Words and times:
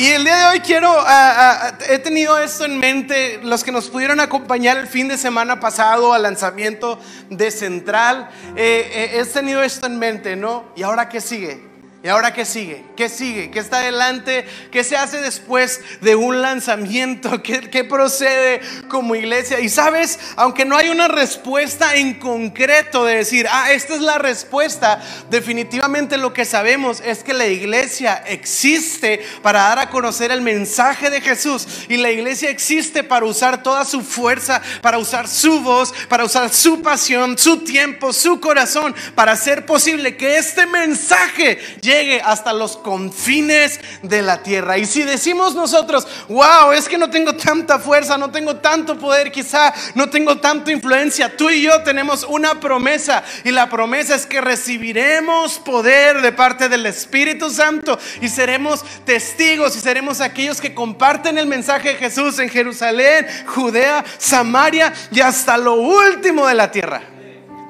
Y 0.00 0.06
el 0.12 0.24
día 0.24 0.34
de 0.34 0.46
hoy 0.46 0.60
quiero, 0.60 0.88
ah, 0.90 1.04
ah, 1.06 1.78
he 1.90 1.98
tenido 1.98 2.38
esto 2.38 2.64
en 2.64 2.78
mente, 2.78 3.38
los 3.42 3.62
que 3.62 3.70
nos 3.70 3.90
pudieron 3.90 4.18
acompañar 4.18 4.78
el 4.78 4.86
fin 4.86 5.08
de 5.08 5.18
semana 5.18 5.60
pasado 5.60 6.14
al 6.14 6.22
lanzamiento 6.22 6.98
de 7.28 7.50
Central, 7.50 8.30
eh, 8.56 8.90
eh, 8.94 9.20
he 9.20 9.26
tenido 9.26 9.62
esto 9.62 9.84
en 9.84 9.98
mente, 9.98 10.36
¿no? 10.36 10.64
¿Y 10.74 10.84
ahora 10.84 11.10
qué 11.10 11.20
sigue? 11.20 11.69
¿Y 12.02 12.08
ahora 12.08 12.32
qué 12.32 12.46
sigue? 12.46 12.82
¿Qué 12.96 13.10
sigue? 13.10 13.50
¿Qué 13.50 13.58
está 13.58 13.80
adelante? 13.80 14.46
¿Qué 14.72 14.84
se 14.84 14.96
hace 14.96 15.20
después 15.20 15.82
de 16.00 16.16
un 16.16 16.40
lanzamiento? 16.40 17.42
¿Qué, 17.42 17.84
procede 17.84 18.62
como 18.88 19.14
iglesia? 19.14 19.60
Y 19.60 19.68
sabes, 19.68 20.18
aunque 20.36 20.64
no 20.64 20.78
hay 20.78 20.88
una 20.88 21.08
respuesta 21.08 21.96
en 21.96 22.14
concreto 22.14 23.04
de 23.04 23.16
decir, 23.16 23.46
ah, 23.50 23.72
esta 23.72 23.96
es 23.96 24.00
la 24.00 24.16
respuesta, 24.16 24.98
definitivamente 25.28 26.16
lo 26.16 26.32
que 26.32 26.46
sabemos 26.46 27.02
es 27.04 27.22
que 27.22 27.34
la 27.34 27.46
iglesia 27.46 28.22
existe 28.26 29.20
para 29.42 29.60
dar 29.60 29.78
a 29.80 29.90
conocer 29.90 30.30
el 30.30 30.40
mensaje 30.40 31.10
de 31.10 31.20
Jesús. 31.20 31.84
Y 31.90 31.98
la 31.98 32.10
iglesia 32.10 32.48
existe 32.48 33.04
para 33.04 33.26
usar 33.26 33.62
toda 33.62 33.84
su 33.84 34.00
fuerza, 34.00 34.62
para 34.80 34.96
usar 34.96 35.28
su 35.28 35.60
voz, 35.60 35.92
para 36.08 36.24
usar 36.24 36.48
su 36.48 36.80
pasión, 36.80 37.36
su 37.36 37.58
tiempo, 37.58 38.14
su 38.14 38.40
corazón, 38.40 38.94
para 39.14 39.32
hacer 39.32 39.66
posible 39.66 40.16
que 40.16 40.38
este 40.38 40.64
mensaje 40.64 41.58
llegue 41.90 42.20
hasta 42.20 42.52
los 42.52 42.76
confines 42.76 43.80
de 44.02 44.22
la 44.22 44.42
tierra. 44.42 44.78
Y 44.78 44.86
si 44.86 45.02
decimos 45.02 45.54
nosotros, 45.54 46.06
wow, 46.28 46.72
es 46.72 46.88
que 46.88 46.98
no 46.98 47.10
tengo 47.10 47.34
tanta 47.34 47.78
fuerza, 47.78 48.16
no 48.16 48.30
tengo 48.30 48.56
tanto 48.56 48.96
poder, 48.96 49.32
quizá 49.32 49.74
no 49.94 50.08
tengo 50.08 50.38
tanta 50.38 50.70
influencia, 50.70 51.36
tú 51.36 51.50
y 51.50 51.62
yo 51.62 51.82
tenemos 51.82 52.24
una 52.24 52.60
promesa 52.60 53.24
y 53.44 53.50
la 53.50 53.68
promesa 53.68 54.14
es 54.14 54.26
que 54.26 54.40
recibiremos 54.40 55.58
poder 55.58 56.22
de 56.22 56.32
parte 56.32 56.68
del 56.68 56.86
Espíritu 56.86 57.50
Santo 57.50 57.98
y 58.20 58.28
seremos 58.28 58.84
testigos 59.04 59.76
y 59.76 59.80
seremos 59.80 60.20
aquellos 60.20 60.60
que 60.60 60.74
comparten 60.74 61.38
el 61.38 61.46
mensaje 61.46 61.90
de 61.90 61.94
Jesús 61.96 62.38
en 62.38 62.48
Jerusalén, 62.48 63.26
Judea, 63.46 64.04
Samaria 64.18 64.92
y 65.10 65.20
hasta 65.20 65.56
lo 65.56 65.74
último 65.74 66.46
de 66.46 66.54
la 66.54 66.70
tierra. 66.70 67.09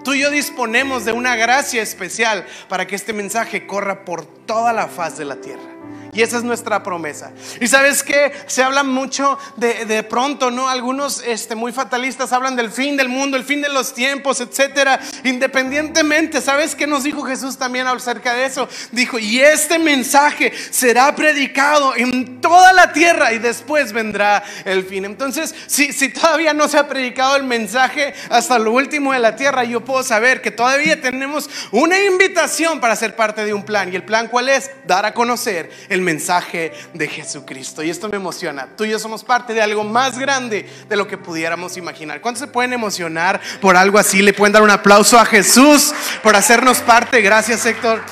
Tú 0.05 0.15
y 0.15 0.20
yo 0.20 0.31
disponemos 0.31 1.05
de 1.05 1.12
una 1.12 1.37
gracia 1.37 1.83
especial 1.83 2.47
para 2.69 2.87
que 2.87 2.97
este 2.97 3.12
mensaje 3.12 3.67
corra 3.67 4.05
por 4.05 4.25
toda 4.25 4.73
la 4.73 4.89
faz 4.89 5.19
de 5.19 5.27
la 5.27 5.37
tierra. 5.37 5.70
Y 6.12 6.22
esa 6.22 6.39
es 6.39 6.42
nuestra 6.42 6.83
promesa. 6.83 7.30
Y 7.61 7.69
sabes 7.69 8.03
que 8.03 8.33
se 8.47 8.64
habla 8.64 8.83
mucho 8.83 9.39
de, 9.56 9.84
de, 9.84 10.03
pronto, 10.03 10.50
¿no? 10.50 10.69
Algunos 10.69 11.22
este, 11.25 11.55
muy 11.55 11.72
fatalistas 11.72 12.33
hablan 12.33 12.56
del 12.56 12.72
fin 12.72 12.97
del 12.97 13.08
mundo, 13.08 13.36
el 13.36 13.44
fin 13.44 13.62
de 13.62 13.69
los 13.69 13.94
tiempos, 13.94 14.41
etcétera. 14.41 14.98
Independientemente, 15.22 16.41
¿sabes 16.41 16.75
qué 16.75 16.88
nos 16.88 17.05
dijo 17.05 17.22
Jesús 17.22 17.56
también 17.56 17.86
acerca 17.86 18.34
de 18.34 18.47
eso? 18.47 18.69
Dijo, 18.91 19.20
y 19.20 19.41
este 19.41 19.78
mensaje 19.78 20.53
será 20.70 21.14
predicado 21.14 21.94
en 21.94 22.41
toda 22.41 22.72
la 22.72 22.92
tierra 22.92 23.33
y 23.33 23.38
después 23.38 23.92
vendrá 23.92 24.42
el 24.64 24.84
fin. 24.84 25.05
Entonces, 25.05 25.55
si, 25.69 25.92
si 25.92 26.08
todavía 26.08 26.55
no 26.55 26.66
se 26.66 26.78
ha 26.78 26.88
predicado 26.88 27.36
el 27.36 27.44
mensaje 27.44 28.14
hasta 28.31 28.58
lo 28.58 28.72
último 28.72 29.12
de 29.12 29.20
la 29.20 29.36
tierra, 29.36 29.62
yo 29.62 29.84
puedo 29.84 30.03
saber 30.03 30.42
que 30.42 30.50
todavía 30.50 31.00
tenemos 31.00 31.48
una 31.70 32.00
invitación 32.00 32.81
para 32.81 32.97
ser 32.97 33.14
parte 33.14 33.44
de 33.44 33.55
un 33.55 33.64
plan. 33.64 33.92
¿Y 33.92 33.97
el 33.97 34.03
plan 34.03 34.27
cuál 34.27 34.48
es? 34.48 34.72
Dar 34.86 35.06
a 35.06 35.14
conocer 35.14 35.70
el 35.88 36.00
mensaje 36.01 36.73
de 36.95 37.09
Jesucristo. 37.09 37.83
Y 37.83 37.91
esto 37.91 38.09
me 38.09 38.17
emociona. 38.17 38.69
Tú 38.77 38.84
y 38.84 38.91
yo 38.91 38.98
somos 38.98 39.25
parte 39.25 39.55
de 39.55 39.62
algo 39.62 39.84
más 39.84 40.19
grande 40.19 40.69
de 40.89 40.97
lo 40.97 41.06
que 41.06 41.19
pudiéramos 41.19 41.77
imaginar. 41.77 42.20
¿Cuántos 42.20 42.41
se 42.41 42.47
pueden 42.47 42.73
emocionar 42.73 43.41
por 43.61 43.77
algo 43.77 43.98
así? 43.98 44.23
Le 44.23 44.33
pueden 44.33 44.53
dar 44.53 44.62
un 44.62 44.71
aplauso 44.71 45.19
a 45.19 45.25
Jesús 45.25 45.93
por 46.23 46.37
hacernos 46.37 46.78
parte. 46.78 47.21
Gracias, 47.21 47.65
Héctor. 47.67 48.03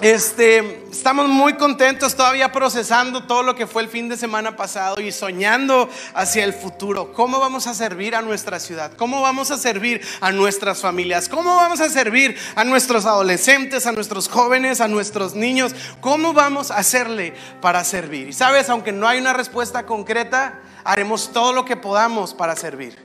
Este, 0.00 0.84
estamos 0.90 1.28
muy 1.28 1.54
contentos 1.54 2.16
todavía 2.16 2.50
procesando 2.50 3.24
todo 3.24 3.44
lo 3.44 3.54
que 3.54 3.68
fue 3.68 3.80
el 3.80 3.88
fin 3.88 4.08
de 4.08 4.16
semana 4.16 4.56
pasado 4.56 5.00
y 5.00 5.12
soñando 5.12 5.88
hacia 6.14 6.42
el 6.44 6.52
futuro. 6.52 7.12
¿Cómo 7.12 7.38
vamos 7.38 7.68
a 7.68 7.74
servir 7.74 8.16
a 8.16 8.20
nuestra 8.20 8.58
ciudad? 8.58 8.92
¿Cómo 8.96 9.22
vamos 9.22 9.52
a 9.52 9.56
servir 9.56 10.00
a 10.20 10.32
nuestras 10.32 10.80
familias? 10.80 11.28
¿Cómo 11.28 11.54
vamos 11.54 11.80
a 11.80 11.88
servir 11.88 12.36
a 12.56 12.64
nuestros 12.64 13.06
adolescentes, 13.06 13.86
a 13.86 13.92
nuestros 13.92 14.28
jóvenes, 14.28 14.80
a 14.80 14.88
nuestros 14.88 15.36
niños? 15.36 15.74
¿Cómo 16.00 16.32
vamos 16.32 16.72
a 16.72 16.78
hacerle 16.78 17.32
para 17.60 17.84
servir? 17.84 18.28
Y 18.28 18.32
sabes, 18.32 18.68
aunque 18.70 18.90
no 18.90 19.06
hay 19.06 19.20
una 19.20 19.32
respuesta 19.32 19.86
concreta, 19.86 20.60
haremos 20.84 21.32
todo 21.32 21.52
lo 21.52 21.64
que 21.64 21.76
podamos 21.76 22.34
para 22.34 22.54
servir, 22.54 22.96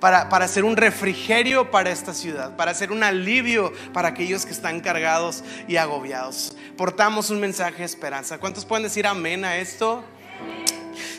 para, 0.00 0.28
para 0.28 0.48
ser 0.48 0.64
un 0.64 0.76
refrigerio 0.76 1.70
para 1.70 1.90
esta 1.90 2.12
ciudad, 2.12 2.56
para 2.56 2.74
ser 2.74 2.92
un 2.92 3.02
alivio 3.02 3.72
para 3.92 4.08
aquellos 4.08 4.44
que 4.44 4.52
están 4.52 4.80
cargados 4.80 5.44
y 5.68 5.76
agobiados. 5.76 6.56
Portamos 6.76 7.30
un 7.30 7.40
mensaje 7.40 7.78
de 7.78 7.84
esperanza. 7.84 8.38
¿Cuántos 8.38 8.64
pueden 8.64 8.82
decir 8.82 9.06
amén 9.06 9.44
a 9.44 9.56
esto? 9.56 10.04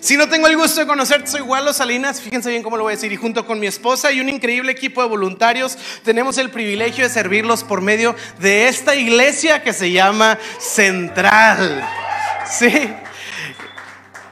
Si 0.01 0.17
no 0.17 0.29
tengo 0.29 0.47
el 0.47 0.57
gusto 0.57 0.81
de 0.81 0.87
conocerte, 0.87 1.27
soy 1.27 1.41
Waldo 1.41 1.73
Salinas, 1.73 2.21
fíjense 2.21 2.49
bien 2.49 2.63
cómo 2.63 2.77
lo 2.77 2.83
voy 2.83 2.93
a 2.93 2.95
decir, 2.95 3.11
y 3.11 3.17
junto 3.17 3.45
con 3.45 3.59
mi 3.59 3.67
esposa 3.67 4.11
y 4.11 4.19
un 4.19 4.29
increíble 4.29 4.71
equipo 4.71 5.01
de 5.01 5.09
voluntarios, 5.09 5.77
tenemos 6.03 6.37
el 6.37 6.49
privilegio 6.51 7.03
de 7.03 7.09
servirlos 7.09 7.63
por 7.63 7.81
medio 7.81 8.15
de 8.39 8.67
esta 8.67 8.95
iglesia 8.95 9.61
que 9.61 9.73
se 9.73 9.91
llama 9.91 10.37
Central. 10.57 11.85
¿Sí? 12.49 12.93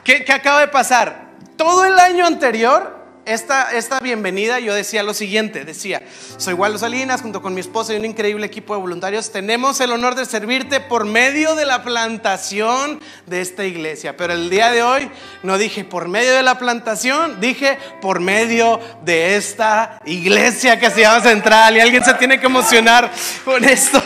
¿Qué, 0.04 0.24
qué 0.24 0.32
acaba 0.32 0.60
de 0.60 0.68
pasar? 0.68 1.27
Todo 1.58 1.84
el 1.84 1.98
año 1.98 2.24
anterior, 2.24 2.96
esta, 3.26 3.72
esta 3.72 4.00
bienvenida, 4.00 4.60
yo 4.60 4.72
decía 4.72 5.02
lo 5.02 5.12
siguiente, 5.12 5.64
decía, 5.64 6.00
soy 6.38 6.54
Waldo 6.54 6.78
Salinas, 6.78 7.20
junto 7.20 7.42
con 7.42 7.52
mi 7.52 7.60
esposa 7.60 7.92
y 7.92 7.96
un 7.96 8.04
increíble 8.06 8.46
equipo 8.46 8.74
de 8.74 8.80
voluntarios, 8.80 9.32
tenemos 9.32 9.80
el 9.80 9.90
honor 9.90 10.14
de 10.14 10.24
servirte 10.24 10.80
por 10.80 11.04
medio 11.04 11.56
de 11.56 11.66
la 11.66 11.82
plantación 11.82 13.00
de 13.26 13.40
esta 13.40 13.64
iglesia. 13.64 14.16
Pero 14.16 14.32
el 14.32 14.48
día 14.48 14.70
de 14.70 14.82
hoy 14.82 15.10
no 15.42 15.58
dije 15.58 15.84
por 15.84 16.08
medio 16.08 16.32
de 16.32 16.44
la 16.44 16.58
plantación, 16.58 17.40
dije 17.40 17.76
por 18.00 18.20
medio 18.20 18.80
de 19.04 19.36
esta 19.36 20.00
iglesia 20.06 20.78
que 20.78 20.90
se 20.90 21.00
llama 21.00 21.20
Central. 21.20 21.76
Y 21.76 21.80
alguien 21.80 22.04
se 22.04 22.14
tiene 22.14 22.38
que 22.38 22.46
emocionar 22.46 23.10
con 23.44 23.64
esto. 23.64 24.00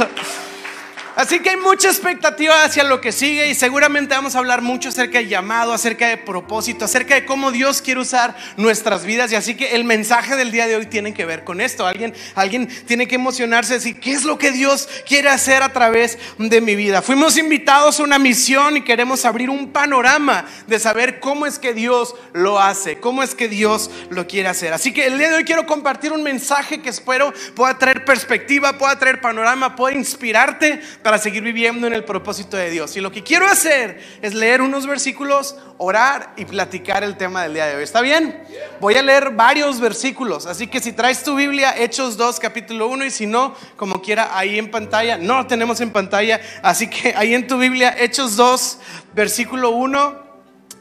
Así 1.15 1.41
que 1.41 1.51
hay 1.51 1.57
mucha 1.57 1.89
expectativa 1.89 2.65
hacia 2.65 2.85
lo 2.85 3.03
que 3.03 3.13
sigue 3.13 3.49
y 3.49 3.55
seguramente 3.55 4.15
vamos 4.15 4.35
a 4.35 4.39
hablar 4.39 4.63
mucho 4.63 4.89
acerca 4.89 5.19
de 5.19 5.29
llamado, 5.29 5.75
acerca 5.75 6.09
de 6.09 6.17
propósito, 6.17 6.87
acerca 6.87 7.15
de 7.15 7.27
cómo 7.27 7.53
Dios 7.53 7.83
quiere 7.83 8.01
usar 8.01 8.35
nuestras 8.57 9.05
vidas. 9.05 9.31
Y 9.31 9.35
así 9.35 9.55
que 9.55 9.75
el 9.75 9.85
mensaje 9.85 10.37
del 10.37 10.51
día 10.51 10.67
de 10.67 10.77
hoy 10.77 10.87
tiene 10.87 11.13
que 11.13 11.27
ver 11.27 11.45
con 11.45 11.61
esto. 11.61 11.87
Alguien, 11.87 12.15
alguien 12.35 12.67
tiene 12.87 13.07
que 13.07 13.17
emocionarse, 13.17 13.75
decir, 13.75 14.01
¿qué 14.01 14.13
es 14.13 14.25
lo 14.25 14.39
que 14.39 14.53
Dios 14.53 14.89
quiere 15.07 15.29
hacer 15.29 15.63
a 15.63 15.73
través 15.73 16.19
de 16.39 16.61
mi 16.63 16.77
vida? 16.77 17.03
Fuimos 17.03 17.37
invitados 17.37 18.01
a 18.01 18.05
una 18.05 18.19
misión 18.19 18.79
y 18.79 18.83
queremos 18.83 19.27
abrir 19.27 19.51
un 19.51 19.71
panorama 19.71 20.47
de 20.67 20.79
saber 20.79 21.21
cómo 21.21 21.45
es 21.45 21.59
que 21.59 21.75
Dios 21.75 22.15
lo 22.33 22.59
hace, 22.59 22.99
cómo 23.01 23.23
es 23.23 23.35
que 23.35 23.49
Dios 23.49 23.91
lo 24.09 24.27
quiere 24.27 24.49
hacer. 24.49 24.73
Así 24.73 24.95
que 24.95 25.07
el 25.07 25.19
día 25.19 25.29
de 25.29 25.37
hoy 25.37 25.45
quiero 25.45 25.67
compartir 25.67 26.13
un 26.13 26.23
mensaje 26.23 26.81
que 26.81 26.89
espero 26.89 27.35
pueda 27.55 27.77
traer 27.77 28.07
perspectiva, 28.07 28.79
pueda 28.79 28.99
traer 28.99 29.21
panorama, 29.21 29.77
pueda 29.77 29.95
inspirarte 29.95 30.81
para 31.03 31.19
seguir 31.19 31.43
viviendo 31.43 31.87
en 31.87 31.93
el 31.93 32.05
propósito 32.05 32.57
de 32.57 32.71
Dios. 32.71 32.97
Y 32.97 33.01
lo 33.01 33.11
que 33.11 33.23
quiero 33.23 33.47
hacer 33.47 34.01
es 34.23 34.35
leer 34.35 34.63
unos 34.63 34.87
versículos, 34.87 35.57
orar 35.79 36.33
y 36.37 36.45
platicar 36.45 37.03
el 37.05 37.17
tema 37.17 37.43
del 37.43 37.55
día 37.55 37.67
de 37.67 37.77
hoy. 37.77 37.83
¿Está 37.83 38.01
bien? 38.01 38.43
Voy 38.81 38.95
a 38.95 39.03
leer 39.03 39.31
varios 39.31 39.81
versículos, 39.81 40.47
así 40.47 40.67
que 40.67 40.81
si 40.81 40.93
traes 40.93 41.23
tu 41.23 41.35
Biblia, 41.35 41.75
Hechos 41.77 42.17
2, 42.17 42.39
capítulo 42.41 42.89
1, 42.89 43.05
y 43.07 43.11
si 43.11 43.27
no, 43.27 43.55
como 43.77 44.01
quiera, 44.01 44.37
ahí 44.37 44.59
en 44.59 44.71
pantalla, 44.71 45.19
no 45.19 45.47
tenemos 45.47 45.81
en 45.81 45.91
pantalla, 45.91 46.41
así 46.63 46.89
que 46.89 47.15
ahí 47.17 47.35
en 47.35 47.47
tu 47.47 47.59
Biblia, 47.59 47.95
Hechos 47.99 48.37
2, 48.37 48.79
versículo 49.15 49.71
1. 49.71 50.23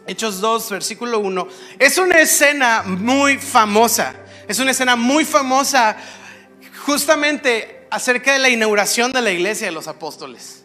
Hechos 0.08 0.42
2, 0.42 0.72
versículo 0.72 1.20
1. 1.20 1.48
Es 1.78 1.98
una 2.00 2.20
escena 2.20 2.84
muy 2.84 3.38
famosa. 3.38 4.16
Es 4.48 4.60
una 4.60 4.72
escena 4.72 4.96
muy 4.96 5.24
famosa 5.24 5.96
justamente 6.86 7.81
acerca 7.92 8.34
de 8.34 8.40
la 8.40 8.50
inauguración 8.50 9.12
de 9.12 9.22
la 9.22 9.32
iglesia 9.32 9.68
de 9.68 9.74
los 9.74 9.88
apóstoles. 9.88 10.64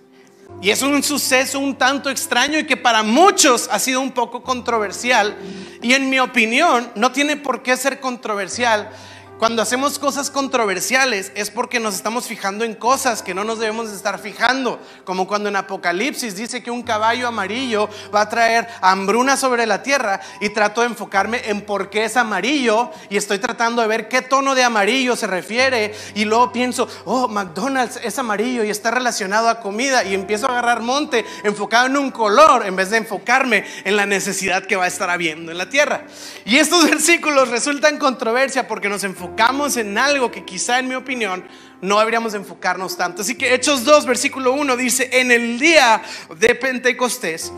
Y 0.62 0.70
es 0.70 0.80
un 0.80 1.02
suceso 1.02 1.58
un 1.58 1.76
tanto 1.76 2.08
extraño 2.08 2.58
y 2.58 2.66
que 2.66 2.76
para 2.76 3.02
muchos 3.02 3.68
ha 3.70 3.78
sido 3.78 4.00
un 4.00 4.12
poco 4.12 4.42
controversial. 4.42 5.36
Y 5.82 5.92
en 5.92 6.08
mi 6.08 6.18
opinión 6.18 6.90
no 6.94 7.12
tiene 7.12 7.36
por 7.36 7.62
qué 7.62 7.76
ser 7.76 8.00
controversial 8.00 8.90
cuando 9.38 9.60
hacemos 9.60 9.98
cosas 9.98 10.30
controversiales 10.30 11.30
es 11.34 11.50
porque 11.50 11.78
nos 11.78 11.94
estamos 11.94 12.26
fijando 12.26 12.64
en 12.64 12.74
cosas 12.74 13.20
que 13.20 13.34
no 13.34 13.44
nos 13.44 13.58
debemos 13.58 13.90
de 13.90 13.96
estar 13.96 14.18
fijando, 14.18 14.80
como 15.04 15.26
cuando 15.26 15.50
en 15.50 15.56
Apocalipsis 15.56 16.36
dice 16.36 16.62
que 16.62 16.70
un 16.70 16.82
caballo 16.82 17.28
amarillo 17.28 17.90
va 18.14 18.22
a 18.22 18.28
traer 18.30 18.66
hambruna 18.80 19.36
sobre 19.36 19.66
la 19.66 19.82
tierra 19.82 20.22
y 20.40 20.48
trato 20.48 20.80
de 20.80 20.86
enfocarme 20.86 21.42
en 21.50 21.60
por 21.60 21.90
qué 21.90 22.04
es 22.04 22.16
amarillo 22.16 22.90
y 23.10 23.18
estoy 23.18 23.38
tratando 23.38 23.82
de 23.82 23.88
ver 23.88 24.08
qué 24.08 24.22
tono 24.22 24.54
de 24.54 24.64
amarillo 24.64 25.16
se 25.16 25.26
refiere 25.26 25.94
y 26.14 26.24
luego 26.24 26.50
pienso, 26.50 26.88
oh, 27.04 27.28
McDonald's 27.28 28.00
es 28.02 28.18
amarillo 28.18 28.64
y 28.64 28.70
está 28.70 28.90
relacionado 28.90 29.50
a 29.50 29.60
comida 29.60 30.02
y 30.02 30.14
empiezo 30.14 30.46
a 30.46 30.52
agarrar 30.52 30.80
monte 30.80 31.26
enfocado 31.44 31.88
en 31.88 31.98
un 31.98 32.10
color 32.10 32.64
en 32.64 32.74
vez 32.74 32.88
de 32.88 32.96
enfocarme 32.96 33.66
en 33.84 33.96
la 33.96 34.06
necesidad 34.06 34.64
que 34.64 34.76
va 34.76 34.84
a 34.84 34.88
estar 34.88 35.10
habiendo 35.10 35.52
en 35.52 35.58
la 35.58 35.68
tierra. 35.68 36.04
Y 36.46 36.56
estos 36.56 36.84
versículos 36.90 37.50
resultan 37.50 37.98
controversia 37.98 38.66
porque 38.66 38.88
nos 38.88 39.04
enfocamos 39.04 39.25
enfocamos 39.26 39.76
en 39.76 39.98
algo 39.98 40.30
que 40.30 40.44
quizá 40.44 40.78
en 40.78 40.86
mi 40.88 40.94
opinión 40.94 41.44
no 41.82 41.98
deberíamos 41.98 42.34
enfocarnos 42.34 42.96
tanto. 42.96 43.22
Así 43.22 43.34
que 43.34 43.54
Hechos 43.54 43.84
2, 43.84 44.06
versículo 44.06 44.52
1 44.52 44.76
dice, 44.76 45.10
en 45.12 45.32
el 45.32 45.58
día 45.58 46.00
de 46.38 46.54
Pentecostés, 46.54 47.52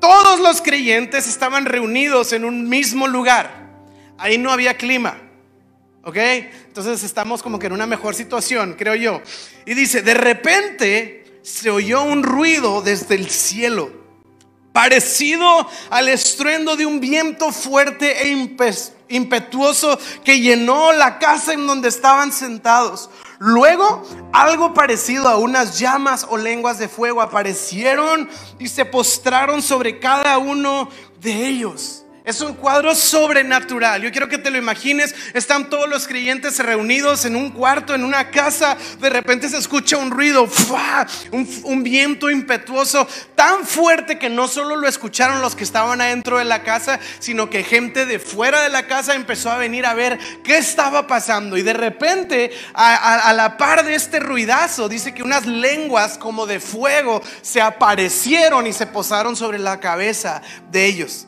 todos 0.00 0.38
los 0.38 0.62
creyentes 0.62 1.26
estaban 1.26 1.66
reunidos 1.66 2.32
en 2.32 2.44
un 2.44 2.68
mismo 2.68 3.08
lugar. 3.08 3.68
Ahí 4.16 4.38
no 4.38 4.52
había 4.52 4.76
clima. 4.76 5.18
¿Ok? 6.04 6.16
Entonces 6.16 7.02
estamos 7.02 7.42
como 7.42 7.58
que 7.58 7.66
en 7.66 7.72
una 7.72 7.86
mejor 7.86 8.14
situación, 8.14 8.74
creo 8.78 8.94
yo. 8.94 9.22
Y 9.66 9.74
dice, 9.74 10.02
de 10.02 10.14
repente 10.14 11.40
se 11.42 11.70
oyó 11.70 12.04
un 12.04 12.22
ruido 12.22 12.80
desde 12.80 13.16
el 13.16 13.28
cielo, 13.28 13.90
parecido 14.72 15.68
al 15.90 16.08
estruendo 16.08 16.76
de 16.76 16.86
un 16.86 17.00
viento 17.00 17.50
fuerte 17.50 18.22
e 18.22 18.28
impetuoso 18.28 19.01
que 20.24 20.40
llenó 20.40 20.92
la 20.92 21.18
casa 21.18 21.52
en 21.52 21.66
donde 21.66 21.88
estaban 21.88 22.32
sentados. 22.32 23.10
Luego, 23.38 24.02
algo 24.32 24.72
parecido 24.72 25.28
a 25.28 25.36
unas 25.36 25.78
llamas 25.78 26.26
o 26.28 26.36
lenguas 26.36 26.78
de 26.78 26.88
fuego 26.88 27.20
aparecieron 27.20 28.28
y 28.58 28.68
se 28.68 28.84
postraron 28.84 29.62
sobre 29.62 29.98
cada 29.98 30.38
uno 30.38 30.88
de 31.20 31.46
ellos. 31.48 32.01
Es 32.24 32.40
un 32.40 32.54
cuadro 32.54 32.94
sobrenatural. 32.94 34.00
Yo 34.00 34.12
quiero 34.12 34.28
que 34.28 34.38
te 34.38 34.52
lo 34.52 34.56
imagines. 34.56 35.12
Están 35.34 35.68
todos 35.68 35.88
los 35.88 36.06
creyentes 36.06 36.56
reunidos 36.60 37.24
en 37.24 37.34
un 37.34 37.50
cuarto, 37.50 37.96
en 37.96 38.04
una 38.04 38.30
casa. 38.30 38.76
De 39.00 39.10
repente 39.10 39.48
se 39.48 39.58
escucha 39.58 39.96
un 39.96 40.12
ruido, 40.12 40.48
un, 41.32 41.82
viento 41.82 42.30
impetuoso 42.30 43.08
tan 43.34 43.66
fuerte 43.66 44.20
que 44.20 44.30
no 44.30 44.46
solo 44.46 44.76
lo 44.76 44.86
escucharon 44.86 45.42
los 45.42 45.56
que 45.56 45.64
estaban 45.64 46.00
adentro 46.00 46.38
de 46.38 46.44
la 46.44 46.62
casa, 46.62 47.00
sino 47.18 47.50
que 47.50 47.64
gente 47.64 48.06
de 48.06 48.20
fuera 48.20 48.62
de 48.62 48.68
la 48.68 48.86
casa 48.86 49.16
empezó 49.16 49.50
a 49.50 49.58
venir 49.58 49.84
a 49.84 49.94
ver 49.94 50.16
qué 50.44 50.58
estaba 50.58 51.08
pasando. 51.08 51.56
Y 51.56 51.62
de 51.62 51.72
repente, 51.72 52.52
a 52.72 53.32
la 53.32 53.56
par 53.56 53.84
de 53.84 53.96
este 53.96 54.20
ruidazo, 54.20 54.88
dice 54.88 55.12
que 55.12 55.24
unas 55.24 55.44
lenguas 55.44 56.18
como 56.18 56.46
de 56.46 56.60
fuego 56.60 57.20
se 57.40 57.60
aparecieron 57.60 58.68
y 58.68 58.72
se 58.72 58.86
posaron 58.86 59.34
sobre 59.34 59.58
la 59.58 59.80
cabeza 59.80 60.40
de 60.70 60.86
ellos. 60.86 61.26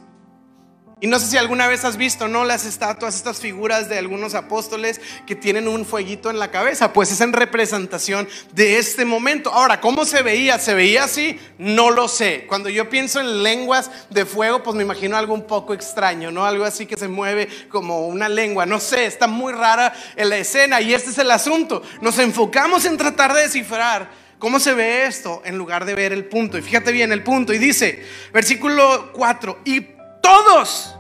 Y 1.01 1.07
no 1.09 1.19
sé 1.19 1.27
si 1.27 1.37
alguna 1.37 1.67
vez 1.67 1.85
has 1.85 1.97
visto, 1.97 2.29
¿no? 2.29 2.45
Las 2.45 2.65
estatuas, 2.65 3.17
estas 3.17 3.41
figuras 3.41 3.89
de 3.89 3.99
algunos 3.99 4.35
apóstoles 4.35 5.01
que 5.27 5.35
tienen 5.35 5.67
un 5.67 5.85
fueguito 5.85 6.31
en 6.31 6.39
la 6.39 6.51
cabeza, 6.51 6.93
pues 6.93 7.11
es 7.11 7.21
en 7.21 7.33
representación 7.33 8.29
de 8.53 8.79
este 8.79 9.05
momento. 9.05 9.53
Ahora, 9.53 9.81
¿cómo 9.81 10.05
se 10.05 10.23
veía? 10.23 10.59
¿Se 10.59 10.73
veía 10.73 11.05
así? 11.05 11.39
No 11.59 11.91
lo 11.91 12.07
sé. 12.07 12.47
Cuando 12.47 12.69
yo 12.69 12.89
pienso 12.89 13.21
en 13.21 13.43
lenguas 13.43 13.91
de 14.09 14.25
fuego, 14.25 14.63
pues 14.63 14.77
me 14.77 14.85
imagino 14.85 15.17
algo 15.17 15.35
un 15.35 15.47
poco 15.47 15.75
extraño, 15.75 16.31
¿no? 16.31 16.47
Algo 16.47 16.65
así 16.65 16.87
que 16.87 16.97
se 16.97 17.09
mueve 17.09 17.49
como 17.69 18.07
una 18.07 18.29
lengua. 18.29 18.65
No 18.65 18.79
sé, 18.79 19.07
está 19.07 19.27
muy 19.27 19.53
rara 19.53 19.93
en 20.17 20.31
la 20.31 20.39
escena 20.39 20.81
y 20.81 20.95
este 20.95 21.11
es 21.11 21.19
el 21.19 21.31
asunto. 21.31 21.83
Nos 22.01 22.19
enfocamos 22.19 22.85
en 22.85 22.97
tratar 22.97 23.35
de 23.35 23.43
descifrar 23.43 24.25
¿Cómo 24.45 24.61
se 24.61 24.75
ve 24.75 25.07
esto 25.07 25.41
en 25.47 25.57
lugar 25.57 25.87
de 25.87 25.95
ver 25.95 26.13
el 26.13 26.27
punto? 26.27 26.59
Y 26.59 26.61
fíjate 26.61 26.93
bien 26.93 27.13
el 27.13 27.23
punto. 27.23 27.55
Y 27.55 27.59
dice, 27.59 28.05
versículo 28.31 29.11
4, 29.15 29.61
y 29.65 29.94
todos, 30.25 30.97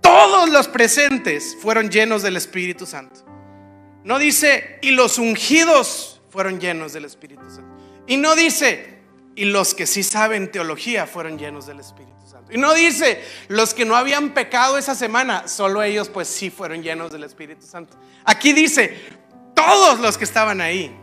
todos 0.00 0.48
los 0.48 0.68
presentes 0.68 1.56
fueron 1.60 1.90
llenos 1.90 2.22
del 2.22 2.36
Espíritu 2.36 2.86
Santo. 2.86 3.26
No 4.04 4.20
dice, 4.20 4.78
y 4.80 4.92
los 4.92 5.18
ungidos 5.18 6.20
fueron 6.30 6.60
llenos 6.60 6.92
del 6.92 7.04
Espíritu 7.04 7.42
Santo. 7.50 7.76
Y 8.06 8.16
no 8.16 8.36
dice, 8.36 9.00
y 9.34 9.46
los 9.46 9.74
que 9.74 9.86
sí 9.86 10.04
saben 10.04 10.52
teología 10.52 11.08
fueron 11.08 11.36
llenos 11.36 11.66
del 11.66 11.80
Espíritu 11.80 12.28
Santo. 12.30 12.52
Y 12.52 12.58
no 12.58 12.74
dice, 12.74 13.22
los 13.48 13.74
que 13.74 13.84
no 13.84 13.96
habían 13.96 14.34
pecado 14.34 14.78
esa 14.78 14.94
semana, 14.94 15.48
solo 15.48 15.82
ellos 15.82 16.08
pues 16.08 16.28
sí 16.28 16.48
fueron 16.48 16.80
llenos 16.80 17.10
del 17.10 17.24
Espíritu 17.24 17.66
Santo. 17.66 17.96
Aquí 18.24 18.52
dice, 18.52 18.96
todos 19.54 19.98
los 19.98 20.16
que 20.16 20.24
estaban 20.24 20.60
ahí 20.60 20.96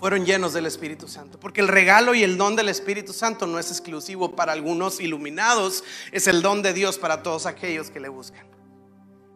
fueron 0.00 0.24
llenos 0.24 0.54
del 0.54 0.64
Espíritu 0.64 1.06
Santo. 1.06 1.38
Porque 1.38 1.60
el 1.60 1.68
regalo 1.68 2.14
y 2.14 2.24
el 2.24 2.38
don 2.38 2.56
del 2.56 2.70
Espíritu 2.70 3.12
Santo 3.12 3.46
no 3.46 3.58
es 3.58 3.70
exclusivo 3.70 4.34
para 4.34 4.52
algunos 4.52 4.98
iluminados, 4.98 5.84
es 6.10 6.26
el 6.26 6.40
don 6.40 6.62
de 6.62 6.72
Dios 6.72 6.98
para 6.98 7.22
todos 7.22 7.44
aquellos 7.44 7.90
que 7.90 8.00
le 8.00 8.08
buscan. 8.08 8.46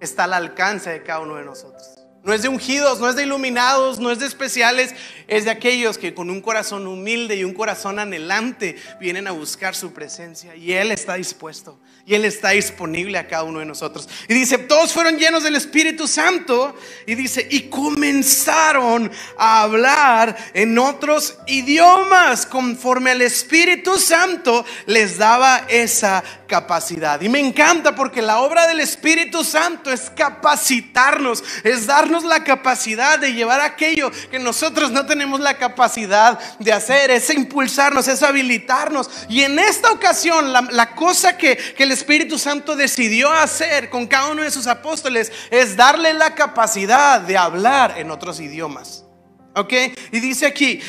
Está 0.00 0.24
al 0.24 0.32
alcance 0.32 0.90
de 0.90 1.02
cada 1.02 1.20
uno 1.20 1.36
de 1.36 1.44
nosotros. 1.44 1.82
No 2.24 2.32
es 2.32 2.40
de 2.40 2.48
ungidos, 2.48 3.00
no 3.00 3.10
es 3.10 3.16
de 3.16 3.24
iluminados, 3.24 4.00
no 4.00 4.10
es 4.10 4.18
de 4.18 4.24
especiales, 4.24 4.94
es 5.28 5.44
de 5.44 5.50
aquellos 5.50 5.98
que 5.98 6.14
con 6.14 6.30
un 6.30 6.40
corazón 6.40 6.86
humilde 6.86 7.36
y 7.36 7.44
un 7.44 7.52
corazón 7.52 7.98
anhelante 7.98 8.76
vienen 8.98 9.26
a 9.26 9.32
buscar 9.32 9.74
su 9.74 9.92
presencia. 9.92 10.56
Y 10.56 10.72
Él 10.72 10.90
está 10.90 11.14
dispuesto 11.16 11.78
y 12.06 12.14
Él 12.14 12.26
está 12.26 12.50
disponible 12.50 13.16
a 13.16 13.26
cada 13.26 13.44
uno 13.44 13.60
de 13.60 13.64
nosotros. 13.64 14.08
Y 14.28 14.34
dice, 14.34 14.58
todos 14.58 14.92
fueron 14.92 15.18
llenos 15.18 15.42
del 15.42 15.56
Espíritu 15.56 16.06
Santo. 16.06 16.76
Y 17.06 17.14
dice, 17.14 17.46
y 17.50 17.70
comenzaron 17.70 19.10
a 19.38 19.62
hablar 19.62 20.36
en 20.52 20.78
otros 20.78 21.38
idiomas 21.46 22.44
conforme 22.44 23.10
al 23.10 23.22
Espíritu 23.22 23.98
Santo 23.98 24.66
les 24.84 25.16
daba 25.16 25.64
esa 25.68 26.22
capacidad. 26.46 27.20
Y 27.22 27.28
me 27.30 27.40
encanta 27.40 27.94
porque 27.94 28.20
la 28.20 28.40
obra 28.40 28.66
del 28.66 28.80
Espíritu 28.80 29.42
Santo 29.42 29.90
es 29.90 30.10
capacitarnos, 30.10 31.42
es 31.64 31.86
darnos 31.86 32.22
la 32.24 32.44
capacidad 32.44 33.18
de 33.18 33.32
llevar 33.32 33.62
aquello 33.62 34.10
que 34.30 34.38
nosotros 34.38 34.90
no 34.90 35.06
tenemos 35.06 35.40
la 35.40 35.56
capacidad 35.56 36.38
de 36.58 36.72
hacer, 36.72 37.10
es 37.10 37.30
impulsarnos, 37.30 38.08
es 38.08 38.22
habilitarnos. 38.22 39.10
Y 39.28 39.42
en 39.42 39.58
esta 39.58 39.90
ocasión, 39.90 40.52
la, 40.52 40.94
cosa 40.94 41.38
que, 41.38 41.56
que, 41.56 41.84
el 41.84 41.93
Espíritu 41.94 42.38
Santo 42.38 42.76
decidió 42.76 43.32
hacer 43.32 43.88
con 43.88 44.06
cada 44.06 44.30
uno 44.30 44.42
de 44.42 44.50
sus 44.50 44.66
apóstoles 44.66 45.32
es 45.50 45.76
darle 45.76 46.12
la 46.12 46.34
capacidad 46.34 47.20
de 47.20 47.38
hablar 47.38 47.98
en 47.98 48.10
otros 48.10 48.40
idiomas. 48.40 49.04
¿Ok? 49.54 49.72
Y 50.12 50.20
dice 50.20 50.46
aquí, 50.46 50.80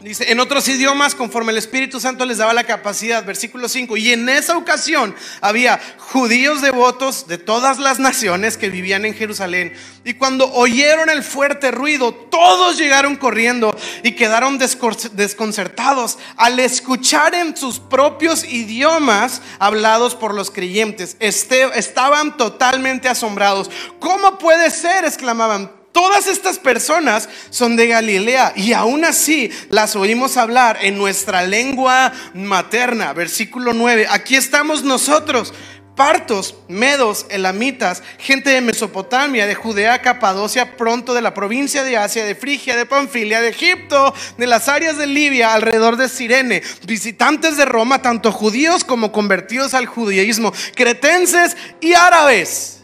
Dice, 0.00 0.32
en 0.32 0.40
otros 0.40 0.66
idiomas, 0.66 1.14
conforme 1.14 1.52
el 1.52 1.58
Espíritu 1.58 2.00
Santo 2.00 2.24
les 2.24 2.38
daba 2.38 2.54
la 2.54 2.64
capacidad, 2.64 3.22
versículo 3.22 3.68
5, 3.68 3.98
y 3.98 4.12
en 4.12 4.30
esa 4.30 4.56
ocasión 4.56 5.14
había 5.42 5.78
judíos 5.98 6.62
devotos 6.62 7.26
de 7.28 7.36
todas 7.36 7.78
las 7.78 7.98
naciones 7.98 8.56
que 8.56 8.70
vivían 8.70 9.04
en 9.04 9.12
Jerusalén, 9.12 9.74
y 10.02 10.14
cuando 10.14 10.50
oyeron 10.54 11.10
el 11.10 11.22
fuerte 11.22 11.70
ruido, 11.70 12.14
todos 12.14 12.78
llegaron 12.78 13.16
corriendo 13.16 13.76
y 14.02 14.12
quedaron 14.12 14.56
desconcertados 14.58 16.18
al 16.38 16.58
escuchar 16.60 17.34
en 17.34 17.54
sus 17.54 17.78
propios 17.78 18.44
idiomas 18.44 19.42
hablados 19.58 20.14
por 20.14 20.32
los 20.32 20.50
creyentes. 20.50 21.18
Este, 21.20 21.78
estaban 21.78 22.38
totalmente 22.38 23.06
asombrados. 23.06 23.70
¿Cómo 23.98 24.38
puede 24.38 24.70
ser? 24.70 25.04
exclamaban 25.04 25.79
Todas 25.92 26.28
estas 26.28 26.58
personas 26.58 27.28
son 27.50 27.74
de 27.74 27.88
Galilea 27.88 28.52
y 28.54 28.72
aún 28.72 29.04
así 29.04 29.50
las 29.70 29.96
oímos 29.96 30.36
hablar 30.36 30.78
en 30.82 30.96
nuestra 30.96 31.42
lengua 31.42 32.12
materna. 32.32 33.12
Versículo 33.12 33.72
9. 33.72 34.06
Aquí 34.08 34.36
estamos 34.36 34.84
nosotros, 34.84 35.52
partos, 35.96 36.54
medos, 36.68 37.26
elamitas, 37.28 38.04
gente 38.18 38.50
de 38.50 38.60
Mesopotamia, 38.60 39.48
de 39.48 39.56
Judea, 39.56 40.00
Capadocia, 40.00 40.76
pronto 40.76 41.12
de 41.12 41.22
la 41.22 41.34
provincia 41.34 41.82
de 41.82 41.96
Asia, 41.96 42.24
de 42.24 42.36
Frigia, 42.36 42.76
de 42.76 42.86
Panfilia, 42.86 43.40
de 43.40 43.48
Egipto, 43.48 44.14
de 44.38 44.46
las 44.46 44.68
áreas 44.68 44.96
de 44.96 45.08
Libia, 45.08 45.54
alrededor 45.54 45.96
de 45.96 46.08
Sirene, 46.08 46.62
visitantes 46.86 47.56
de 47.56 47.64
Roma, 47.64 48.00
tanto 48.00 48.30
judíos 48.30 48.84
como 48.84 49.10
convertidos 49.10 49.74
al 49.74 49.86
judaísmo, 49.86 50.52
cretenses 50.76 51.56
y 51.80 51.94
árabes 51.94 52.80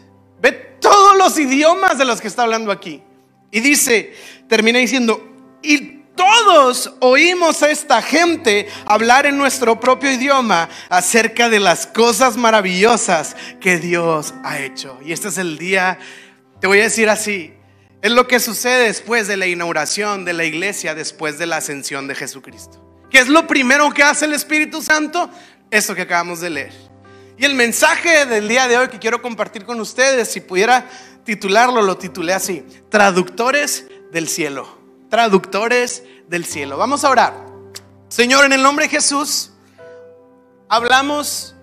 todos 0.79 1.17
los 1.17 1.37
idiomas 1.37 1.97
de 1.97 2.05
los 2.05 2.21
que 2.21 2.27
está 2.27 2.43
hablando 2.43 2.71
aquí. 2.71 3.01
Y 3.51 3.59
dice, 3.59 4.13
termina 4.47 4.79
diciendo, 4.79 5.21
y 5.61 5.97
todos 6.17 6.93
oímos 6.99 7.63
a 7.63 7.69
esta 7.69 8.01
gente 8.01 8.67
hablar 8.85 9.25
en 9.25 9.37
nuestro 9.37 9.79
propio 9.79 10.11
idioma 10.11 10.67
acerca 10.89 11.47
de 11.47 11.59
las 11.59 11.87
cosas 11.87 12.35
maravillosas 12.35 13.35
que 13.61 13.77
Dios 13.77 14.33
ha 14.43 14.59
hecho. 14.59 14.99
Y 15.05 15.13
este 15.13 15.29
es 15.29 15.37
el 15.37 15.57
día, 15.57 15.99
te 16.59 16.67
voy 16.67 16.79
a 16.79 16.83
decir 16.83 17.09
así, 17.09 17.53
es 18.01 18.11
lo 18.11 18.27
que 18.27 18.39
sucede 18.39 18.87
después 18.87 19.27
de 19.27 19.37
la 19.37 19.47
inauguración 19.47 20.25
de 20.25 20.33
la 20.33 20.43
iglesia, 20.43 20.95
después 20.95 21.37
de 21.37 21.45
la 21.45 21.57
ascensión 21.57 22.07
de 22.07 22.15
Jesucristo. 22.15 22.83
¿Qué 23.09 23.19
es 23.19 23.27
lo 23.27 23.47
primero 23.47 23.89
que 23.91 24.03
hace 24.03 24.25
el 24.25 24.33
Espíritu 24.33 24.81
Santo? 24.81 25.29
Esto 25.71 25.95
que 25.95 26.01
acabamos 26.01 26.41
de 26.41 26.49
leer. 26.49 26.73
Y 27.37 27.45
el 27.45 27.53
mensaje 27.53 28.25
del 28.25 28.47
día 28.47 28.67
de 28.67 28.77
hoy 28.77 28.87
que 28.87 28.97
quiero 28.97 29.21
compartir 29.21 29.63
con 29.63 29.79
ustedes, 29.79 30.31
si 30.31 30.41
pudiera 30.41 30.89
titularlo, 31.23 31.83
lo 31.83 31.97
titulé 31.97 32.33
así, 32.33 32.65
Traductores 32.89 33.85
del 34.11 34.27
Cielo. 34.27 34.67
Traductores 35.09 36.03
del 36.27 36.45
Cielo. 36.45 36.77
Vamos 36.77 37.03
a 37.03 37.09
orar. 37.11 37.45
Señor, 38.09 38.45
en 38.45 38.53
el 38.53 38.63
nombre 38.63 38.85
de 38.85 38.89
Jesús, 38.89 39.51
hablamos 40.67 41.56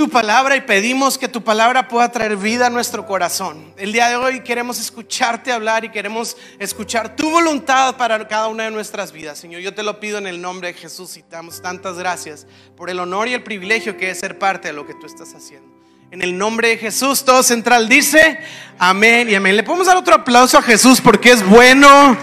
tu 0.00 0.08
palabra 0.08 0.56
y 0.56 0.62
pedimos 0.62 1.18
que 1.18 1.28
tu 1.28 1.44
palabra 1.44 1.86
pueda 1.86 2.10
traer 2.10 2.34
vida 2.34 2.68
a 2.68 2.70
nuestro 2.70 3.04
corazón. 3.04 3.74
El 3.76 3.92
día 3.92 4.08
de 4.08 4.16
hoy 4.16 4.40
queremos 4.40 4.80
escucharte 4.80 5.52
hablar 5.52 5.84
y 5.84 5.90
queremos 5.90 6.38
escuchar 6.58 7.16
tu 7.16 7.28
voluntad 7.30 7.98
para 7.98 8.26
cada 8.26 8.48
una 8.48 8.64
de 8.64 8.70
nuestras 8.70 9.12
vidas. 9.12 9.38
Señor, 9.38 9.60
yo 9.60 9.74
te 9.74 9.82
lo 9.82 10.00
pido 10.00 10.16
en 10.16 10.26
el 10.26 10.40
nombre 10.40 10.68
de 10.68 10.78
Jesús 10.78 11.18
y 11.18 11.22
te 11.22 11.36
damos 11.36 11.60
tantas 11.60 11.98
gracias 11.98 12.46
por 12.78 12.88
el 12.88 12.98
honor 12.98 13.28
y 13.28 13.34
el 13.34 13.42
privilegio 13.42 13.98
que 13.98 14.08
es 14.08 14.20
ser 14.20 14.38
parte 14.38 14.68
de 14.68 14.72
lo 14.72 14.86
que 14.86 14.94
tú 14.94 15.04
estás 15.04 15.34
haciendo. 15.34 15.68
En 16.10 16.22
el 16.22 16.38
nombre 16.38 16.68
de 16.68 16.78
Jesús, 16.78 17.22
todo 17.22 17.42
central 17.42 17.86
dice 17.86 18.38
amén 18.78 19.28
y 19.28 19.34
amén. 19.34 19.54
Le 19.54 19.64
podemos 19.64 19.86
dar 19.86 19.98
otro 19.98 20.14
aplauso 20.14 20.56
a 20.56 20.62
Jesús 20.62 20.98
porque 21.02 21.32
es 21.32 21.46
bueno, 21.46 22.16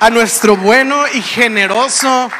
a 0.00 0.10
nuestro 0.10 0.54
bueno 0.58 1.02
y 1.14 1.22
generoso 1.22 2.30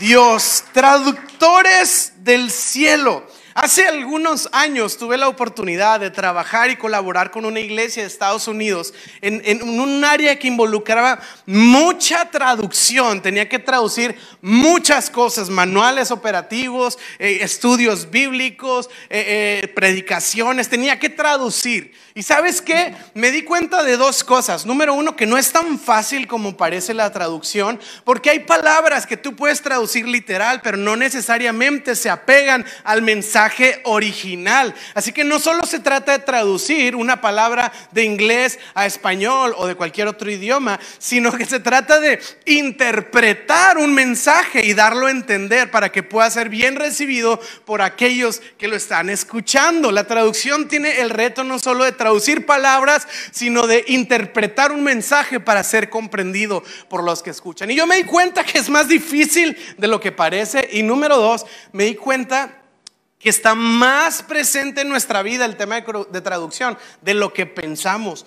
Dios, 0.00 0.64
traductores 0.72 2.14
del 2.24 2.50
cielo. 2.50 3.29
Hace 3.54 3.84
algunos 3.88 4.48
años 4.52 4.96
tuve 4.96 5.16
la 5.16 5.26
oportunidad 5.26 5.98
de 5.98 6.10
trabajar 6.10 6.70
y 6.70 6.76
colaborar 6.76 7.32
con 7.32 7.44
una 7.44 7.58
iglesia 7.58 8.02
de 8.02 8.08
Estados 8.08 8.46
Unidos 8.46 8.94
en, 9.20 9.62
un 9.80 10.04
área 10.04 10.38
que 10.38 10.46
involucraba 10.46 11.18
mucha 11.46 12.30
traducción. 12.30 13.20
Tenía 13.20 13.48
que 13.48 13.58
traducir 13.58 14.16
muchas 14.40 15.10
cosas, 15.10 15.50
manuales 15.50 16.12
operativos, 16.12 16.96
eh, 17.18 17.38
estudios 17.40 18.08
bíblicos, 18.10 18.88
eh, 19.08 19.62
eh, 19.64 19.68
predicaciones. 19.68 20.68
Tenía 20.68 21.00
que 21.00 21.08
traducir. 21.08 21.92
Y 22.14 22.22
sabes 22.22 22.62
qué? 22.62 22.94
Me 23.14 23.32
di 23.32 23.42
cuenta 23.42 23.82
de 23.82 23.96
dos 23.96 24.22
cosas. 24.22 24.64
Número 24.64 24.94
uno, 24.94 25.16
que 25.16 25.26
no 25.26 25.36
es 25.36 25.50
tan 25.50 25.78
fácil 25.80 26.28
como 26.28 26.56
parece 26.56 26.94
la 26.94 27.10
traducción, 27.10 27.80
porque 28.04 28.30
hay 28.30 28.40
palabras 28.40 29.06
que 29.06 29.16
tú 29.16 29.34
puedes 29.34 29.60
traducir 29.60 30.06
literal, 30.06 30.60
pero 30.62 30.76
no 30.76 30.96
necesariamente 30.96 31.96
se 31.96 32.10
apegan 32.10 32.64
al 32.84 33.02
mensaje 33.02 33.39
original. 33.84 34.74
Así 34.94 35.12
que 35.12 35.24
no 35.24 35.38
solo 35.38 35.64
se 35.64 35.78
trata 35.78 36.12
de 36.12 36.24
traducir 36.24 36.96
una 36.96 37.20
palabra 37.20 37.72
de 37.92 38.04
inglés 38.04 38.58
a 38.74 38.86
español 38.86 39.54
o 39.56 39.66
de 39.66 39.74
cualquier 39.74 40.08
otro 40.08 40.30
idioma, 40.30 40.78
sino 40.98 41.32
que 41.32 41.46
se 41.46 41.60
trata 41.60 42.00
de 42.00 42.20
interpretar 42.46 43.78
un 43.78 43.94
mensaje 43.94 44.64
y 44.64 44.74
darlo 44.74 45.06
a 45.06 45.10
entender 45.10 45.70
para 45.70 45.90
que 45.90 46.02
pueda 46.02 46.30
ser 46.30 46.48
bien 46.48 46.76
recibido 46.76 47.40
por 47.64 47.82
aquellos 47.82 48.40
que 48.58 48.68
lo 48.68 48.76
están 48.76 49.08
escuchando. 49.08 49.92
La 49.92 50.06
traducción 50.06 50.68
tiene 50.68 51.00
el 51.00 51.10
reto 51.10 51.44
no 51.44 51.58
solo 51.58 51.84
de 51.84 51.92
traducir 51.92 52.46
palabras, 52.46 53.06
sino 53.30 53.66
de 53.66 53.84
interpretar 53.88 54.72
un 54.72 54.82
mensaje 54.82 55.40
para 55.40 55.64
ser 55.64 55.88
comprendido 55.88 56.62
por 56.88 57.04
los 57.04 57.22
que 57.22 57.30
escuchan. 57.30 57.70
Y 57.70 57.76
yo 57.76 57.86
me 57.86 57.96
di 57.96 58.04
cuenta 58.04 58.44
que 58.44 58.58
es 58.58 58.68
más 58.68 58.88
difícil 58.88 59.56
de 59.78 59.88
lo 59.88 60.00
que 60.00 60.12
parece. 60.12 60.68
Y 60.72 60.82
número 60.82 61.16
dos, 61.16 61.46
me 61.72 61.84
di 61.84 61.94
cuenta 61.94 62.59
que 63.20 63.28
está 63.28 63.54
más 63.54 64.22
presente 64.22 64.80
en 64.80 64.88
nuestra 64.88 65.22
vida 65.22 65.44
el 65.44 65.56
tema 65.56 65.80
de, 65.80 66.20
traducción 66.22 66.76
de 67.02 67.14
lo 67.14 67.32
que 67.32 67.46
pensamos. 67.46 68.26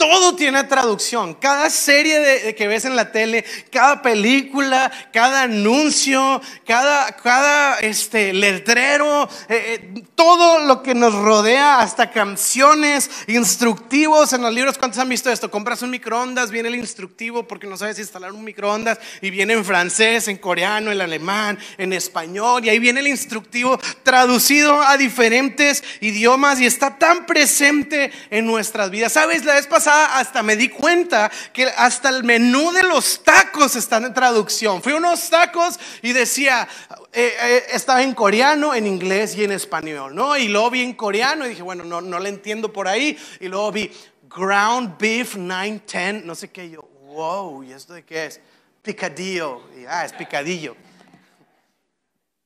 Todo 0.00 0.34
tiene 0.34 0.64
traducción. 0.64 1.34
Cada 1.34 1.68
serie 1.68 2.54
que 2.54 2.66
ves 2.66 2.86
en 2.86 2.96
la 2.96 3.12
tele, 3.12 3.44
cada 3.70 4.00
película, 4.00 4.90
cada 5.12 5.42
anuncio, 5.42 6.40
cada, 6.66 7.14
cada 7.16 7.78
este, 7.80 8.32
letrero, 8.32 9.28
eh, 9.50 9.92
eh, 9.94 10.02
todo 10.14 10.60
lo 10.60 10.82
que 10.82 10.94
nos 10.94 11.12
rodea, 11.12 11.80
hasta 11.80 12.10
canciones, 12.10 13.10
instructivos 13.26 14.32
en 14.32 14.40
los 14.40 14.54
libros. 14.54 14.78
¿Cuántos 14.78 14.98
han 15.00 15.08
visto 15.10 15.30
esto? 15.30 15.50
Compras 15.50 15.82
un 15.82 15.90
microondas, 15.90 16.50
viene 16.50 16.70
el 16.70 16.76
instructivo 16.76 17.46
porque 17.46 17.66
no 17.66 17.76
sabes 17.76 17.98
instalar 17.98 18.32
un 18.32 18.42
microondas 18.42 18.98
y 19.20 19.28
viene 19.28 19.52
en 19.52 19.66
francés, 19.66 20.28
en 20.28 20.38
coreano, 20.38 20.90
en 20.90 21.02
alemán, 21.02 21.58
en 21.76 21.92
español 21.92 22.64
y 22.64 22.70
ahí 22.70 22.78
viene 22.78 23.00
el 23.00 23.08
instructivo 23.08 23.78
traducido 24.02 24.80
a 24.80 24.96
diferentes 24.96 25.84
idiomas 26.00 26.58
y 26.58 26.64
está 26.64 26.96
tan 26.96 27.26
presente 27.26 28.10
en 28.30 28.46
nuestras 28.46 28.90
vidas. 28.90 29.12
¿Sabes? 29.12 29.44
La 29.44 29.56
vez 29.56 29.66
pasada 29.66 29.89
hasta 29.90 30.42
me 30.42 30.56
di 30.56 30.68
cuenta 30.68 31.30
que 31.52 31.64
hasta 31.64 32.08
el 32.08 32.24
menú 32.24 32.72
de 32.72 32.82
los 32.82 33.22
tacos 33.22 33.76
está 33.76 33.98
en 33.98 34.12
traducción. 34.14 34.82
Fui 34.82 34.92
a 34.92 34.96
unos 34.96 35.28
tacos 35.30 35.78
y 36.02 36.12
decía, 36.12 36.68
eh, 37.12 37.34
eh, 37.40 37.64
estaba 37.72 38.02
en 38.02 38.14
coreano, 38.14 38.74
en 38.74 38.86
inglés 38.86 39.36
y 39.36 39.44
en 39.44 39.52
español, 39.52 40.14
¿no? 40.14 40.36
Y 40.36 40.48
luego 40.48 40.70
vi 40.70 40.82
en 40.82 40.94
coreano 40.94 41.46
y 41.46 41.50
dije, 41.50 41.62
bueno, 41.62 41.84
no, 41.84 42.00
no 42.00 42.18
le 42.18 42.28
entiendo 42.28 42.72
por 42.72 42.88
ahí. 42.88 43.18
Y 43.40 43.48
luego 43.48 43.72
vi 43.72 43.90
ground 44.22 44.96
beef 44.98 45.36
910, 45.36 46.24
no 46.24 46.34
sé 46.34 46.50
qué. 46.50 46.70
yo, 46.70 46.82
wow, 47.06 47.62
¿y 47.62 47.72
esto 47.72 47.94
de 47.94 48.04
qué 48.04 48.26
es? 48.26 48.40
Picadillo. 48.82 49.62
ah, 49.88 50.04
es 50.04 50.12
picadillo. 50.12 50.76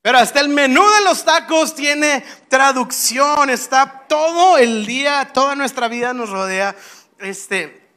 Pero 0.04 0.18
hasta 0.18 0.40
el 0.40 0.50
menú 0.50 0.82
de 0.82 1.04
los 1.04 1.24
tacos 1.24 1.74
tiene 1.74 2.22
traducción, 2.48 3.48
está 3.48 4.04
todo 4.06 4.58
el 4.58 4.84
día, 4.84 5.30
toda 5.32 5.54
nuestra 5.56 5.88
vida 5.88 6.12
nos 6.12 6.28
rodea 6.28 6.76
este, 7.18 7.88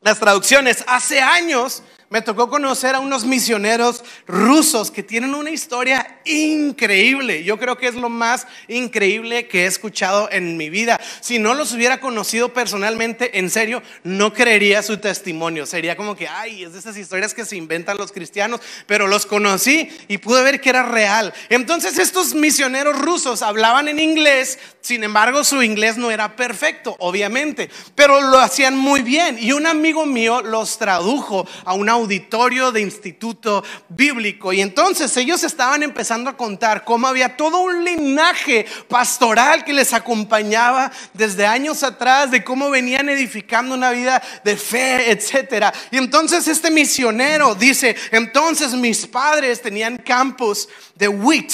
las 0.00 0.18
traducciones. 0.18 0.84
Hace 0.86 1.20
años 1.20 1.82
me 2.08 2.22
tocó 2.22 2.48
conocer 2.48 2.94
a 2.94 3.00
unos 3.00 3.24
misioneros 3.24 4.04
rusos 4.26 4.90
que 4.90 5.02
tienen 5.02 5.34
una 5.34 5.50
historia 5.50 6.20
increíble. 6.24 7.42
Yo 7.42 7.58
creo 7.58 7.76
que 7.76 7.88
es 7.88 7.94
lo 7.94 8.08
más 8.08 8.46
increíble 8.68 9.48
que 9.48 9.64
he 9.64 9.66
escuchado 9.66 10.28
en 10.30 10.56
mi 10.56 10.70
vida. 10.70 11.00
Si 11.20 11.38
no 11.38 11.54
los 11.54 11.72
hubiera 11.72 12.00
conocido 12.00 12.52
personalmente, 12.52 13.38
en 13.38 13.50
serio, 13.50 13.82
no 14.04 14.32
creería 14.32 14.82
su 14.82 14.98
testimonio. 14.98 15.66
Sería 15.66 15.96
como 15.96 16.14
que, 16.14 16.28
ay, 16.28 16.62
es 16.62 16.74
de 16.74 16.78
esas 16.78 16.96
historias 16.96 17.34
que 17.34 17.44
se 17.44 17.56
inventan 17.56 17.98
los 17.98 18.12
cristianos, 18.12 18.60
pero 18.86 19.08
los 19.08 19.26
conocí 19.26 19.88
y 20.06 20.18
pude 20.18 20.42
ver 20.42 20.60
que 20.60 20.70
era 20.70 20.84
real. 20.84 21.34
Entonces 21.48 21.98
estos 21.98 22.34
misioneros 22.34 22.98
rusos 22.98 23.42
hablaban 23.42 23.88
en 23.88 23.98
inglés, 23.98 24.58
sin 24.80 25.02
embargo 25.02 25.42
su 25.42 25.62
inglés 25.62 25.96
no 25.96 26.10
era 26.12 26.36
perfecto, 26.36 26.94
obviamente, 27.00 27.68
pero 27.96 28.20
lo 28.20 28.38
hacían 28.38 28.76
muy 28.76 29.02
bien. 29.02 29.38
Y 29.40 29.52
un 29.52 29.66
amigo 29.66 30.06
mío 30.06 30.42
los 30.42 30.78
tradujo 30.78 31.46
a 31.64 31.74
una 31.74 31.95
auditorio 31.96 32.72
de 32.72 32.80
instituto 32.80 33.64
bíblico. 33.88 34.52
Y 34.52 34.60
entonces 34.60 35.16
ellos 35.16 35.42
estaban 35.42 35.82
empezando 35.82 36.30
a 36.30 36.36
contar 36.36 36.84
cómo 36.84 37.06
había 37.06 37.36
todo 37.36 37.60
un 37.62 37.84
linaje 37.84 38.66
pastoral 38.88 39.64
que 39.64 39.72
les 39.72 39.92
acompañaba 39.92 40.92
desde 41.12 41.46
años 41.46 41.82
atrás, 41.82 42.30
de 42.30 42.44
cómo 42.44 42.70
venían 42.70 43.08
edificando 43.08 43.74
una 43.74 43.90
vida 43.90 44.22
de 44.44 44.56
fe, 44.56 45.10
etcétera. 45.10 45.72
Y 45.90 45.98
entonces 45.98 46.46
este 46.48 46.70
misionero 46.70 47.54
dice, 47.54 47.96
entonces 48.12 48.72
mis 48.72 49.06
padres 49.06 49.60
tenían 49.60 49.96
campos 49.96 50.68
de 50.94 51.08
wheat. 51.08 51.52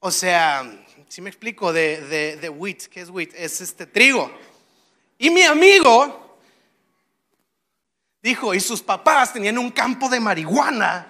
O 0.00 0.10
sea, 0.10 0.68
si 1.08 1.20
me 1.20 1.30
explico, 1.30 1.72
de, 1.72 2.00
de, 2.00 2.36
de 2.36 2.48
wheat, 2.48 2.84
¿qué 2.84 3.00
es 3.00 3.10
wheat? 3.10 3.30
Es 3.34 3.60
este 3.60 3.86
trigo. 3.86 4.32
Y 5.18 5.30
mi 5.30 5.42
amigo 5.42 6.21
Dijo, 8.22 8.54
y 8.54 8.60
sus 8.60 8.82
papás 8.82 9.32
tenían 9.32 9.58
un 9.58 9.70
campo 9.70 10.08
de 10.08 10.20
marihuana. 10.20 11.08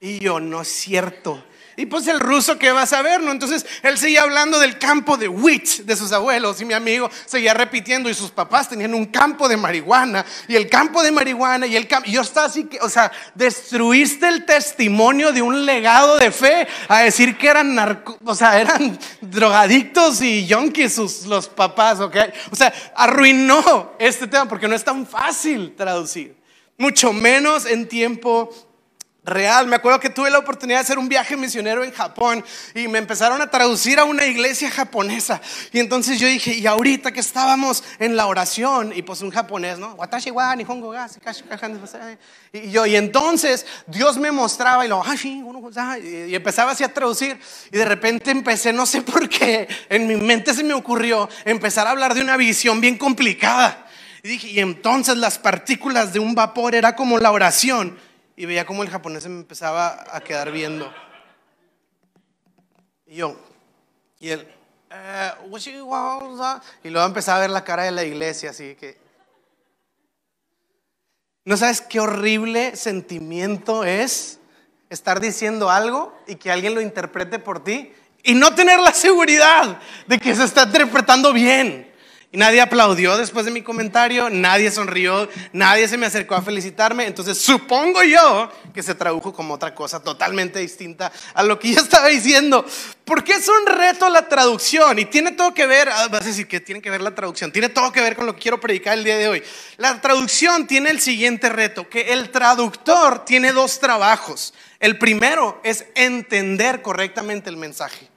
Y 0.00 0.20
yo, 0.20 0.38
no 0.38 0.60
es 0.60 0.68
cierto. 0.68 1.44
Y 1.78 1.86
pues 1.86 2.08
el 2.08 2.18
ruso, 2.18 2.58
¿qué 2.58 2.72
va 2.72 2.82
a 2.82 2.86
saber? 2.86 3.20
¿no? 3.20 3.30
Entonces 3.30 3.64
él 3.84 3.96
seguía 3.96 4.22
hablando 4.22 4.58
del 4.58 4.78
campo 4.78 5.16
de 5.16 5.28
witch 5.28 5.82
de 5.82 5.94
sus 5.94 6.10
abuelos. 6.10 6.60
Y 6.60 6.64
mi 6.64 6.74
amigo 6.74 7.08
seguía 7.24 7.54
repitiendo. 7.54 8.10
Y 8.10 8.14
sus 8.14 8.32
papás 8.32 8.68
tenían 8.68 8.94
un 8.94 9.06
campo 9.06 9.48
de 9.48 9.56
marihuana. 9.56 10.26
Y 10.48 10.56
el 10.56 10.68
campo 10.68 11.04
de 11.04 11.12
marihuana. 11.12 11.68
Y 11.68 11.76
el 11.76 11.86
campo. 11.86 12.10
yo 12.10 12.22
estaba 12.22 12.48
así 12.48 12.64
que, 12.64 12.80
o 12.80 12.88
sea, 12.88 13.12
destruiste 13.36 14.26
el 14.26 14.44
testimonio 14.44 15.30
de 15.30 15.40
un 15.40 15.64
legado 15.64 16.18
de 16.18 16.32
fe 16.32 16.66
a 16.88 16.98
decir 16.98 17.38
que 17.38 17.46
eran 17.46 17.76
narco, 17.76 18.18
o 18.24 18.34
sea, 18.34 18.60
eran 18.60 18.98
drogadictos 19.20 20.20
y 20.20 20.46
yonkis 20.46 20.94
sus, 20.94 21.26
los 21.26 21.46
papás, 21.48 22.00
¿ok? 22.00 22.16
O 22.50 22.56
sea, 22.56 22.74
arruinó 22.96 23.92
este 24.00 24.26
tema 24.26 24.48
porque 24.48 24.66
no 24.66 24.74
es 24.74 24.82
tan 24.82 25.06
fácil 25.06 25.76
traducir. 25.76 26.36
Mucho 26.76 27.12
menos 27.12 27.66
en 27.66 27.86
tiempo 27.86 28.67
real. 29.28 29.66
Me 29.66 29.76
acuerdo 29.76 30.00
que 30.00 30.10
tuve 30.10 30.30
la 30.30 30.38
oportunidad 30.38 30.78
de 30.78 30.82
hacer 30.82 30.98
un 30.98 31.08
viaje 31.08 31.36
misionero 31.36 31.84
en 31.84 31.92
Japón 31.92 32.44
y 32.74 32.88
me 32.88 32.98
empezaron 32.98 33.40
a 33.40 33.50
traducir 33.50 33.98
a 33.98 34.04
una 34.04 34.26
iglesia 34.26 34.70
japonesa. 34.70 35.40
Y 35.72 35.78
entonces 35.78 36.18
yo 36.18 36.26
dije, 36.26 36.54
y 36.54 36.66
ahorita 36.66 37.12
que 37.12 37.20
estábamos 37.20 37.84
en 37.98 38.16
la 38.16 38.26
oración, 38.26 38.92
y 38.94 39.02
pues 39.02 39.20
un 39.22 39.30
japonés, 39.30 39.78
¿no? 39.78 39.94
Watashi 39.94 40.30
wa 40.30 40.54
nihongo 40.56 40.90
ga 40.90 41.08
y 42.52 42.70
yo, 42.70 42.86
y 42.86 42.96
entonces 42.96 43.66
Dios 43.86 44.16
me 44.18 44.30
mostraba 44.30 44.84
y 44.84 44.88
lo, 44.88 45.02
y 46.02 46.34
empezaba 46.34 46.72
así 46.72 46.84
a 46.84 46.92
traducir. 46.92 47.38
Y 47.70 47.76
de 47.76 47.84
repente 47.84 48.30
empecé, 48.30 48.72
no 48.72 48.86
sé 48.86 49.02
por 49.02 49.28
qué, 49.28 49.68
en 49.88 50.06
mi 50.06 50.16
mente 50.16 50.54
se 50.54 50.64
me 50.64 50.74
ocurrió 50.74 51.28
empezar 51.44 51.86
a 51.86 51.90
hablar 51.90 52.14
de 52.14 52.22
una 52.22 52.36
visión 52.36 52.80
bien 52.80 52.96
complicada. 52.96 53.86
Y 54.22 54.28
dije, 54.28 54.48
y 54.48 54.60
entonces 54.60 55.16
las 55.16 55.38
partículas 55.38 56.12
de 56.12 56.18
un 56.18 56.34
vapor 56.34 56.74
era 56.74 56.96
como 56.96 57.18
la 57.18 57.30
oración 57.30 57.98
y 58.38 58.46
veía 58.46 58.64
como 58.64 58.84
el 58.84 58.88
japonés 58.88 59.24
se 59.24 59.28
me 59.28 59.40
empezaba 59.40 60.04
a 60.12 60.20
quedar 60.20 60.52
viendo. 60.52 60.94
Y 63.04 63.16
yo, 63.16 63.36
y 64.20 64.28
él, 64.28 64.46
eh, 64.90 65.32
y 66.84 66.88
luego 66.90 67.06
empezaba 67.06 67.38
a 67.38 67.40
ver 67.40 67.50
la 67.50 67.64
cara 67.64 67.82
de 67.82 67.90
la 67.90 68.04
iglesia, 68.04 68.50
así 68.50 68.76
que... 68.76 68.96
¿No 71.44 71.56
sabes 71.56 71.80
qué 71.80 71.98
horrible 71.98 72.76
sentimiento 72.76 73.82
es 73.82 74.38
estar 74.88 75.18
diciendo 75.18 75.68
algo 75.68 76.16
y 76.28 76.36
que 76.36 76.52
alguien 76.52 76.76
lo 76.76 76.80
interprete 76.80 77.40
por 77.40 77.64
ti 77.64 77.92
y 78.22 78.34
no 78.34 78.54
tener 78.54 78.78
la 78.78 78.92
seguridad 78.92 79.80
de 80.06 80.18
que 80.20 80.36
se 80.36 80.44
está 80.44 80.62
interpretando 80.62 81.32
bien? 81.32 81.87
Y 82.30 82.36
nadie 82.36 82.60
aplaudió 82.60 83.16
después 83.16 83.46
de 83.46 83.50
mi 83.50 83.62
comentario, 83.62 84.28
nadie 84.28 84.70
sonrió, 84.70 85.30
nadie 85.54 85.88
se 85.88 85.96
me 85.96 86.04
acercó 86.04 86.34
a 86.34 86.42
felicitarme. 86.42 87.06
Entonces 87.06 87.38
supongo 87.38 88.02
yo 88.02 88.52
que 88.74 88.82
se 88.82 88.94
tradujo 88.94 89.32
como 89.32 89.54
otra 89.54 89.74
cosa 89.74 90.02
totalmente 90.02 90.58
distinta 90.58 91.10
a 91.32 91.42
lo 91.42 91.58
que 91.58 91.72
yo 91.72 91.80
estaba 91.80 92.08
diciendo. 92.08 92.66
Porque 93.06 93.32
es 93.32 93.48
un 93.48 93.66
reto 93.66 94.10
la 94.10 94.28
traducción 94.28 94.98
y 94.98 95.06
tiene 95.06 95.32
todo 95.32 95.54
que 95.54 95.66
ver, 95.66 95.88
ah, 95.88 96.08
vas 96.08 96.20
a 96.20 96.26
decir 96.26 96.46
que 96.46 96.60
tiene 96.60 96.82
que 96.82 96.90
ver 96.90 97.00
la 97.00 97.14
traducción, 97.14 97.50
tiene 97.50 97.70
todo 97.70 97.92
que 97.92 98.02
ver 98.02 98.14
con 98.14 98.26
lo 98.26 98.34
que 98.34 98.42
quiero 98.42 98.60
predicar 98.60 98.98
el 98.98 99.04
día 99.04 99.16
de 99.16 99.28
hoy. 99.28 99.42
La 99.78 99.98
traducción 100.02 100.66
tiene 100.66 100.90
el 100.90 101.00
siguiente 101.00 101.48
reto, 101.48 101.88
que 101.88 102.12
el 102.12 102.28
traductor 102.28 103.24
tiene 103.24 103.52
dos 103.52 103.80
trabajos. 103.80 104.52
El 104.80 104.98
primero 104.98 105.58
es 105.64 105.86
entender 105.94 106.82
correctamente 106.82 107.48
el 107.48 107.56
mensaje. 107.56 108.07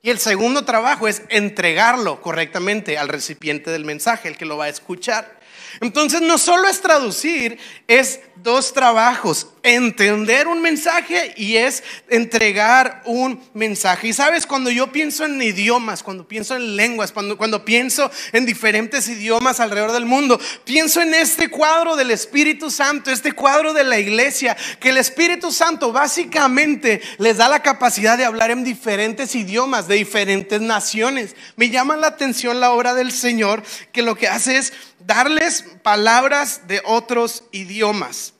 Y 0.00 0.10
el 0.10 0.18
segundo 0.18 0.64
trabajo 0.64 1.08
es 1.08 1.22
entregarlo 1.28 2.20
correctamente 2.22 2.98
al 2.98 3.08
recipiente 3.08 3.70
del 3.70 3.84
mensaje, 3.84 4.28
el 4.28 4.36
que 4.36 4.44
lo 4.44 4.56
va 4.56 4.66
a 4.66 4.68
escuchar. 4.68 5.38
Entonces 5.80 6.20
no 6.20 6.38
solo 6.38 6.68
es 6.68 6.80
traducir, 6.80 7.58
es 7.88 8.20
dos 8.36 8.72
trabajos, 8.72 9.48
entender 9.62 10.46
un 10.48 10.62
mensaje 10.62 11.34
y 11.36 11.56
es 11.56 11.82
entregar 12.08 13.02
un 13.04 13.40
mensaje. 13.54 14.08
Y 14.08 14.12
sabes, 14.12 14.46
cuando 14.46 14.70
yo 14.70 14.92
pienso 14.92 15.24
en 15.24 15.40
idiomas, 15.40 16.02
cuando 16.02 16.26
pienso 16.26 16.56
en 16.56 16.76
lenguas, 16.76 17.12
cuando, 17.12 17.36
cuando 17.36 17.64
pienso 17.64 18.10
en 18.32 18.46
diferentes 18.46 19.08
idiomas 19.08 19.60
alrededor 19.60 19.92
del 19.92 20.06
mundo, 20.06 20.40
pienso 20.64 21.00
en 21.00 21.14
este 21.14 21.48
cuadro 21.48 21.96
del 21.96 22.10
Espíritu 22.10 22.70
Santo, 22.70 23.10
este 23.10 23.32
cuadro 23.32 23.72
de 23.72 23.84
la 23.84 23.98
iglesia, 23.98 24.56
que 24.80 24.90
el 24.90 24.96
Espíritu 24.96 25.52
Santo 25.52 25.92
básicamente 25.92 27.00
les 27.18 27.36
da 27.36 27.48
la 27.48 27.62
capacidad 27.62 28.16
de 28.16 28.24
hablar 28.24 28.50
en 28.50 28.64
diferentes 28.64 29.34
idiomas 29.34 29.88
de 29.88 29.96
diferentes 29.96 30.60
naciones. 30.60 31.34
Me 31.56 31.70
llama 31.70 31.96
la 31.96 32.08
atención 32.08 32.60
la 32.60 32.72
obra 32.72 32.94
del 32.94 33.12
Señor, 33.12 33.62
que 33.92 34.02
lo 34.02 34.14
que 34.14 34.28
hace 34.28 34.58
es 34.58 34.72
darles 35.00 35.64
palabras 35.82 36.68
de 36.68 36.82
otros 36.84 37.44
idiomas. 37.52 38.34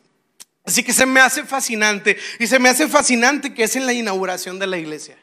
Así 0.68 0.82
que 0.82 0.92
se 0.92 1.06
me 1.06 1.18
hace 1.18 1.44
fascinante 1.44 2.18
y 2.38 2.46
se 2.46 2.58
me 2.58 2.68
hace 2.68 2.88
fascinante 2.88 3.54
que 3.54 3.64
es 3.64 3.74
en 3.74 3.86
la 3.86 3.94
inauguración 3.94 4.58
de 4.58 4.66
la 4.66 4.76
iglesia. 4.76 5.16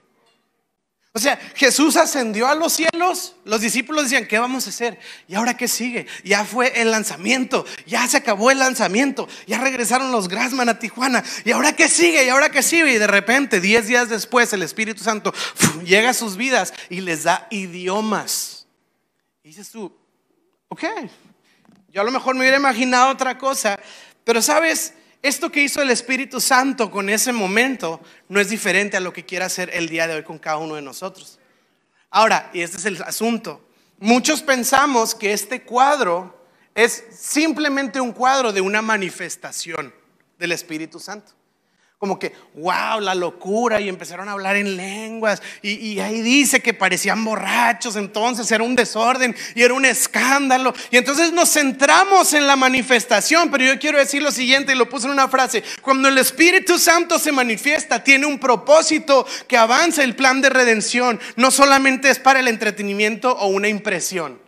O 1.14 1.20
sea, 1.20 1.38
Jesús 1.54 1.98
ascendió 1.98 2.48
a 2.48 2.56
los 2.56 2.74
cielos, 2.74 3.36
los 3.44 3.62
discípulos 3.62 4.06
decían, 4.06 4.25
¿qué 4.25 4.40
vamos 4.40 4.66
a 4.66 4.72
hacer? 4.72 4.98
¿Y 5.28 5.36
ahora 5.36 5.56
qué 5.56 5.68
sigue? 5.68 6.08
Ya 6.24 6.46
fue 6.46 6.82
el 6.82 6.90
lanzamiento, 6.90 7.64
ya 7.86 8.08
se 8.08 8.18
acabó 8.18 8.50
el 8.50 8.58
lanzamiento, 8.58 9.30
ya 9.46 9.60
regresaron 9.60 10.12
los 10.12 10.30
Grassman 10.30 10.68
a 10.68 10.80
Tijuana, 10.80 11.24
¿y 11.44 11.52
ahora 11.52 11.75
qué 11.75 11.90
sigue? 11.90 12.25
¿Y 12.25 12.30
ahora 12.30 12.50
qué 12.50 12.64
sigue? 12.64 12.94
Y 12.94 12.98
de 12.98 13.06
repente, 13.06 13.62
diez 13.62 13.86
días 13.86 14.10
después, 14.10 14.52
el 14.52 14.64
Espíritu 14.64 15.04
Santo 15.04 15.32
llega 15.86 16.10
a 16.10 16.16
sus 16.16 16.38
vidas 16.38 16.74
y 16.90 17.02
les 17.02 17.22
da 17.22 17.46
idiomas. 17.52 18.66
Y 19.44 19.50
dices 19.50 19.70
tú, 19.70 19.96
ok, 20.70 20.86
yo 21.90 22.02
a 22.02 22.04
lo 22.04 22.12
mejor 22.12 22.34
me 22.34 22.42
hubiera 22.42 22.58
imaginado 22.58 23.12
otra 23.12 23.38
cosa, 23.38 23.80
pero 24.24 24.42
sabes, 24.42 24.96
esto 25.27 25.51
que 25.51 25.63
hizo 25.63 25.82
el 25.82 25.89
Espíritu 25.89 26.39
Santo 26.39 26.91
con 26.91 27.10
ese 27.10 27.32
momento 27.32 28.00
no 28.29 28.39
es 28.39 28.50
diferente 28.50 28.98
a 28.98 29.00
lo 29.00 29.12
que 29.12 29.25
quiere 29.25 29.46
hacer 29.46 29.70
el 29.74 29.89
día 29.89 30.08
de 30.08 30.15
hoy 30.15 30.24
con 30.24 30.38
cada 30.38 30.58
uno 30.58 30.75
de 30.75 30.82
nosotros. 30.82 31.39
Ahora, 32.12 32.50
y 32.53 32.62
este 32.62 32.77
es 32.77 32.86
el 32.86 33.01
asunto, 33.01 33.67
muchos 34.00 34.41
pensamos 34.41 35.15
que 35.15 35.34
este 35.34 35.63
cuadro 35.63 36.48
es 36.75 37.05
simplemente 37.12 38.00
un 38.00 38.12
cuadro 38.12 38.53
de 38.53 38.62
una 38.62 38.82
manifestación 38.82 39.94
del 40.38 40.51
Espíritu 40.51 41.00
Santo 41.00 41.34
como 41.98 42.20
que, 42.20 42.34
wow, 42.56 43.00
la 43.00 43.16
locura, 43.16 43.80
y 43.80 43.88
empezaron 43.88 44.28
a 44.28 44.34
hablar 44.34 44.58
en 44.58 44.75
lenguas, 44.75 45.42
y, 45.62 46.00
ahí 46.00 46.22
dice 46.22 46.60
que 46.60 46.74
parecían 46.74 47.24
borrachos, 47.24 47.96
entonces 47.96 48.52
era 48.52 48.64
un 48.64 48.75
desorden 48.75 49.36
y 49.56 49.64
era 49.64 49.74
un 49.74 49.86
escándalo, 49.86 50.74
y 50.92 50.98
entonces 50.98 51.32
nos 51.32 51.54
centramos 51.54 52.34
en 52.34 52.48
la 52.48 52.58
manifestación, 52.58 53.50
pero 53.50 53.64
yo 53.64 53.80
quiero 53.80 53.98
decir 53.98 54.22
lo 54.22 54.32
siguiente, 54.32 54.74
y 54.74 54.75
lo 54.75 54.90
puse 54.90 55.08
en 55.08 55.14
una 55.14 55.30
frase, 55.30 55.64
cuando 55.82 56.10
el 56.10 56.18
Espíritu 56.18 56.78
Santo 56.78 57.18
se 57.18 57.32
manifiesta, 57.32 58.04
tiene 58.04 58.25
un 58.25 58.40
propósito 58.40 59.25
que 59.48 59.58
avanza 59.58 60.04
el 60.04 60.16
plan 60.16 60.42
de 60.42 60.50
redención, 60.50 61.20
no 61.38 61.50
solamente 61.50 62.10
es 62.10 62.20
para 62.20 62.42
el 62.42 62.50
entretenimiento 62.50 63.32
o 63.32 63.48
una 63.48 63.70
impresión. 63.70 64.44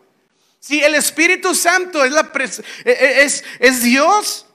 Si 0.60 0.84
el 0.84 0.96
Espíritu 0.96 1.56
Santo 1.56 2.04
es, 2.04 2.12
la 2.12 2.30
e, 2.84 2.92
e, 2.92 3.24
es, 3.24 3.46
es 3.60 3.84
Dios, 3.84 4.47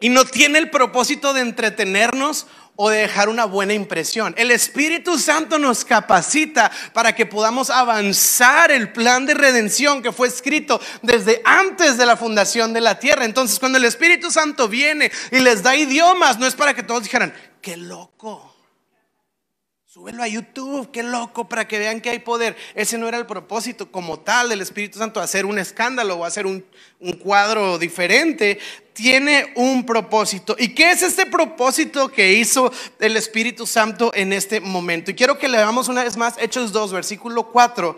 y 0.00 0.08
no 0.08 0.24
tiene 0.24 0.58
el 0.58 0.70
propósito 0.70 1.32
de 1.32 1.42
entretenernos 1.42 2.46
o 2.82 2.88
de 2.88 3.00
dejar 3.00 3.28
una 3.28 3.44
buena 3.44 3.74
impresión. 3.74 4.34
El 4.38 4.50
Espíritu 4.50 5.18
Santo 5.18 5.58
nos 5.58 5.84
capacita 5.84 6.70
para 6.94 7.14
que 7.14 7.26
podamos 7.26 7.68
avanzar 7.68 8.72
el 8.72 8.90
plan 8.90 9.26
de 9.26 9.34
redención 9.34 10.02
que 10.02 10.12
fue 10.12 10.28
escrito 10.28 10.80
desde 11.02 11.42
antes 11.44 11.98
de 11.98 12.06
la 12.06 12.16
fundación 12.16 12.72
de 12.72 12.80
la 12.80 12.98
tierra. 12.98 13.26
Entonces, 13.26 13.58
cuando 13.58 13.76
el 13.76 13.84
Espíritu 13.84 14.30
Santo 14.30 14.66
viene 14.66 15.12
y 15.30 15.40
les 15.40 15.62
da 15.62 15.76
idiomas, 15.76 16.38
no 16.38 16.46
es 16.46 16.54
para 16.54 16.72
que 16.72 16.82
todos 16.82 17.02
dijeran, 17.02 17.34
qué 17.60 17.76
loco. 17.76 18.50
Súbelo 19.84 20.22
a 20.22 20.28
YouTube, 20.28 20.92
qué 20.92 21.02
loco, 21.02 21.48
para 21.48 21.66
que 21.66 21.78
vean 21.78 22.00
que 22.00 22.10
hay 22.10 22.20
poder. 22.20 22.56
Ese 22.76 22.96
no 22.96 23.08
era 23.08 23.18
el 23.18 23.26
propósito 23.26 23.90
como 23.90 24.20
tal 24.20 24.48
del 24.48 24.60
Espíritu 24.60 25.00
Santo, 25.00 25.20
hacer 25.20 25.44
un 25.44 25.58
escándalo 25.58 26.14
o 26.14 26.24
hacer 26.24 26.46
un, 26.46 26.64
un, 27.00 27.14
cuadro 27.14 27.76
diferente. 27.76 28.60
Tiene 29.00 29.54
un 29.54 29.86
propósito. 29.86 30.54
¿Y 30.58 30.74
qué 30.74 30.90
es 30.90 31.00
este 31.00 31.24
propósito 31.24 32.12
que 32.12 32.34
hizo 32.34 32.70
el 32.98 33.16
Espíritu 33.16 33.66
Santo 33.66 34.12
en 34.14 34.34
este 34.34 34.60
momento? 34.60 35.10
Y 35.10 35.14
quiero 35.14 35.38
que 35.38 35.48
leamos 35.48 35.88
una 35.88 36.04
vez 36.04 36.18
más 36.18 36.34
Hechos 36.36 36.70
2, 36.70 36.92
versículo 36.92 37.50
4. 37.50 37.96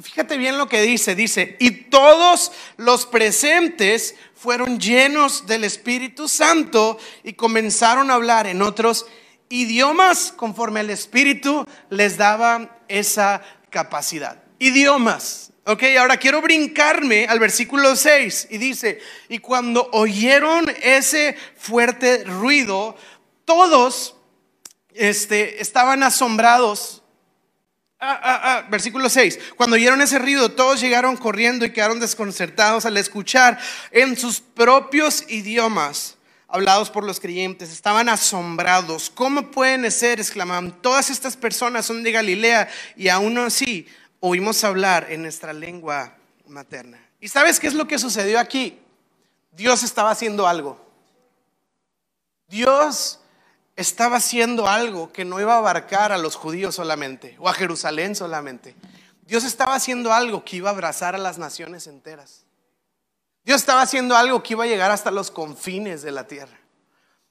Fíjate 0.00 0.36
bien 0.36 0.56
lo 0.56 0.68
que 0.68 0.80
dice. 0.82 1.16
Dice, 1.16 1.56
y 1.58 1.72
todos 1.72 2.52
los 2.76 3.04
presentes 3.04 4.14
fueron 4.36 4.78
llenos 4.78 5.44
del 5.48 5.64
Espíritu 5.64 6.28
Santo 6.28 6.98
y 7.24 7.32
comenzaron 7.32 8.12
a 8.12 8.14
hablar 8.14 8.46
en 8.46 8.62
otros 8.62 9.06
idiomas 9.48 10.30
conforme 10.30 10.82
el 10.82 10.90
Espíritu 10.90 11.66
les 11.90 12.16
daba 12.16 12.78
esa 12.86 13.42
capacidad. 13.70 14.40
Idiomas. 14.60 15.50
Ok, 15.66 15.82
ahora 15.98 16.18
quiero 16.18 16.42
brincarme 16.42 17.26
al 17.26 17.38
versículo 17.38 17.96
6 17.96 18.48
y 18.50 18.58
dice, 18.58 19.00
y 19.30 19.38
cuando 19.38 19.88
oyeron 19.92 20.66
ese 20.82 21.36
fuerte 21.56 22.24
ruido, 22.24 22.94
todos 23.46 24.14
este, 24.92 25.62
estaban 25.62 26.02
asombrados. 26.02 27.02
Ah, 27.98 28.20
ah, 28.22 28.40
ah, 28.42 28.66
versículo 28.70 29.08
6. 29.08 29.38
Cuando 29.56 29.76
oyeron 29.76 30.02
ese 30.02 30.18
ruido, 30.18 30.50
todos 30.50 30.82
llegaron 30.82 31.16
corriendo 31.16 31.64
y 31.64 31.72
quedaron 31.72 31.98
desconcertados 31.98 32.84
al 32.84 32.98
escuchar 32.98 33.58
en 33.90 34.18
sus 34.18 34.40
propios 34.40 35.24
idiomas 35.30 36.18
hablados 36.54 36.88
por 36.88 37.02
los 37.02 37.18
creyentes, 37.18 37.72
estaban 37.72 38.08
asombrados. 38.08 39.10
¿Cómo 39.10 39.50
pueden 39.50 39.90
ser? 39.90 40.20
exclamaban. 40.20 40.80
Todas 40.82 41.10
estas 41.10 41.36
personas 41.36 41.84
son 41.84 42.04
de 42.04 42.12
Galilea 42.12 42.68
y 42.96 43.08
aún 43.08 43.38
así 43.38 43.88
oímos 44.26 44.64
hablar 44.64 45.08
en 45.10 45.20
nuestra 45.20 45.52
lengua 45.52 46.16
materna. 46.46 46.98
¿Y 47.20 47.28
sabes 47.28 47.60
qué 47.60 47.66
es 47.66 47.74
lo 47.74 47.86
que 47.86 47.98
sucedió 47.98 48.40
aquí? 48.40 48.80
Dios 49.52 49.82
estaba 49.82 50.10
haciendo 50.10 50.48
algo. 50.48 50.82
Dios 52.48 53.20
estaba 53.76 54.16
haciendo 54.16 54.66
algo 54.66 55.12
que 55.12 55.26
no 55.26 55.40
iba 55.40 55.52
a 55.52 55.58
abarcar 55.58 56.10
a 56.10 56.16
los 56.16 56.36
judíos 56.36 56.74
solamente 56.74 57.36
o 57.38 57.50
a 57.50 57.52
Jerusalén 57.52 58.14
solamente. 58.14 58.74
Dios 59.26 59.44
estaba 59.44 59.74
haciendo 59.74 60.10
algo 60.10 60.42
que 60.42 60.56
iba 60.56 60.70
a 60.70 60.72
abrazar 60.72 61.14
a 61.14 61.18
las 61.18 61.36
naciones 61.36 61.86
enteras. 61.86 62.46
Dios 63.44 63.60
estaba 63.60 63.82
haciendo 63.82 64.16
algo 64.16 64.42
que 64.42 64.54
iba 64.54 64.64
a 64.64 64.68
llegar 64.68 64.90
hasta 64.90 65.10
los 65.10 65.30
confines 65.30 66.00
de 66.00 66.12
la 66.12 66.26
tierra. 66.26 66.58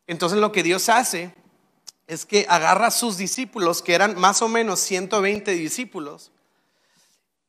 Entonces 0.06 0.38
lo 0.38 0.52
que 0.52 0.62
Dios 0.62 0.90
hace 0.90 1.34
es 2.06 2.28
que 2.28 2.46
agarra 2.48 2.88
a 2.88 2.92
sus 2.92 3.18
discípulos, 3.18 3.82
que 3.82 3.96
eran 3.96 4.20
más 4.20 4.44
o 4.44 4.48
menos 4.48 4.80
120 4.80 5.54
discípulos, 5.54 6.30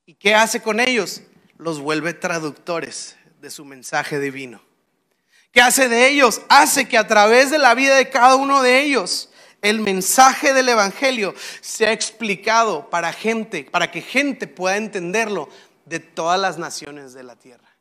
¿y 0.06 0.14
qué 0.14 0.34
hace 0.34 0.60
con 0.60 0.80
ellos? 0.80 1.22
Los 1.56 1.80
vuelve 1.80 2.14
traductores 2.14 3.16
de 3.40 3.50
su 3.50 3.64
mensaje 3.64 4.18
divino. 4.18 4.62
¿Qué 5.52 5.60
hace 5.60 5.88
de 5.88 6.08
ellos? 6.08 6.42
Hace 6.48 6.88
que 6.88 6.98
a 6.98 7.06
través 7.06 7.50
de 7.50 7.58
la 7.58 7.74
vida 7.74 7.96
de 7.96 8.10
cada 8.10 8.34
uno 8.36 8.62
de 8.62 8.82
ellos 8.82 9.30
el 9.62 9.80
mensaje 9.80 10.52
del 10.52 10.68
Evangelio 10.68 11.34
sea 11.62 11.90
explicado 11.92 12.90
para 12.90 13.12
gente, 13.12 13.64
para 13.64 13.90
que 13.90 14.02
gente 14.02 14.46
pueda 14.46 14.76
entenderlo 14.76 15.48
de 15.86 16.00
todas 16.00 16.38
las 16.38 16.58
naciones 16.58 17.14
de 17.14 17.22
la 17.22 17.36
tierra. 17.36 17.73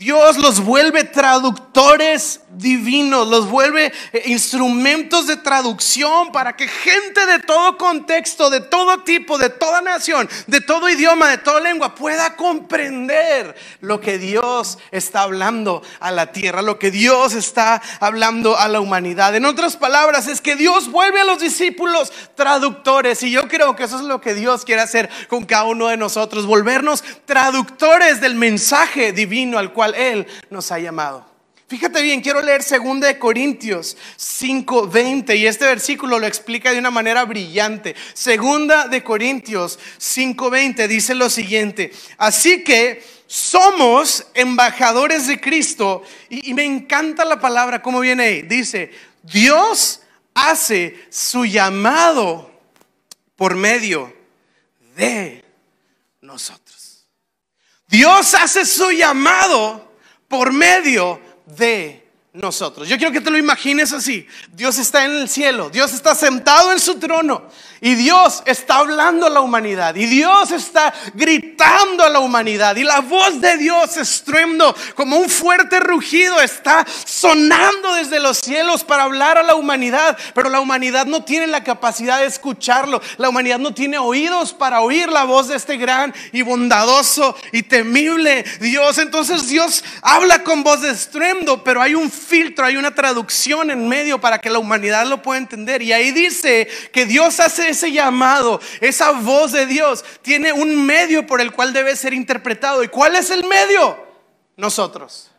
Dios 0.00 0.38
los 0.38 0.60
vuelve 0.60 1.04
traductores 1.04 2.40
divinos, 2.52 3.28
los 3.28 3.50
vuelve 3.50 3.92
eh, 4.14 4.22
instrumentos 4.26 5.26
de 5.26 5.36
traducción 5.36 6.32
para 6.32 6.56
que 6.56 6.66
gente 6.68 7.26
de 7.26 7.38
todo 7.40 7.76
contexto, 7.76 8.48
de 8.48 8.62
todo 8.62 9.02
tipo, 9.02 9.36
de 9.36 9.50
toda 9.50 9.82
nación, 9.82 10.26
de 10.46 10.62
todo 10.62 10.88
idioma, 10.88 11.28
de 11.28 11.36
toda 11.36 11.60
lengua 11.60 11.94
pueda 11.94 12.34
comprender 12.34 13.54
lo 13.82 14.00
que 14.00 14.16
Dios 14.16 14.78
está 14.90 15.20
hablando 15.20 15.82
a 16.00 16.10
la 16.10 16.32
tierra, 16.32 16.62
lo 16.62 16.78
que 16.78 16.90
Dios 16.90 17.34
está 17.34 17.82
hablando 18.00 18.56
a 18.56 18.68
la 18.68 18.80
humanidad. 18.80 19.36
En 19.36 19.44
otras 19.44 19.76
palabras, 19.76 20.28
es 20.28 20.40
que 20.40 20.56
Dios 20.56 20.90
vuelve 20.90 21.20
a 21.20 21.24
los 21.24 21.40
discípulos 21.40 22.10
traductores 22.34 23.22
y 23.22 23.30
yo 23.30 23.48
creo 23.48 23.76
que 23.76 23.84
eso 23.84 23.96
es 23.96 24.04
lo 24.04 24.22
que 24.22 24.32
Dios 24.32 24.64
quiere 24.64 24.80
hacer 24.80 25.10
con 25.28 25.44
cada 25.44 25.64
uno 25.64 25.88
de 25.88 25.98
nosotros, 25.98 26.46
volvernos 26.46 27.04
traductores 27.26 28.22
del 28.22 28.34
mensaje 28.34 29.12
divino 29.12 29.58
al 29.58 29.74
cual 29.74 29.89
él 29.94 30.26
nos 30.50 30.72
ha 30.72 30.78
llamado. 30.78 31.30
Fíjate 31.70 32.02
bien, 32.02 32.20
quiero 32.20 32.42
leer 32.42 32.62
2 32.64 33.00
de 33.00 33.16
Corintios 33.16 33.96
5:20 34.16 35.36
y 35.36 35.46
este 35.46 35.66
versículo 35.66 36.18
lo 36.18 36.26
explica 36.26 36.72
de 36.72 36.80
una 36.80 36.90
manera 36.90 37.24
brillante. 37.24 37.94
Segunda 38.12 38.88
de 38.88 39.04
Corintios 39.04 39.78
5:20 39.98 40.88
dice 40.88 41.14
lo 41.14 41.30
siguiente: 41.30 41.92
Así 42.18 42.64
que 42.64 43.04
somos 43.28 44.26
embajadores 44.34 45.28
de 45.28 45.40
Cristo 45.40 46.02
y, 46.28 46.50
y 46.50 46.54
me 46.54 46.64
encanta 46.64 47.24
la 47.24 47.38
palabra 47.38 47.80
cómo 47.80 48.00
viene 48.00 48.24
ahí. 48.24 48.42
Dice, 48.42 48.90
Dios 49.22 50.00
hace 50.34 51.06
su 51.08 51.44
llamado 51.44 52.50
por 53.36 53.54
medio 53.54 54.12
de 54.96 55.44
nosotros. 56.20 56.79
Dios 57.90 58.34
hace 58.34 58.64
su 58.64 58.90
llamado 58.92 59.92
por 60.28 60.52
medio 60.52 61.20
de 61.44 62.09
nosotros. 62.32 62.88
Yo 62.88 62.96
quiero 62.96 63.12
que 63.12 63.20
te 63.20 63.30
lo 63.30 63.38
imagines 63.38 63.92
así. 63.92 64.26
Dios 64.52 64.78
está 64.78 65.04
en 65.04 65.12
el 65.12 65.28
cielo, 65.28 65.68
Dios 65.68 65.92
está 65.92 66.14
sentado 66.14 66.70
en 66.72 66.78
su 66.78 66.98
trono 66.98 67.48
y 67.82 67.94
Dios 67.94 68.42
está 68.44 68.76
hablando 68.76 69.26
a 69.26 69.30
la 69.30 69.40
humanidad. 69.40 69.94
Y 69.94 70.04
Dios 70.04 70.50
está 70.50 70.92
gritando 71.14 72.04
a 72.04 72.10
la 72.10 72.20
humanidad. 72.20 72.76
Y 72.76 72.84
la 72.84 73.00
voz 73.00 73.40
de 73.40 73.56
Dios 73.56 73.96
estruendo 73.96 74.76
como 74.94 75.16
un 75.16 75.30
fuerte 75.30 75.80
rugido. 75.80 76.40
Está 76.42 76.86
sonando 77.06 77.94
desde 77.94 78.20
los 78.20 78.38
cielos 78.38 78.84
para 78.84 79.04
hablar 79.04 79.38
a 79.38 79.42
la 79.42 79.54
humanidad. 79.54 80.18
Pero 80.34 80.50
la 80.50 80.60
humanidad 80.60 81.06
no 81.06 81.24
tiene 81.24 81.46
la 81.46 81.64
capacidad 81.64 82.20
de 82.20 82.26
escucharlo. 82.26 83.00
La 83.16 83.30
humanidad 83.30 83.58
no 83.58 83.72
tiene 83.72 83.96
oídos 83.96 84.52
para 84.52 84.82
oír 84.82 85.08
la 85.08 85.24
voz 85.24 85.48
de 85.48 85.56
este 85.56 85.78
gran 85.78 86.14
y 86.32 86.42
bondadoso 86.42 87.34
y 87.50 87.62
temible 87.62 88.44
Dios. 88.60 88.98
Entonces 88.98 89.48
Dios 89.48 89.82
habla 90.02 90.44
con 90.44 90.62
voz 90.62 90.82
de 90.82 90.90
estruendo. 90.90 91.64
Pero 91.64 91.80
hay 91.80 91.94
un 91.94 92.10
filtro, 92.30 92.64
hay 92.64 92.76
una 92.76 92.94
traducción 92.94 93.70
en 93.70 93.88
medio 93.88 94.20
para 94.20 94.38
que 94.38 94.48
la 94.48 94.60
humanidad 94.60 95.04
lo 95.06 95.20
pueda 95.20 95.38
entender. 95.38 95.82
Y 95.82 95.92
ahí 95.92 96.12
dice 96.12 96.68
que 96.92 97.04
Dios 97.04 97.40
hace 97.40 97.70
ese 97.70 97.90
llamado, 97.90 98.60
esa 98.80 99.10
voz 99.10 99.52
de 99.52 99.66
Dios, 99.66 100.04
tiene 100.22 100.52
un 100.52 100.86
medio 100.86 101.26
por 101.26 101.40
el 101.40 101.52
cual 101.52 101.72
debe 101.72 101.96
ser 101.96 102.14
interpretado. 102.14 102.84
¿Y 102.84 102.88
cuál 102.88 103.16
es 103.16 103.30
el 103.30 103.44
medio? 103.44 104.06
Nosotros. 104.56 105.32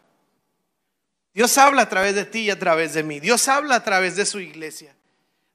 Dios 1.34 1.58
habla 1.58 1.84
a 1.84 1.90
través 1.90 2.14
de 2.14 2.26
ti 2.26 2.42
y 2.42 2.50
a 2.50 2.60
través 2.60 2.94
de 2.94 3.04
mí. 3.04 3.22
Dios 3.22 3.48
habla 3.48 3.76
a 3.76 3.84
través 3.84 4.18
de 4.18 4.26
su 4.26 4.42
iglesia. 4.42 4.94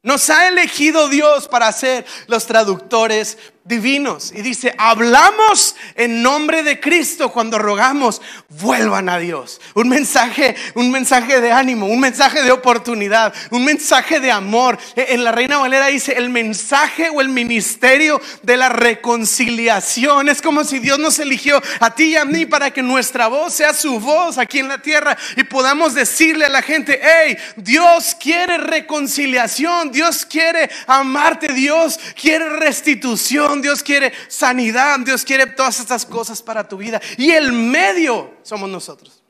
Nos 0.02 0.30
ha 0.30 0.48
elegido 0.48 1.08
Dios 1.08 1.48
para 1.48 1.70
ser 1.72 2.06
los 2.28 2.46
traductores 2.46 3.36
divinos. 3.66 4.32
Y 4.34 4.42
dice, 4.42 4.74
hablamos 4.78 5.74
en 5.96 6.22
nombre 6.22 6.62
de 6.62 6.80
Cristo 6.80 7.32
cuando 7.32 7.58
rogamos, 7.58 8.22
vuelvan 8.48 9.08
a 9.08 9.18
Dios. 9.18 9.60
Un 9.74 9.88
mensaje, 9.88 10.54
un 10.74 10.90
mensaje 10.90 11.40
de 11.40 11.52
ánimo, 11.52 11.86
un 11.86 12.00
mensaje 12.00 12.42
de 12.42 12.52
oportunidad, 12.52 13.34
un 13.50 13.64
mensaje 13.64 14.20
de 14.20 14.30
amor. 14.30 14.78
E, 14.94 15.14
en 15.14 15.24
la 15.24 15.32
Reina 15.32 15.58
Valera 15.58 15.86
dice, 15.86 16.12
el 16.12 16.30
mensaje 16.30 17.10
o 17.10 17.20
el 17.20 17.28
ministerio 17.28 18.20
de 18.42 18.56
la 18.56 18.68
reconciliación. 18.68 20.28
Es 20.28 20.40
como 20.40 20.64
si 20.64 20.78
Dios 20.78 20.98
nos 20.98 21.18
eligió 21.18 21.60
a 21.80 21.94
ti 21.94 22.04
y 22.04 22.16
a 22.16 22.24
mí 22.24 22.46
para 22.46 22.70
que 22.70 22.82
nuestra 22.82 23.26
voz 23.26 23.54
sea 23.54 23.74
su 23.74 23.98
voz 23.98 24.38
aquí 24.38 24.60
en 24.60 24.68
la 24.68 24.78
tierra 24.78 25.16
y 25.36 25.44
podamos 25.44 25.94
decirle 25.94 26.44
a 26.44 26.50
la 26.50 26.62
gente, 26.62 27.00
hey, 27.02 27.36
Dios 27.56 28.16
quiere 28.20 28.58
reconciliación, 28.58 29.90
Dios 29.90 30.24
quiere 30.24 30.70
amarte, 30.86 31.52
Dios 31.52 31.98
quiere 32.14 32.48
restitución. 32.50 33.55
Dios 33.62 33.82
quiere 33.82 34.12
sanidad, 34.28 35.00
Dios 35.00 35.24
quiere 35.24 35.46
todas 35.46 35.80
estas 35.80 36.06
cosas 36.06 36.42
para 36.42 36.68
tu 36.68 36.76
vida. 36.76 37.00
Y 37.16 37.30
el 37.30 37.52
medio 37.52 38.38
somos 38.42 38.68
nosotros. 38.68 39.22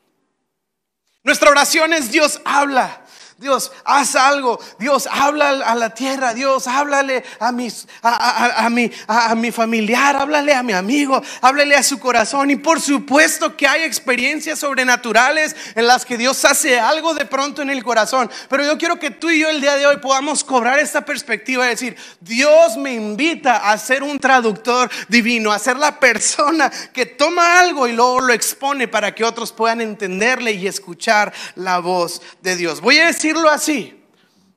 Nuestra 1.23 1.51
oración 1.51 1.93
es 1.93 2.11
Dios 2.11 2.41
habla. 2.45 3.05
Dios, 3.37 3.71
haz 3.85 4.15
algo. 4.15 4.59
Dios, 4.79 5.07
habla 5.11 5.49
a 5.49 5.75
la 5.75 5.93
tierra. 5.93 6.33
Dios, 6.33 6.65
háblale 6.65 7.23
a, 7.39 7.51
mis, 7.51 7.87
a, 8.01 8.67
mi, 8.71 8.91
a, 9.07 9.35
mi 9.35 9.51
familiar. 9.51 10.15
Háblale 10.15 10.55
a 10.55 10.63
mi 10.63 10.73
amigo. 10.73 11.21
Háblale 11.41 11.75
a 11.75 11.83
su 11.83 11.99
corazón. 11.99 12.49
Y 12.49 12.55
por 12.55 12.81
supuesto 12.81 13.55
que 13.55 13.67
hay 13.67 13.83
experiencias 13.83 14.57
sobrenaturales 14.57 15.55
en 15.75 15.85
las 15.85 16.03
que 16.03 16.17
Dios 16.17 16.43
hace 16.45 16.79
algo 16.79 17.13
de 17.13 17.25
pronto 17.25 17.61
en 17.61 17.69
el 17.69 17.83
corazón. 17.83 18.27
Pero 18.49 18.65
yo 18.65 18.75
quiero 18.79 18.97
que 18.97 19.11
tú 19.11 19.29
y 19.29 19.39
yo 19.39 19.49
el 19.49 19.61
día 19.61 19.75
de 19.75 19.85
hoy 19.85 19.97
podamos 19.97 20.43
cobrar 20.43 20.79
esta 20.79 21.05
perspectiva 21.05 21.67
y 21.67 21.69
decir, 21.69 21.95
Dios 22.19 22.75
me 22.75 22.95
invita 22.95 23.69
a 23.69 23.77
ser 23.77 24.01
un 24.01 24.17
traductor 24.17 24.89
divino, 25.09 25.51
a 25.51 25.59
ser 25.59 25.77
la 25.77 25.99
persona 25.99 26.71
que 26.91 27.05
toma 27.05 27.59
algo 27.59 27.87
y 27.87 27.93
luego 27.93 28.19
lo 28.19 28.33
expone 28.33 28.87
para 28.87 29.13
que 29.13 29.23
otros 29.23 29.51
puedan 29.51 29.79
entenderle 29.81 30.53
y 30.53 30.65
escuchar 30.65 31.31
la 31.53 31.77
voz 31.77 32.19
de 32.41 32.55
Dios. 32.55 32.81
Voy 32.81 32.97
a 32.97 33.05
decir 33.05 33.26
decirlo 33.27 33.49
así. 33.49 33.93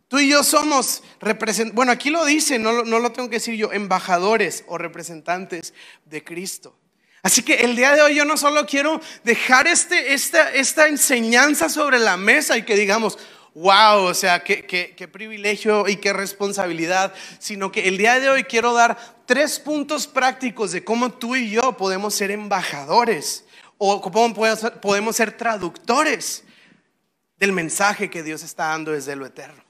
Tú 0.06 0.18
y 0.18 0.28
yo 0.28 0.42
somos 0.42 1.02
bueno, 1.72 1.92
aquí 1.92 2.10
lo 2.10 2.24
dice, 2.24 2.58
no, 2.58 2.84
no 2.84 2.98
lo 2.98 3.12
tengo 3.12 3.28
que 3.28 3.36
decir 3.36 3.54
yo, 3.54 3.72
embajadores 3.72 4.64
o 4.68 4.78
representantes 4.78 5.74
de 6.04 6.24
Cristo. 6.24 6.76
Así 7.22 7.42
que 7.42 7.56
el 7.56 7.76
día 7.76 7.94
de 7.94 8.02
hoy 8.02 8.14
yo 8.14 8.24
no 8.24 8.36
solo 8.36 8.64
quiero 8.64 9.00
dejar 9.24 9.66
este, 9.66 10.14
esta, 10.14 10.52
esta 10.52 10.88
enseñanza 10.88 11.68
sobre 11.68 11.98
la 11.98 12.16
mesa 12.16 12.56
y 12.56 12.62
que 12.62 12.76
digamos, 12.76 13.18
wow, 13.54 14.04
o 14.04 14.14
sea, 14.14 14.42
qué, 14.42 14.64
qué, 14.64 14.94
qué, 14.96 15.06
privilegio 15.06 15.86
y 15.86 15.96
qué 15.96 16.12
responsabilidad, 16.12 17.12
sino 17.38 17.70
que 17.70 17.88
el 17.88 17.98
día 17.98 18.18
de 18.18 18.30
hoy 18.30 18.44
quiero 18.44 18.72
dar 18.72 18.96
tres 19.26 19.58
puntos 19.60 20.06
prácticos 20.06 20.72
de 20.72 20.82
cómo 20.82 21.12
tú 21.12 21.36
y 21.36 21.50
yo 21.50 21.76
podemos 21.76 22.14
ser 22.14 22.30
embajadores 22.30 23.44
o 23.78 24.00
cómo 24.00 24.34
podemos 24.34 25.16
ser 25.16 25.36
traductores 25.36 26.44
del 27.40 27.52
mensaje 27.52 28.10
que 28.10 28.22
Dios 28.22 28.42
está 28.42 28.66
dando 28.66 28.92
desde 28.92 29.16
lo 29.16 29.24
eterno. 29.26 29.64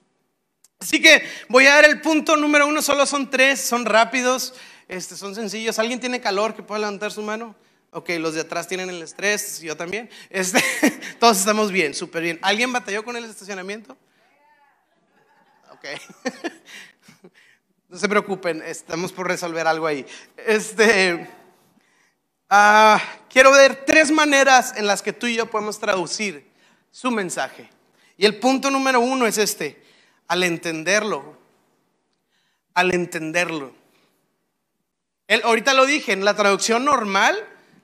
Así 0.80 1.00
que 1.00 1.22
voy 1.48 1.66
a 1.66 1.74
dar 1.76 1.84
el 1.84 2.00
punto 2.00 2.36
número 2.36 2.66
uno, 2.66 2.82
solo 2.82 3.06
son 3.06 3.30
tres, 3.30 3.60
son 3.60 3.86
rápidos, 3.86 4.54
este, 4.88 5.16
son 5.16 5.34
sencillos. 5.34 5.78
¿Alguien 5.78 6.00
tiene 6.00 6.20
calor 6.20 6.54
que 6.54 6.64
pueda 6.64 6.80
levantar 6.80 7.12
su 7.12 7.22
mano? 7.22 7.54
Ok, 7.92 8.10
los 8.18 8.34
de 8.34 8.40
atrás 8.40 8.66
tienen 8.66 8.90
el 8.90 9.00
estrés, 9.02 9.60
yo 9.60 9.76
también. 9.76 10.10
Este, 10.30 10.60
todos 11.20 11.38
estamos 11.38 11.70
bien, 11.70 11.94
súper 11.94 12.22
bien. 12.24 12.38
¿Alguien 12.42 12.72
batalló 12.72 13.04
con 13.04 13.16
el 13.16 13.24
estacionamiento? 13.24 13.96
Ok. 15.72 15.86
No 17.88 17.98
se 17.98 18.08
preocupen, 18.08 18.62
estamos 18.62 19.12
por 19.12 19.26
resolver 19.26 19.66
algo 19.66 19.84
ahí. 19.84 20.06
Este, 20.36 21.28
ah, 22.48 23.02
quiero 23.28 23.50
ver 23.50 23.84
tres 23.84 24.12
maneras 24.12 24.74
en 24.76 24.86
las 24.86 25.02
que 25.02 25.12
tú 25.12 25.26
y 25.26 25.34
yo 25.34 25.50
podemos 25.50 25.80
traducir 25.80 26.49
su 26.90 27.10
mensaje. 27.10 27.70
Y 28.16 28.26
el 28.26 28.38
punto 28.38 28.70
número 28.70 29.00
uno 29.00 29.26
es 29.26 29.38
este, 29.38 29.82
al 30.28 30.42
entenderlo, 30.42 31.36
al 32.74 32.92
entenderlo. 32.92 33.72
Él, 35.26 35.42
ahorita 35.44 35.74
lo 35.74 35.86
dije, 35.86 36.12
en 36.12 36.24
la 36.24 36.34
traducción 36.34 36.84
normal 36.84 37.36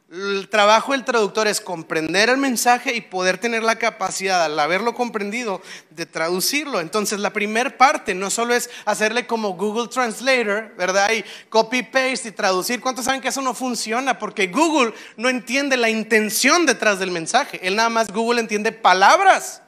el 0.08 0.48
trabajo 0.48 0.92
del 0.92 1.04
traductor 1.04 1.48
es 1.48 1.60
comprender 1.60 2.28
el 2.28 2.36
mensaje 2.36 2.94
y 2.94 3.00
poder 3.00 3.38
tener 3.38 3.64
la 3.64 3.76
capacidad, 3.76 4.44
al 4.44 4.58
haberlo 4.58 4.94
comprendido, 4.94 5.60
de 5.90 6.06
traducirlo. 6.06 6.80
Entonces, 6.80 7.18
la 7.18 7.32
primera 7.32 7.76
parte 7.76 8.14
no 8.14 8.30
solo 8.30 8.54
es 8.54 8.70
hacerle 8.84 9.26
como 9.26 9.54
Google 9.54 9.88
Translator, 9.88 10.72
¿verdad? 10.76 11.10
Y 11.12 11.24
copy-paste 11.48 12.28
y 12.28 12.32
traducir. 12.32 12.80
¿Cuántos 12.80 13.04
saben 13.04 13.20
que 13.20 13.28
eso 13.28 13.42
no 13.42 13.52
funciona? 13.52 14.16
Porque 14.16 14.46
Google 14.46 14.94
no 15.16 15.28
entiende 15.28 15.76
la 15.76 15.90
intención 15.90 16.66
detrás 16.66 17.00
del 17.00 17.10
mensaje. 17.10 17.58
Él 17.66 17.74
nada 17.74 17.88
más, 17.88 18.12
Google 18.12 18.40
entiende 18.40 18.70
palabras. 18.70 19.62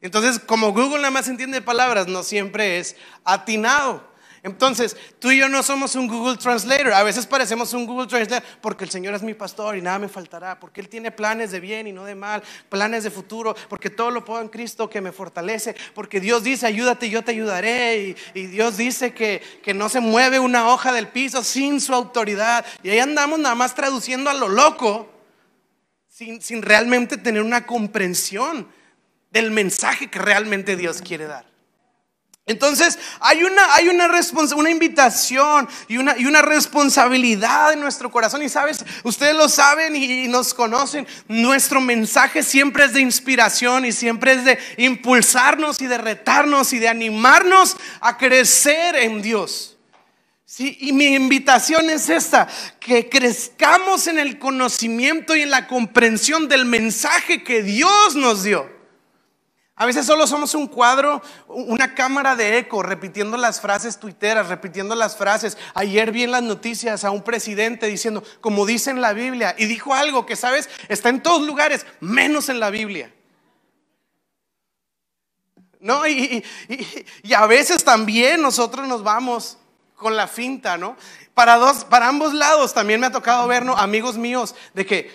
Entonces, 0.00 0.38
como 0.38 0.72
Google 0.72 0.98
nada 0.98 1.10
más 1.10 1.28
entiende 1.28 1.60
palabras, 1.60 2.06
no 2.06 2.22
siempre 2.22 2.78
es 2.78 2.96
atinado. 3.24 4.15
Entonces, 4.46 4.96
tú 5.18 5.32
y 5.32 5.38
yo 5.38 5.48
no 5.48 5.60
somos 5.60 5.96
un 5.96 6.06
Google 6.06 6.36
Translator. 6.36 6.92
A 6.92 7.02
veces 7.02 7.26
parecemos 7.26 7.72
un 7.72 7.84
Google 7.84 8.06
Translator 8.06 8.46
porque 8.60 8.84
el 8.84 8.90
Señor 8.90 9.12
es 9.14 9.22
mi 9.24 9.34
pastor 9.34 9.76
y 9.76 9.82
nada 9.82 9.98
me 9.98 10.08
faltará. 10.08 10.60
Porque 10.60 10.80
Él 10.80 10.88
tiene 10.88 11.10
planes 11.10 11.50
de 11.50 11.58
bien 11.58 11.88
y 11.88 11.92
no 11.92 12.04
de 12.04 12.14
mal, 12.14 12.44
planes 12.68 13.02
de 13.02 13.10
futuro. 13.10 13.56
Porque 13.68 13.90
todo 13.90 14.12
lo 14.12 14.24
puedo 14.24 14.40
en 14.40 14.48
Cristo 14.48 14.88
que 14.88 15.00
me 15.00 15.10
fortalece. 15.10 15.74
Porque 15.94 16.20
Dios 16.20 16.44
dice, 16.44 16.64
ayúdate, 16.64 17.10
yo 17.10 17.24
te 17.24 17.32
ayudaré. 17.32 18.16
Y, 18.34 18.46
Dios 18.46 18.76
dice 18.76 19.12
que, 19.12 19.42
que 19.64 19.74
no 19.74 19.88
se 19.88 19.98
mueve 19.98 20.38
una 20.38 20.68
hoja 20.68 20.92
del 20.92 21.08
piso 21.08 21.42
sin 21.42 21.80
su 21.80 21.92
autoridad. 21.92 22.64
Y 22.84 22.90
ahí 22.90 23.00
andamos 23.00 23.40
nada 23.40 23.56
más 23.56 23.74
traduciendo 23.74 24.30
a 24.30 24.34
lo 24.34 24.46
loco 24.46 25.10
sin, 26.08 26.40
sin 26.40 26.62
realmente 26.62 27.16
tener 27.16 27.42
una 27.42 27.66
comprensión 27.66 28.68
del 29.32 29.50
mensaje 29.50 30.08
que 30.08 30.20
realmente 30.20 30.76
Dios 30.76 31.02
quiere 31.02 31.26
dar. 31.26 31.55
Entonces 32.48 32.96
hay 33.18 33.42
una, 33.42 33.74
hay 33.74 33.88
una, 33.88 34.08
una 34.54 34.70
invitación 34.70 35.68
y 35.88 35.96
una, 35.96 36.16
y 36.16 36.26
una 36.26 36.42
responsabilidad 36.42 37.72
en 37.72 37.80
nuestro 37.80 38.08
corazón. 38.08 38.40
Y 38.44 38.48
sabes, 38.48 38.84
ustedes 39.02 39.34
lo 39.34 39.48
saben 39.48 39.96
y, 39.96 40.28
nos 40.28 40.54
conocen. 40.54 41.08
Nuestro 41.26 41.80
mensaje 41.80 42.44
siempre 42.44 42.84
es 42.84 42.92
de 42.92 43.00
inspiración 43.00 43.84
y 43.84 43.90
siempre 43.90 44.34
es 44.34 44.44
de 44.44 44.58
impulsarnos 44.76 45.82
y 45.82 45.88
de 45.88 45.98
retarnos 45.98 46.72
y 46.72 46.78
de 46.78 46.88
animarnos 46.88 47.76
a 48.00 48.16
crecer 48.16 48.94
en 48.94 49.22
Dios. 49.22 49.76
Sí, 50.44 50.78
y 50.80 50.92
mi 50.92 51.16
invitación 51.16 51.90
es 51.90 52.08
esta, 52.08 52.46
que 52.78 53.08
crezcamos 53.08 54.06
en 54.06 54.20
el 54.20 54.38
conocimiento 54.38 55.34
y 55.34 55.42
en 55.42 55.50
la 55.50 55.66
comprensión 55.66 56.46
del 56.46 56.64
mensaje 56.64 57.42
que 57.42 57.64
Dios 57.64 58.14
nos 58.14 58.44
dio. 58.44 58.75
A 59.78 59.84
veces 59.84 60.06
solo 60.06 60.26
somos 60.26 60.54
un 60.54 60.68
cuadro, 60.68 61.20
una 61.48 61.94
cámara 61.94 62.34
de 62.34 62.56
eco, 62.56 62.82
repitiendo 62.82 63.36
las 63.36 63.60
frases 63.60 63.98
tuiteras, 63.98 64.48
repitiendo 64.48 64.94
las 64.94 65.18
frases. 65.18 65.58
Ayer 65.74 66.12
vi 66.12 66.22
en 66.22 66.30
las 66.30 66.42
noticias 66.42 67.04
a 67.04 67.10
un 67.10 67.22
presidente 67.22 67.86
diciendo, 67.86 68.24
como 68.40 68.64
dice 68.64 68.90
en 68.90 69.02
la 69.02 69.12
Biblia, 69.12 69.54
y 69.58 69.66
dijo 69.66 69.92
algo 69.92 70.24
que, 70.24 70.34
¿sabes? 70.34 70.70
Está 70.88 71.10
en 71.10 71.22
todos 71.22 71.46
lugares, 71.46 71.84
menos 72.00 72.48
en 72.48 72.58
la 72.58 72.70
Biblia. 72.70 73.12
¿No? 75.78 76.06
Y, 76.06 76.42
y 77.22 77.34
a 77.34 77.44
veces 77.46 77.84
también 77.84 78.40
nosotros 78.40 78.88
nos 78.88 79.02
vamos 79.02 79.58
con 79.94 80.16
la 80.16 80.26
finta, 80.26 80.78
¿no? 80.78 80.96
Para, 81.34 81.56
dos, 81.56 81.84
para 81.84 82.08
ambos 82.08 82.32
lados 82.32 82.72
también 82.72 82.98
me 82.98 83.08
ha 83.08 83.12
tocado 83.12 83.46
ver, 83.46 83.62
¿no? 83.62 83.76
Amigos 83.76 84.16
míos, 84.16 84.54
de 84.72 84.86
que 84.86 85.12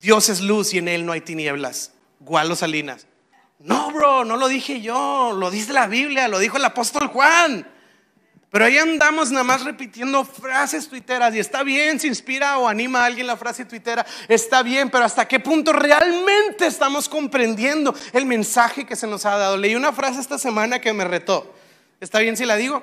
Dios 0.00 0.28
es 0.28 0.40
luz 0.40 0.74
y 0.74 0.78
en 0.78 0.88
Él 0.88 1.06
no 1.06 1.12
hay 1.12 1.20
tinieblas. 1.20 1.92
Gualo 2.20 2.56
Salinas. 2.56 3.06
No, 3.58 3.90
bro, 3.90 4.24
no 4.24 4.36
lo 4.36 4.48
dije 4.48 4.80
yo, 4.80 5.32
lo 5.32 5.50
dice 5.50 5.72
la 5.72 5.86
Biblia, 5.88 6.28
lo 6.28 6.38
dijo 6.38 6.56
el 6.56 6.64
apóstol 6.64 7.08
Juan. 7.08 7.66
Pero 8.50 8.64
ahí 8.64 8.78
andamos 8.78 9.30
nada 9.30 9.44
más 9.44 9.62
repitiendo 9.62 10.24
frases 10.24 10.88
tuiteras 10.88 11.34
y 11.34 11.38
está 11.38 11.62
bien, 11.62 12.00
se 12.00 12.06
inspira 12.06 12.58
o 12.58 12.66
anima 12.66 13.02
a 13.02 13.06
alguien 13.06 13.26
la 13.26 13.36
frase 13.36 13.66
tuitera, 13.66 14.06
está 14.26 14.62
bien, 14.62 14.88
pero 14.88 15.04
hasta 15.04 15.28
qué 15.28 15.38
punto 15.38 15.72
realmente 15.74 16.66
estamos 16.66 17.10
comprendiendo 17.10 17.94
el 18.14 18.24
mensaje 18.24 18.86
que 18.86 18.96
se 18.96 19.06
nos 19.06 19.26
ha 19.26 19.36
dado. 19.36 19.58
Leí 19.58 19.74
una 19.74 19.92
frase 19.92 20.20
esta 20.20 20.38
semana 20.38 20.80
que 20.80 20.94
me 20.94 21.04
retó. 21.04 21.54
¿Está 22.00 22.20
bien 22.20 22.38
si 22.38 22.46
la 22.46 22.56
digo? 22.56 22.82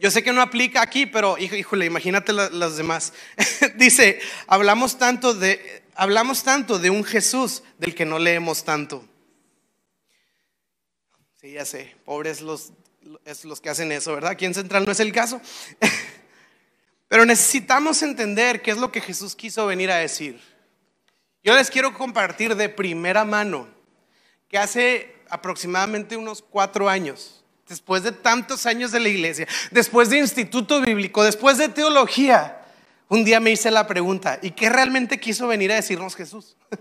Yo 0.00 0.10
sé 0.10 0.24
que 0.24 0.32
no 0.32 0.42
aplica 0.42 0.82
aquí, 0.82 1.06
pero 1.06 1.38
híjole, 1.38 1.86
imagínate 1.86 2.32
las 2.32 2.76
demás. 2.76 3.12
Dice, 3.76 4.20
hablamos 4.48 4.98
tanto 4.98 5.32
de 5.32 5.83
hablamos 5.94 6.42
tanto 6.42 6.78
de 6.78 6.90
un 6.90 7.04
Jesús 7.04 7.62
del 7.78 7.94
que 7.94 8.04
no 8.04 8.18
leemos 8.18 8.64
tanto. 8.64 9.04
Sí, 11.40 11.52
ya 11.52 11.64
sé, 11.64 11.94
pobres 12.04 12.40
los, 12.40 12.72
es 13.24 13.44
los 13.44 13.60
que 13.60 13.70
hacen 13.70 13.92
eso, 13.92 14.14
¿verdad? 14.14 14.32
Aquí 14.32 14.44
en 14.44 14.54
Central 14.54 14.84
no 14.84 14.92
es 14.92 15.00
el 15.00 15.12
caso. 15.12 15.40
Pero 17.08 17.24
necesitamos 17.24 18.02
entender 18.02 18.62
qué 18.62 18.70
es 18.70 18.78
lo 18.78 18.90
que 18.90 19.00
Jesús 19.00 19.36
quiso 19.36 19.66
venir 19.66 19.90
a 19.90 19.96
decir. 19.96 20.40
Yo 21.42 21.54
les 21.54 21.70
quiero 21.70 21.92
compartir 21.92 22.56
de 22.56 22.68
primera 22.68 23.24
mano 23.24 23.68
que 24.48 24.58
hace 24.58 25.14
aproximadamente 25.28 26.16
unos 26.16 26.42
cuatro 26.42 26.88
años, 26.88 27.44
después 27.68 28.02
de 28.02 28.12
tantos 28.12 28.66
años 28.66 28.92
de 28.92 29.00
la 29.00 29.08
iglesia, 29.08 29.46
después 29.70 30.08
de 30.08 30.18
instituto 30.18 30.80
bíblico, 30.80 31.22
después 31.22 31.58
de 31.58 31.68
teología, 31.68 32.63
un 33.08 33.24
día 33.24 33.40
me 33.40 33.50
hice 33.50 33.70
la 33.70 33.86
pregunta, 33.86 34.38
¿y 34.42 34.52
qué 34.52 34.68
realmente 34.68 35.20
quiso 35.20 35.46
venir 35.46 35.72
a 35.72 35.76
decirnos 35.76 36.16
Jesús? 36.16 36.56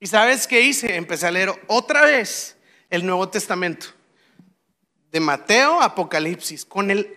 ¿Y 0.00 0.06
sabes 0.06 0.46
qué 0.46 0.60
hice? 0.60 0.96
Empecé 0.96 1.26
a 1.26 1.30
leer 1.30 1.50
otra 1.66 2.02
vez 2.02 2.56
el 2.90 3.04
Nuevo 3.04 3.28
Testamento, 3.28 3.86
de 5.10 5.20
Mateo 5.20 5.80
Apocalipsis, 5.80 6.64
con 6.64 6.90
el 6.90 7.16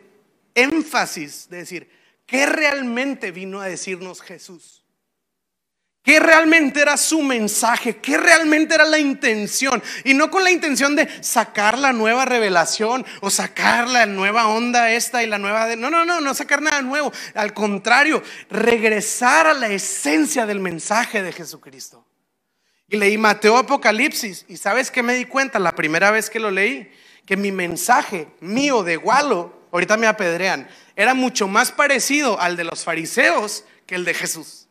énfasis 0.55 1.49
de 1.49 1.57
decir, 1.57 1.89
¿qué 2.25 2.45
realmente 2.45 3.31
vino 3.31 3.61
a 3.61 3.67
decirnos 3.67 4.21
Jesús? 4.21 4.78
¿Qué 6.09 6.19
realmente 6.19 6.81
era 6.81 6.97
su 6.97 7.21
mensaje? 7.21 7.97
¿Qué 7.97 8.17
realmente 8.17 8.73
era 8.73 8.83
la 8.83 8.97
intención? 8.97 9.79
Y 10.03 10.15
no 10.15 10.31
con 10.31 10.43
la 10.43 10.49
intención 10.49 10.95
de 10.95 11.07
sacar 11.21 11.77
la 11.77 11.93
nueva 11.93 12.25
revelación 12.25 13.05
o 13.21 13.29
sacar 13.29 13.87
la 13.87 14.07
nueva 14.07 14.47
onda 14.47 14.91
esta 14.91 15.21
y 15.21 15.27
la 15.27 15.37
nueva... 15.37 15.67
De... 15.67 15.75
No, 15.75 15.91
no, 15.91 16.05
no, 16.05 16.19
no 16.19 16.33
sacar 16.33 16.63
nada 16.63 16.81
nuevo. 16.81 17.13
Al 17.35 17.53
contrario, 17.53 18.23
regresar 18.49 19.45
a 19.45 19.53
la 19.53 19.67
esencia 19.67 20.47
del 20.47 20.59
mensaje 20.59 21.21
de 21.21 21.31
Jesucristo. 21.31 22.03
Y 22.87 22.97
leí 22.97 23.19
Mateo 23.19 23.55
Apocalipsis 23.57 24.45
y 24.47 24.57
sabes 24.57 24.89
que 24.89 25.03
me 25.03 25.13
di 25.13 25.25
cuenta 25.25 25.59
la 25.59 25.75
primera 25.75 26.09
vez 26.09 26.31
que 26.31 26.39
lo 26.39 26.49
leí, 26.49 26.91
que 27.27 27.37
mi 27.37 27.51
mensaje 27.51 28.29
mío 28.39 28.81
de 28.81 28.95
Gualo, 28.95 29.67
ahorita 29.71 29.95
me 29.95 30.07
apedrean, 30.07 30.67
era 30.95 31.13
mucho 31.13 31.47
más 31.47 31.71
parecido 31.71 32.41
al 32.41 32.57
de 32.57 32.63
los 32.63 32.83
fariseos 32.83 33.63
que 33.85 33.93
el 33.93 34.05
de 34.05 34.15
Jesús. 34.15 34.68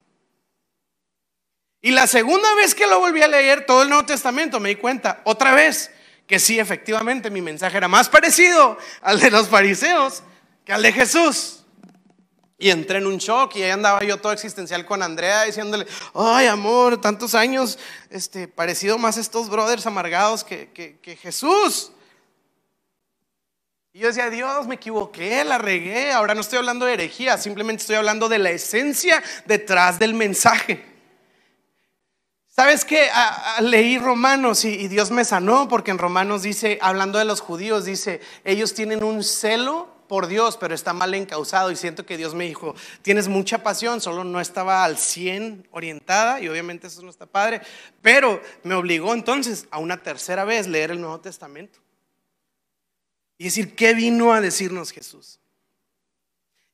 Y 1.80 1.92
la 1.92 2.06
segunda 2.06 2.54
vez 2.54 2.74
que 2.74 2.86
lo 2.86 2.98
volví 2.98 3.22
a 3.22 3.28
leer 3.28 3.64
todo 3.64 3.82
el 3.82 3.88
Nuevo 3.88 4.04
Testamento 4.04 4.58
me 4.58 4.70
di 4.70 4.76
cuenta 4.76 5.20
otra 5.24 5.54
vez 5.54 5.90
que 6.26 6.38
sí, 6.38 6.58
efectivamente, 6.58 7.30
mi 7.30 7.40
mensaje 7.40 7.76
era 7.76 7.88
más 7.88 8.08
parecido 8.08 8.76
al 9.00 9.18
de 9.18 9.30
los 9.30 9.48
fariseos 9.48 10.22
que 10.64 10.72
al 10.72 10.82
de 10.82 10.92
Jesús. 10.92 11.64
Y 12.58 12.70
entré 12.70 12.98
en 12.98 13.06
un 13.06 13.18
shock 13.18 13.54
y 13.56 13.62
ahí 13.62 13.70
andaba 13.70 14.02
yo 14.02 14.18
todo 14.18 14.32
existencial 14.32 14.84
con 14.84 15.02
Andrea 15.02 15.44
diciéndole, 15.44 15.86
ay 16.12 16.48
amor, 16.48 17.00
tantos 17.00 17.36
años, 17.36 17.78
este, 18.10 18.48
parecido 18.48 18.98
más 18.98 19.16
estos 19.16 19.48
brothers 19.48 19.86
amargados 19.86 20.42
que, 20.42 20.68
que 21.00 21.16
Jesús. 21.16 21.92
Y 23.92 24.00
yo 24.00 24.08
decía, 24.08 24.28
Dios, 24.28 24.66
me 24.66 24.74
equivoqué, 24.74 25.44
la 25.44 25.58
regué, 25.58 26.12
ahora 26.12 26.34
no 26.34 26.40
estoy 26.40 26.58
hablando 26.58 26.84
de 26.84 26.94
herejía, 26.94 27.38
simplemente 27.38 27.82
estoy 27.82 27.96
hablando 27.96 28.28
de 28.28 28.38
la 28.38 28.50
esencia 28.50 29.22
detrás 29.46 29.98
del 30.00 30.14
mensaje. 30.14 30.97
¿Sabes 32.58 32.84
qué? 32.84 33.08
leí 33.60 33.98
Romanos 33.98 34.64
y, 34.64 34.88
Dios 34.88 35.12
me 35.12 35.24
sanó 35.24 35.68
porque 35.68 35.92
en 35.92 35.98
Romanos 35.98 36.42
dice, 36.42 36.76
hablando 36.82 37.20
de 37.20 37.24
los 37.24 37.40
judíos, 37.40 37.84
dice, 37.84 38.20
ellos 38.42 38.74
tienen 38.74 39.04
un 39.04 39.22
celo 39.22 39.86
por 40.08 40.26
Dios, 40.26 40.56
pero 40.56 40.74
está 40.74 40.92
mal 40.92 41.14
encausado 41.14 41.70
y 41.70 41.76
siento 41.76 42.04
que 42.04 42.16
Dios 42.16 42.34
me 42.34 42.46
dijo, 42.46 42.74
tienes 43.02 43.28
mucha 43.28 43.62
pasión, 43.62 44.00
solo 44.00 44.24
no 44.24 44.40
estaba 44.40 44.82
al 44.82 44.98
100 44.98 45.68
orientada 45.70 46.40
y 46.40 46.48
obviamente 46.48 46.88
eso 46.88 47.00
no 47.02 47.10
está 47.10 47.26
padre, 47.26 47.60
pero 48.02 48.42
me 48.64 48.74
obligó 48.74 49.14
entonces 49.14 49.68
a 49.70 49.78
una 49.78 50.02
tercera 50.02 50.44
vez 50.44 50.66
leer 50.66 50.90
el 50.90 51.00
Nuevo 51.00 51.20
Testamento 51.20 51.78
y 53.38 53.44
decir, 53.44 53.76
¿qué 53.76 53.94
vino 53.94 54.32
a 54.32 54.40
decirnos 54.40 54.90
Jesús? 54.90 55.38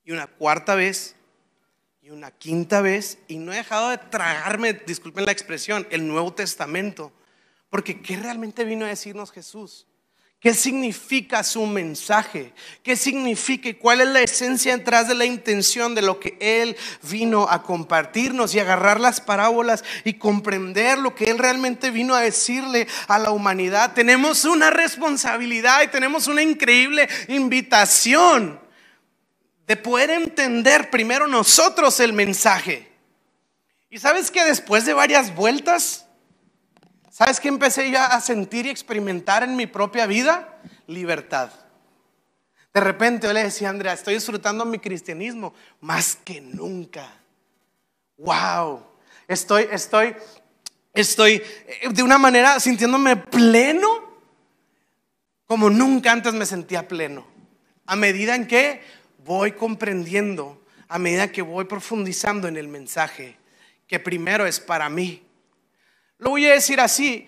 Y 0.02 0.12
una 0.12 0.28
cuarta 0.28 0.76
vez 0.76 1.14
y 2.04 2.10
una 2.10 2.30
quinta 2.32 2.82
vez 2.82 3.16
y 3.28 3.38
no 3.38 3.50
he 3.50 3.56
dejado 3.56 3.88
de 3.88 3.96
tragarme, 3.96 4.74
disculpen 4.74 5.24
la 5.24 5.32
expresión, 5.32 5.86
el 5.88 6.06
Nuevo 6.06 6.34
Testamento. 6.34 7.14
Porque 7.70 8.02
¿qué 8.02 8.18
realmente 8.18 8.66
vino 8.66 8.84
a 8.84 8.88
decirnos 8.88 9.32
Jesús? 9.32 9.86
¿Qué 10.38 10.52
significa 10.52 11.42
su 11.42 11.64
mensaje? 11.64 12.52
¿Qué 12.82 12.94
significa 12.94 13.70
y 13.70 13.74
cuál 13.74 14.02
es 14.02 14.08
la 14.08 14.20
esencia 14.20 14.76
detrás 14.76 15.08
de 15.08 15.14
la 15.14 15.24
intención 15.24 15.94
de 15.94 16.02
lo 16.02 16.20
que 16.20 16.36
Él 16.42 16.76
vino 17.04 17.48
a 17.48 17.62
compartirnos 17.62 18.54
y 18.54 18.58
agarrar 18.58 19.00
las 19.00 19.22
parábolas 19.22 19.82
y 20.04 20.18
comprender 20.18 20.98
lo 20.98 21.14
que 21.14 21.30
Él 21.30 21.38
realmente 21.38 21.90
vino 21.90 22.14
a 22.14 22.20
decirle 22.20 22.86
a 23.08 23.18
la 23.18 23.30
humanidad? 23.30 23.94
Tenemos 23.94 24.44
una 24.44 24.68
responsabilidad 24.68 25.80
y 25.82 25.88
tenemos 25.88 26.26
una 26.26 26.42
increíble 26.42 27.08
invitación 27.28 28.62
de 29.66 29.76
poder 29.76 30.10
entender 30.10 30.90
primero 30.90 31.26
nosotros 31.26 31.98
el 32.00 32.12
mensaje. 32.12 32.90
Y 33.90 33.98
sabes 33.98 34.30
que 34.30 34.44
después 34.44 34.84
de 34.84 34.92
varias 34.92 35.34
vueltas, 35.34 36.06
¿sabes 37.10 37.40
que 37.40 37.48
empecé 37.48 37.90
ya 37.90 38.06
a 38.06 38.20
sentir 38.20 38.66
y 38.66 38.70
experimentar 38.70 39.42
en 39.42 39.56
mi 39.56 39.66
propia 39.66 40.06
vida? 40.06 40.58
Libertad. 40.86 41.50
De 42.72 42.80
repente 42.80 43.28
yo 43.28 43.32
le 43.32 43.44
decía 43.44 43.70
Andrea, 43.70 43.92
estoy 43.92 44.14
disfrutando 44.14 44.64
mi 44.64 44.80
cristianismo 44.80 45.54
más 45.80 46.16
que 46.16 46.40
nunca. 46.40 47.08
Wow. 48.18 48.84
Estoy, 49.28 49.68
estoy, 49.70 50.16
estoy 50.92 51.42
eh, 51.66 51.88
de 51.90 52.02
una 52.02 52.18
manera 52.18 52.58
sintiéndome 52.58 53.16
pleno 53.16 54.04
como 55.46 55.70
nunca 55.70 56.10
antes 56.10 56.34
me 56.34 56.46
sentía 56.46 56.88
pleno. 56.88 57.26
A 57.86 57.96
medida 57.96 58.34
en 58.34 58.46
que 58.46 58.82
voy 59.24 59.52
comprendiendo 59.52 60.62
a 60.88 60.98
medida 60.98 61.32
que 61.32 61.42
voy 61.42 61.64
profundizando 61.64 62.46
en 62.46 62.56
el 62.56 62.68
mensaje, 62.68 63.36
que 63.86 63.98
primero 63.98 64.46
es 64.46 64.60
para 64.60 64.88
mí. 64.88 65.22
Lo 66.18 66.30
voy 66.30 66.46
a 66.46 66.52
decir 66.52 66.78
así, 66.80 67.26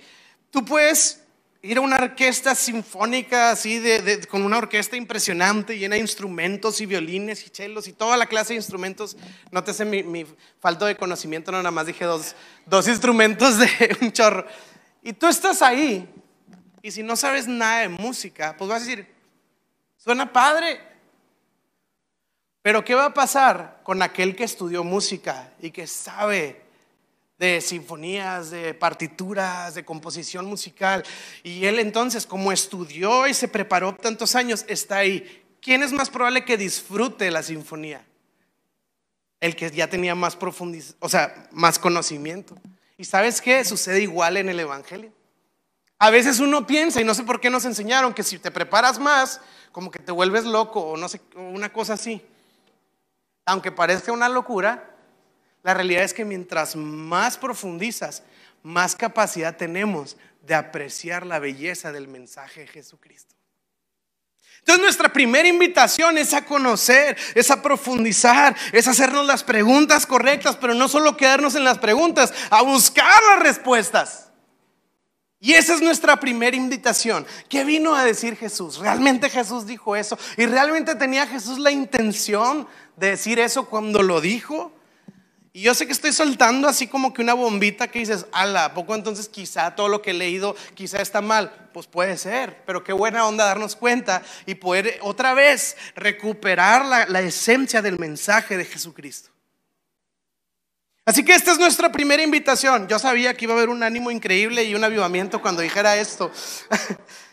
tú 0.50 0.64
puedes, 0.64 1.22
ir 1.62 1.78
a 1.78 1.80
una 1.80 1.96
orquesta 1.96 2.54
sinfónica 2.54 3.50
así, 3.50 3.80
de, 3.80 4.24
con 4.28 4.42
una 4.42 4.58
orquesta 4.58 4.96
impresionante, 4.96 5.76
llena 5.76 5.96
de 5.96 6.02
instrumentos 6.02 6.80
y 6.80 6.86
violines 6.86 7.44
y 7.44 7.50
chelos 7.50 7.88
y 7.88 7.92
toda 7.92 8.16
la 8.16 8.26
clase 8.26 8.52
de 8.52 8.58
instrumentos. 8.58 9.16
Nótese 9.50 9.84
mi, 9.84 10.02
mi 10.02 10.24
falta 10.60 10.86
de 10.86 10.96
conocimiento, 10.96 11.50
no 11.50 11.58
nada 11.58 11.72
más 11.72 11.86
dije 11.86 12.04
dos, 12.04 12.36
dos 12.66 12.86
instrumentos 12.86 13.58
de 13.58 13.96
un 14.00 14.12
chorro. 14.12 14.46
Y 15.02 15.12
tú 15.12 15.26
estás 15.26 15.60
ahí, 15.62 16.08
y 16.82 16.90
si 16.90 17.02
no 17.02 17.16
sabes 17.16 17.48
nada 17.48 17.80
de 17.80 17.88
música, 17.88 18.54
pues 18.56 18.68
vas 18.68 18.82
a 18.82 18.84
decir, 18.84 19.06
suena 19.96 20.32
padre. 20.32 20.95
Pero 22.66 22.84
¿qué 22.84 22.96
va 22.96 23.04
a 23.04 23.14
pasar 23.14 23.78
con 23.84 24.02
aquel 24.02 24.34
que 24.34 24.42
estudió 24.42 24.82
música 24.82 25.52
y 25.60 25.70
que 25.70 25.86
sabe 25.86 26.62
de 27.38 27.60
sinfonías, 27.60 28.50
de 28.50 28.74
partituras, 28.74 29.76
de 29.76 29.84
composición 29.84 30.46
musical. 30.46 31.04
Y 31.44 31.66
él 31.66 31.78
entonces, 31.78 32.26
como 32.26 32.50
estudió 32.50 33.28
y 33.28 33.34
se 33.34 33.46
preparó 33.46 33.94
tantos 33.94 34.34
años, 34.34 34.64
está 34.66 34.96
ahí. 34.96 35.44
¿Quién 35.62 35.84
es 35.84 35.92
más 35.92 36.10
probable 36.10 36.44
que 36.44 36.56
disfrute 36.56 37.30
la 37.30 37.44
sinfonía? 37.44 38.04
El 39.38 39.54
que 39.54 39.70
ya 39.70 39.88
tenía 39.88 40.16
más 40.16 40.34
profundización, 40.34 40.98
o 40.98 41.08
sea, 41.08 41.48
más 41.52 41.78
conocimiento. 41.78 42.56
¿Y 42.98 43.04
sabes 43.04 43.40
qué? 43.40 43.64
Sucede 43.64 44.02
igual 44.02 44.38
en 44.38 44.48
el 44.48 44.58
Evangelio. 44.58 45.12
A 46.00 46.10
veces 46.10 46.40
uno 46.40 46.66
piensa, 46.66 47.00
y 47.00 47.04
no 47.04 47.14
sé 47.14 47.22
por 47.22 47.40
qué 47.40 47.48
nos 47.48 47.64
enseñaron, 47.64 48.12
que 48.12 48.24
si 48.24 48.40
te 48.40 48.50
preparas 48.50 48.98
más, 48.98 49.40
como 49.70 49.92
que 49.92 50.00
te 50.00 50.10
vuelves 50.10 50.44
loco 50.44 50.80
o 50.80 50.96
no 50.96 51.08
sé, 51.08 51.20
una 51.36 51.72
cosa 51.72 51.92
así. 51.92 52.20
Aunque 53.46 53.72
parezca 53.72 54.12
una 54.12 54.28
locura, 54.28 54.90
la 55.62 55.72
realidad 55.72 56.02
es 56.02 56.12
que 56.12 56.24
mientras 56.24 56.76
más 56.76 57.38
profundizas, 57.38 58.22
más 58.62 58.96
capacidad 58.96 59.56
tenemos 59.56 60.16
de 60.42 60.54
apreciar 60.54 61.24
la 61.24 61.38
belleza 61.38 61.92
del 61.92 62.08
mensaje 62.08 62.62
de 62.62 62.66
Jesucristo. 62.66 63.34
Entonces 64.58 64.82
nuestra 64.82 65.12
primera 65.12 65.46
invitación 65.46 66.18
es 66.18 66.34
a 66.34 66.44
conocer, 66.44 67.16
es 67.36 67.52
a 67.52 67.62
profundizar, 67.62 68.56
es 68.72 68.88
hacernos 68.88 69.24
las 69.24 69.44
preguntas 69.44 70.06
correctas, 70.06 70.56
pero 70.56 70.74
no 70.74 70.88
solo 70.88 71.16
quedarnos 71.16 71.54
en 71.54 71.62
las 71.62 71.78
preguntas, 71.78 72.34
a 72.50 72.62
buscar 72.62 73.22
las 73.30 73.38
respuestas. 73.40 74.26
Y 75.38 75.52
esa 75.52 75.74
es 75.74 75.82
nuestra 75.82 76.18
primera 76.18 76.56
invitación. 76.56 77.24
¿Qué 77.48 77.62
vino 77.62 77.94
a 77.94 78.04
decir 78.04 78.36
Jesús? 78.36 78.78
¿Realmente 78.78 79.30
Jesús 79.30 79.66
dijo 79.66 79.94
eso? 79.94 80.18
¿Y 80.36 80.46
realmente 80.46 80.96
tenía 80.96 81.26
Jesús 81.26 81.58
la 81.58 81.70
intención 81.70 82.66
de 82.96 83.10
decir 83.10 83.38
eso 83.38 83.66
cuando 83.66 84.02
lo 84.02 84.20
dijo? 84.20 84.72
Y 85.52 85.62
yo 85.62 85.74
sé 85.74 85.86
que 85.86 85.92
estoy 85.92 86.12
soltando 86.12 86.68
así 86.68 86.86
como 86.86 87.14
que 87.14 87.22
una 87.22 87.32
bombita 87.32 87.88
que 87.88 88.00
dices, 88.00 88.26
ala, 88.30 88.74
poco 88.74 88.94
entonces 88.94 89.26
quizá 89.26 89.74
todo 89.74 89.88
lo 89.88 90.02
que 90.02 90.10
he 90.10 90.14
leído 90.14 90.54
quizá 90.74 91.00
está 91.00 91.22
mal? 91.22 91.70
Pues 91.72 91.86
puede 91.86 92.18
ser, 92.18 92.62
pero 92.66 92.84
qué 92.84 92.92
buena 92.92 93.26
onda 93.26 93.46
darnos 93.46 93.74
cuenta 93.74 94.22
y 94.44 94.56
poder 94.56 94.98
otra 95.00 95.32
vez 95.32 95.78
recuperar 95.94 96.84
la, 96.84 97.06
la 97.06 97.22
esencia 97.22 97.80
del 97.80 97.98
mensaje 97.98 98.58
de 98.58 98.66
Jesucristo. 98.66 99.30
Así 101.06 101.24
que 101.24 101.34
esta 101.34 101.52
es 101.52 101.58
nuestra 101.58 101.90
primera 101.90 102.22
invitación. 102.22 102.86
Yo 102.88 102.98
sabía 102.98 103.32
que 103.34 103.46
iba 103.46 103.54
a 103.54 103.56
haber 103.56 103.70
un 103.70 103.82
ánimo 103.82 104.10
increíble 104.10 104.64
y 104.64 104.74
un 104.74 104.84
avivamiento 104.84 105.40
cuando 105.40 105.62
dijera 105.62 105.96
esto. 105.96 106.30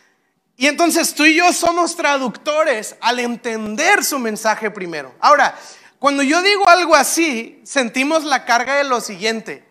y 0.56 0.66
entonces 0.66 1.14
tú 1.14 1.24
y 1.24 1.36
yo 1.36 1.52
somos 1.52 1.96
traductores 1.96 2.96
al 3.00 3.18
entender 3.18 4.04
su 4.04 4.18
mensaje 4.18 4.70
primero. 4.70 5.14
Ahora, 5.18 5.58
cuando 5.98 6.22
yo 6.22 6.42
digo 6.42 6.68
algo 6.68 6.94
así, 6.94 7.60
sentimos 7.64 8.24
la 8.24 8.44
carga 8.44 8.76
de 8.76 8.84
lo 8.84 9.00
siguiente. 9.00 9.66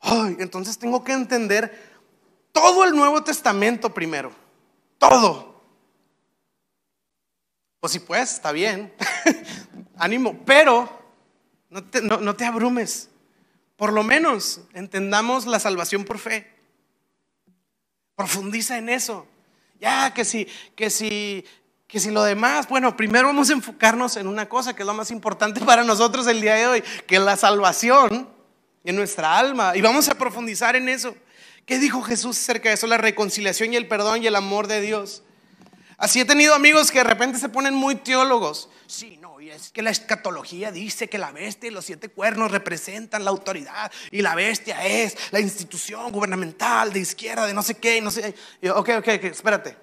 Ay, 0.00 0.36
entonces 0.38 0.78
tengo 0.78 1.02
que 1.02 1.12
entender 1.12 1.88
todo 2.52 2.84
el 2.84 2.94
Nuevo 2.94 3.24
Testamento 3.24 3.92
primero. 3.92 4.30
Todo. 4.98 5.62
Pues 7.80 7.92
si 7.92 7.98
puedes, 7.98 8.34
está 8.34 8.52
bien. 8.52 8.92
Ánimo. 9.96 10.38
Pero 10.44 10.88
no 11.70 11.82
te, 11.82 12.02
no 12.02 12.36
te 12.36 12.44
abrumes. 12.44 13.08
Por 13.76 13.92
lo 13.92 14.02
menos 14.04 14.60
entendamos 14.74 15.46
la 15.46 15.58
salvación 15.58 16.04
por 16.04 16.18
fe. 16.18 16.52
Profundiza 18.14 18.78
en 18.78 18.88
eso. 18.88 19.26
Ya, 19.80 20.12
que 20.12 20.24
si, 20.24 20.46
que 20.74 20.90
si 20.90 21.44
que 21.88 22.00
si 22.00 22.10
lo 22.10 22.22
demás, 22.22 22.68
bueno, 22.68 22.94
primero 22.94 23.28
vamos 23.28 23.48
a 23.48 23.54
enfocarnos 23.54 24.18
en 24.18 24.26
una 24.26 24.46
cosa 24.46 24.76
que 24.76 24.82
es 24.82 24.86
lo 24.86 24.92
más 24.92 25.10
importante 25.10 25.58
para 25.62 25.82
nosotros 25.84 26.26
el 26.26 26.42
día 26.42 26.54
de 26.54 26.66
hoy, 26.66 26.84
que 27.06 27.16
es 27.16 27.22
la 27.22 27.34
salvación 27.34 28.28
en 28.84 28.94
nuestra 28.94 29.38
alma. 29.38 29.74
Y 29.74 29.80
vamos 29.80 30.06
a 30.10 30.14
profundizar 30.14 30.76
en 30.76 30.90
eso. 30.90 31.16
¿Qué 31.64 31.78
dijo 31.78 32.02
Jesús 32.02 32.36
acerca 32.38 32.68
de 32.68 32.74
eso? 32.74 32.86
La 32.86 32.98
reconciliación 32.98 33.72
y 33.72 33.76
el 33.76 33.88
perdón 33.88 34.22
y 34.22 34.26
el 34.26 34.36
amor 34.36 34.66
de 34.66 34.82
Dios. 34.82 35.22
Así 35.96 36.20
he 36.20 36.26
tenido 36.26 36.54
amigos 36.54 36.90
que 36.90 36.98
de 36.98 37.04
repente 37.04 37.38
se 37.38 37.48
ponen 37.48 37.72
muy 37.72 37.94
teólogos. 37.94 38.68
Sí, 38.86 39.17
es 39.66 39.72
que 39.72 39.82
la 39.82 39.90
escatología 39.90 40.70
dice 40.70 41.08
que 41.08 41.18
la 41.18 41.32
bestia 41.32 41.68
y 41.68 41.72
los 41.72 41.84
siete 41.84 42.08
cuernos 42.08 42.50
representan 42.50 43.24
la 43.24 43.30
autoridad 43.30 43.90
y 44.10 44.22
la 44.22 44.34
bestia 44.34 44.86
es 44.86 45.16
la 45.32 45.40
institución 45.40 46.12
gubernamental 46.12 46.92
de 46.92 47.00
izquierda, 47.00 47.46
de 47.46 47.54
no 47.54 47.62
sé 47.62 47.76
qué, 47.76 48.00
no 48.00 48.10
sé. 48.10 48.34
ok, 48.74 48.90
ok, 48.98 49.08
espérate. 49.08 49.76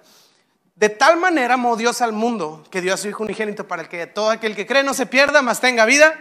De 0.74 0.88
tal 0.88 1.18
manera 1.18 1.54
amó 1.54 1.76
Dios 1.76 2.00
al 2.00 2.12
mundo 2.12 2.64
que 2.70 2.80
dio 2.80 2.94
a 2.94 2.96
su 2.96 3.08
Hijo 3.08 3.22
unigénito 3.22 3.66
para 3.66 3.88
que 3.88 4.06
todo 4.06 4.30
aquel 4.30 4.54
que 4.54 4.66
cree 4.66 4.82
no 4.82 4.94
se 4.94 5.06
pierda, 5.06 5.42
mas 5.42 5.60
tenga 5.60 5.84
vida. 5.84 6.14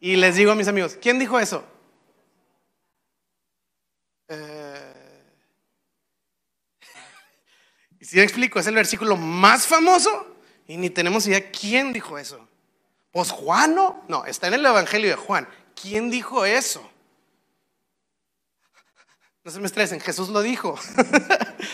Y 0.00 0.16
les 0.16 0.36
digo 0.36 0.52
a 0.52 0.54
mis 0.54 0.68
amigos, 0.68 0.98
¿quién 1.00 1.18
dijo 1.18 1.38
eso? 1.38 1.64
Eh, 4.28 4.94
y 8.00 8.04
si 8.04 8.20
explico, 8.20 8.58
es 8.58 8.66
el 8.66 8.74
versículo 8.74 9.16
más 9.16 9.66
famoso 9.66 10.31
y 10.72 10.78
ni 10.78 10.88
tenemos 10.88 11.26
idea 11.26 11.50
quién 11.50 11.92
dijo 11.92 12.16
eso. 12.16 12.48
Pues 13.10 13.30
Juan 13.30 13.74
no, 13.74 14.02
no, 14.08 14.24
está 14.24 14.48
en 14.48 14.54
el 14.54 14.64
Evangelio 14.64 15.10
de 15.10 15.16
Juan. 15.16 15.46
¿Quién 15.78 16.10
dijo 16.10 16.46
eso? 16.46 16.90
No 19.44 19.50
se 19.50 19.60
me 19.60 19.66
estresen, 19.66 20.00
Jesús 20.00 20.30
lo 20.30 20.40
dijo. 20.40 20.78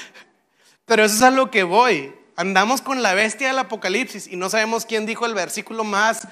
Pero 0.84 1.04
eso 1.04 1.14
es 1.14 1.22
a 1.22 1.30
lo 1.30 1.48
que 1.48 1.62
voy. 1.62 2.12
Andamos 2.34 2.82
con 2.82 3.00
la 3.00 3.14
bestia 3.14 3.46
del 3.46 3.60
Apocalipsis 3.60 4.26
y 4.26 4.34
no 4.34 4.50
sabemos 4.50 4.84
quién 4.84 5.06
dijo 5.06 5.26
el 5.26 5.34
versículo 5.34 5.84
más 5.84 6.26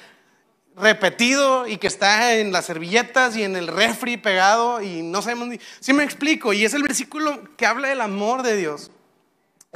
repetido 0.74 1.68
y 1.68 1.76
que 1.76 1.86
está 1.86 2.34
en 2.34 2.50
las 2.50 2.64
servilletas 2.64 3.36
y 3.36 3.44
en 3.44 3.54
el 3.54 3.68
refri 3.68 4.16
pegado 4.16 4.82
y 4.82 5.02
no 5.02 5.22
sabemos 5.22 5.46
ni... 5.46 5.60
Sí 5.78 5.92
me 5.92 6.02
explico, 6.02 6.52
y 6.52 6.64
es 6.64 6.74
el 6.74 6.82
versículo 6.82 7.54
que 7.56 7.64
habla 7.64 7.90
del 7.90 8.00
amor 8.00 8.42
de 8.42 8.56
Dios. 8.56 8.90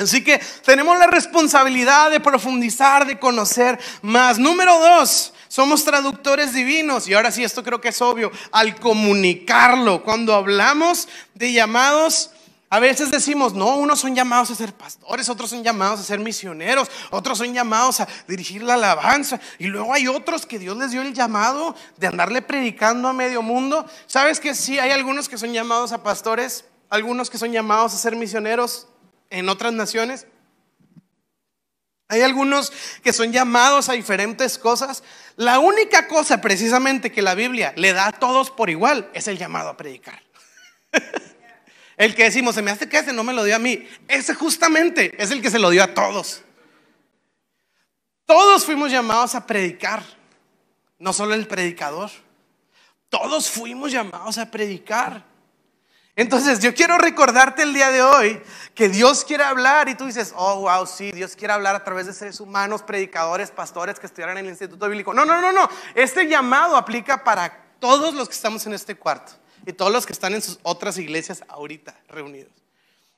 Así 0.00 0.24
que 0.24 0.40
tenemos 0.64 0.98
la 0.98 1.06
responsabilidad 1.06 2.10
de 2.10 2.20
profundizar, 2.20 3.06
de 3.06 3.18
conocer 3.18 3.78
más. 4.02 4.38
Número 4.38 4.78
dos, 4.78 5.32
somos 5.48 5.84
traductores 5.84 6.52
divinos. 6.52 7.08
Y 7.08 7.14
ahora 7.14 7.30
sí, 7.30 7.44
esto 7.44 7.62
creo 7.62 7.80
que 7.80 7.88
es 7.88 8.00
obvio, 8.00 8.30
al 8.52 8.76
comunicarlo. 8.76 10.02
Cuando 10.02 10.34
hablamos 10.34 11.08
de 11.34 11.52
llamados 11.52 12.30
a 12.72 12.78
veces 12.78 13.10
decimos, 13.10 13.52
no, 13.52 13.78
unos 13.78 13.98
son 13.98 14.14
llamados 14.14 14.48
a 14.52 14.54
ser 14.54 14.72
pastores, 14.72 15.28
otros 15.28 15.50
son 15.50 15.64
llamados 15.64 15.98
a 15.98 16.04
ser 16.04 16.20
misioneros, 16.20 16.88
otros 17.10 17.38
son 17.38 17.52
llamados 17.52 17.98
a 17.98 18.06
dirigir 18.28 18.62
la 18.62 18.74
alabanza. 18.74 19.40
Y 19.58 19.66
luego 19.66 19.92
hay 19.92 20.06
otros 20.06 20.46
que 20.46 20.60
Dios 20.60 20.76
les 20.76 20.92
dio 20.92 21.02
el 21.02 21.12
llamado 21.12 21.74
de 21.96 22.06
andarle 22.06 22.42
predicando 22.42 23.08
a 23.08 23.12
medio 23.12 23.42
mundo. 23.42 23.84
¿Sabes 24.06 24.38
que 24.38 24.54
sí? 24.54 24.78
Hay 24.78 24.92
algunos 24.92 25.28
que 25.28 25.36
son 25.36 25.52
llamados 25.52 25.90
a 25.90 26.04
pastores, 26.04 26.64
algunos 26.90 27.28
que 27.28 27.38
son 27.38 27.50
llamados 27.50 27.92
a 27.92 27.98
ser 27.98 28.14
misioneros 28.14 28.86
en 29.30 29.48
otras 29.48 29.72
naciones. 29.72 30.26
Hay 32.08 32.22
algunos 32.22 32.72
que 33.02 33.12
son 33.12 33.32
llamados 33.32 33.88
a 33.88 33.92
diferentes 33.92 34.58
cosas. 34.58 35.04
La 35.36 35.60
única 35.60 36.08
cosa 36.08 36.40
precisamente 36.40 37.12
que 37.12 37.22
la 37.22 37.36
Biblia 37.36 37.72
le 37.76 37.92
da 37.92 38.08
a 38.08 38.12
todos 38.12 38.50
por 38.50 38.68
igual 38.68 39.08
es 39.14 39.28
el 39.28 39.38
llamado 39.38 39.68
a 39.68 39.76
predicar. 39.76 40.20
El 41.96 42.14
que 42.14 42.24
decimos, 42.24 42.54
se 42.54 42.62
me 42.62 42.70
hace 42.70 42.88
que 42.88 42.96
ese 42.96 43.12
no 43.12 43.22
me 43.22 43.34
lo 43.34 43.44
dio 43.44 43.54
a 43.54 43.58
mí. 43.58 43.86
Ese 44.08 44.32
justamente 44.32 45.22
es 45.22 45.30
el 45.30 45.42
que 45.42 45.50
se 45.50 45.58
lo 45.58 45.68
dio 45.68 45.84
a 45.84 45.92
todos. 45.92 46.40
Todos 48.24 48.64
fuimos 48.64 48.90
llamados 48.90 49.34
a 49.34 49.46
predicar, 49.46 50.02
no 50.98 51.12
solo 51.12 51.34
el 51.34 51.46
predicador. 51.46 52.10
Todos 53.10 53.50
fuimos 53.50 53.92
llamados 53.92 54.38
a 54.38 54.50
predicar. 54.50 55.26
Entonces 56.16 56.60
yo 56.60 56.74
quiero 56.74 56.98
recordarte 56.98 57.62
el 57.62 57.72
día 57.72 57.90
de 57.90 58.02
hoy 58.02 58.40
que 58.74 58.88
Dios 58.88 59.24
quiere 59.24 59.44
hablar 59.44 59.88
y 59.88 59.94
tú 59.94 60.06
dices, 60.06 60.32
oh, 60.36 60.60
wow, 60.60 60.86
sí, 60.86 61.12
Dios 61.12 61.36
quiere 61.36 61.54
hablar 61.54 61.76
a 61.76 61.84
través 61.84 62.06
de 62.06 62.12
seres 62.12 62.40
humanos, 62.40 62.82
predicadores, 62.82 63.50
pastores 63.50 63.98
que 63.98 64.06
estudiaran 64.06 64.38
en 64.38 64.46
el 64.46 64.50
Instituto 64.50 64.88
Bíblico. 64.88 65.14
No, 65.14 65.24
no, 65.24 65.40
no, 65.40 65.52
no. 65.52 65.68
Este 65.94 66.26
llamado 66.26 66.76
aplica 66.76 67.22
para 67.22 67.64
todos 67.78 68.14
los 68.14 68.28
que 68.28 68.34
estamos 68.34 68.66
en 68.66 68.74
este 68.74 68.96
cuarto 68.96 69.32
y 69.66 69.72
todos 69.72 69.92
los 69.92 70.06
que 70.06 70.12
están 70.12 70.34
en 70.34 70.42
sus 70.42 70.58
otras 70.62 70.98
iglesias 70.98 71.44
ahorita 71.48 71.94
reunidos. 72.08 72.52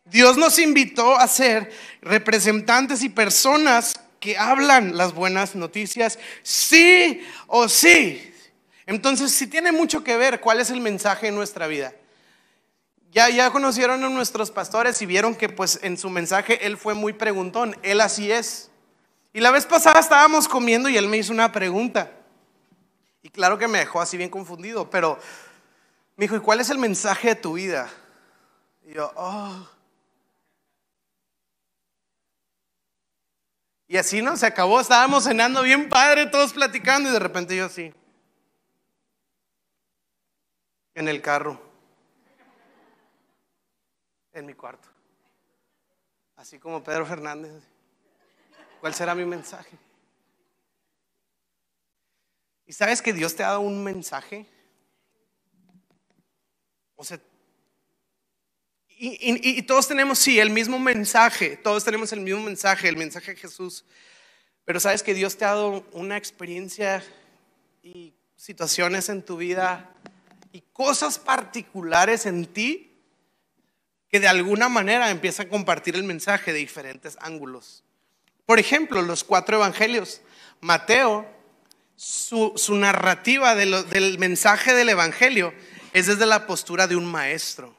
Dios 0.05 0.37
nos 0.37 0.59
invitó 0.59 1.17
a 1.17 1.29
ser 1.29 1.73
representantes 2.01 3.03
y 3.03 3.09
personas 3.09 3.95
que 4.21 4.37
hablan 4.37 4.97
las 4.97 5.15
buenas 5.15 5.55
noticias, 5.55 6.19
sí 6.43 7.23
o 7.47 7.69
sí. 7.69 8.33
Entonces, 8.87 9.33
si 9.33 9.47
tiene 9.47 9.73
mucho 9.73 10.05
que 10.05 10.17
ver 10.17 10.41
cuál 10.41 10.61
es 10.61 10.71
el 10.71 10.81
mensaje 10.81 11.29
en 11.29 11.35
nuestra 11.35 11.67
vida. 11.67 11.93
Ya, 13.13 13.29
ya 13.29 13.51
conocieron 13.51 14.03
a 14.03 14.09
nuestros 14.09 14.51
pastores 14.51 15.01
y 15.03 15.07
vieron 15.07 15.35
que 15.35 15.51
pues 15.51 15.79
en 15.83 15.99
su 15.99 16.09
mensaje 16.09 16.67
él 16.67 16.79
fue 16.79 16.95
muy 16.95 17.13
preguntón, 17.13 17.77
él 17.83 18.01
así 18.01 18.33
es. 18.33 18.71
Y 19.35 19.41
la 19.41 19.51
vez 19.51 19.67
pasada 19.67 20.01
estábamos 20.01 20.49
comiendo 20.49 20.89
y 20.89 20.97
él 20.97 21.09
me 21.09 21.19
hizo 21.19 21.31
una 21.31 21.53
pregunta. 21.53 22.11
Y 23.23 23.29
claro 23.29 23.59
que 23.59 23.69
me 23.69 23.81
dejó 23.81 24.01
así 24.01 24.17
bien 24.17 24.31
confundido, 24.31 24.89
pero 24.89 25.19
me 26.17 26.25
dijo, 26.25 26.37
¿y 26.37 26.41
cuál 26.41 26.61
es 26.61 26.71
el 26.71 26.79
mensaje 26.79 27.29
de 27.29 27.35
tu 27.35 27.53
vida? 27.53 27.91
Y 28.87 28.95
yo, 28.95 29.13
oh. 29.15 29.69
Y 33.89 33.99
así, 33.99 34.23
¿no? 34.23 34.39
Se 34.39 34.47
acabó, 34.47 34.81
estábamos 34.81 35.25
cenando 35.25 35.61
bien 35.63 35.91
padre, 35.91 36.27
todos 36.27 36.55
platicando 36.55 37.11
y 37.11 37.13
de 37.13 37.19
repente 37.19 37.55
yo 37.55 37.67
así, 37.67 37.93
en 40.95 41.09
el 41.09 41.21
carro 41.21 41.72
en 44.33 44.47
mi 44.47 44.55
cuarto. 44.55 44.89
Así 46.37 46.59
como 46.59 46.83
Pedro 46.83 47.07
Fernández. 47.07 47.53
¿Cuál 48.81 48.95
será 48.95 49.15
mi 49.15 49.25
mensaje? 49.25 49.79
¿Y 52.67 52.73
sabes 52.73 53.03
que 53.03 53.13
Dios 53.13 53.35
te 53.37 53.45
ha 53.45 53.49
dado 53.49 53.61
un 53.61 53.85
mensaje? 53.85 54.47
O 56.97 57.05
sea, 57.05 57.21
y, 58.89 59.59
y, 59.59 59.63
todos 59.63 59.89
tenemos, 59.89 60.21
sí, 60.21 60.39
el 60.39 60.51
mismo 60.51 60.79
mensaje, 60.79 61.57
todos 61.57 61.83
tenemos 61.83 62.13
el 62.13 62.21
mismo 62.21 62.41
mensaje, 62.41 62.89
el 62.89 62.97
mensaje 62.97 63.33
de 63.33 63.37
Jesús. 63.37 63.85
Pero 64.65 64.79
sabes 64.79 65.03
que 65.03 65.13
Dios 65.13 65.37
te 65.37 65.45
ha 65.45 65.49
dado 65.49 65.85
una 65.91 66.17
experiencia 66.17 67.03
y 67.83 68.15
situaciones 68.37 69.09
en 69.09 69.25
tu 69.25 69.37
vida 69.37 69.93
y 70.53 70.61
cosas 70.73 71.19
particulares 71.19 72.27
en 72.27 72.47
ti 72.47 72.92
que 74.13 74.21
de 74.21 74.29
alguna 74.29 74.69
manera 74.69 75.11
empieza 75.11 75.45
a 75.45 75.49
compartir 75.49 75.97
el 75.97 76.05
mensaje 76.05 76.53
de 76.53 76.59
diferentes 76.59 77.17
ángulos. 77.23 77.83
Por 78.45 78.59
ejemplo, 78.59 79.01
los 79.01 79.25
cuatro 79.25 79.57
evangelios. 79.57 80.21
Mateo, 80.61 81.27
su, 81.97 82.55
narrativa 82.75 83.55
del 83.55 84.19
mensaje 84.19 84.75
del 84.75 84.91
evangelio 84.91 85.55
es 85.95 86.09
desde 86.09 86.27
la 86.27 86.47
postura 86.47 86.87
de 86.87 86.95
un 86.95 87.07
maestro. 87.07 87.75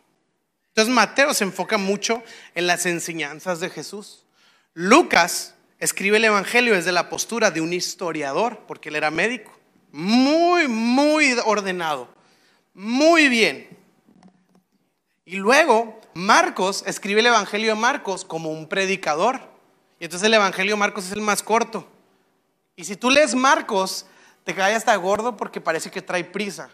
Entonces 0.69 0.91
Mateo 0.91 1.35
se 1.35 1.43
enfoca 1.43 1.77
mucho 1.77 2.23
en 2.55 2.65
las 2.65 2.87
enseñanzas 2.87 3.59
de 3.59 3.69
Jesús. 3.69 4.25
Lucas 4.73 5.53
escribe 5.77 6.17
el 6.17 6.25
evangelio 6.25 6.73
desde 6.73 6.91
la 6.91 7.09
postura 7.09 7.51
de 7.51 7.61
un 7.61 7.73
historiador, 7.73 8.61
porque 8.67 8.89
él 8.89 8.95
era 8.95 9.11
médico. 9.11 9.55
Muy, 9.91 10.67
muy 10.67 11.33
ordenado. 11.45 12.11
Muy 12.73 13.29
bien. 13.29 13.72
Y 15.25 15.37
luego 15.37 15.99
Marcos 16.13 16.83
escribe 16.85 17.21
el 17.21 17.27
Evangelio 17.27 17.73
de 17.73 17.79
Marcos 17.79 18.25
como 18.25 18.51
un 18.51 18.67
predicador. 18.67 19.39
Y 19.99 20.05
entonces 20.05 20.27
el 20.27 20.33
Evangelio 20.33 20.73
de 20.73 20.79
Marcos 20.79 21.05
es 21.05 21.11
el 21.13 21.21
más 21.21 21.41
corto. 21.41 21.87
Y 22.75 22.83
si 22.83 22.95
tú 22.95 23.09
lees 23.09 23.33
Marcos, 23.35 24.05
te 24.43 24.53
cae 24.53 24.75
hasta 24.75 24.95
gordo 24.95 25.37
porque 25.37 25.61
parece 25.61 25.89
que 25.89 26.01
trae 26.01 26.23
prisa. 26.23 26.69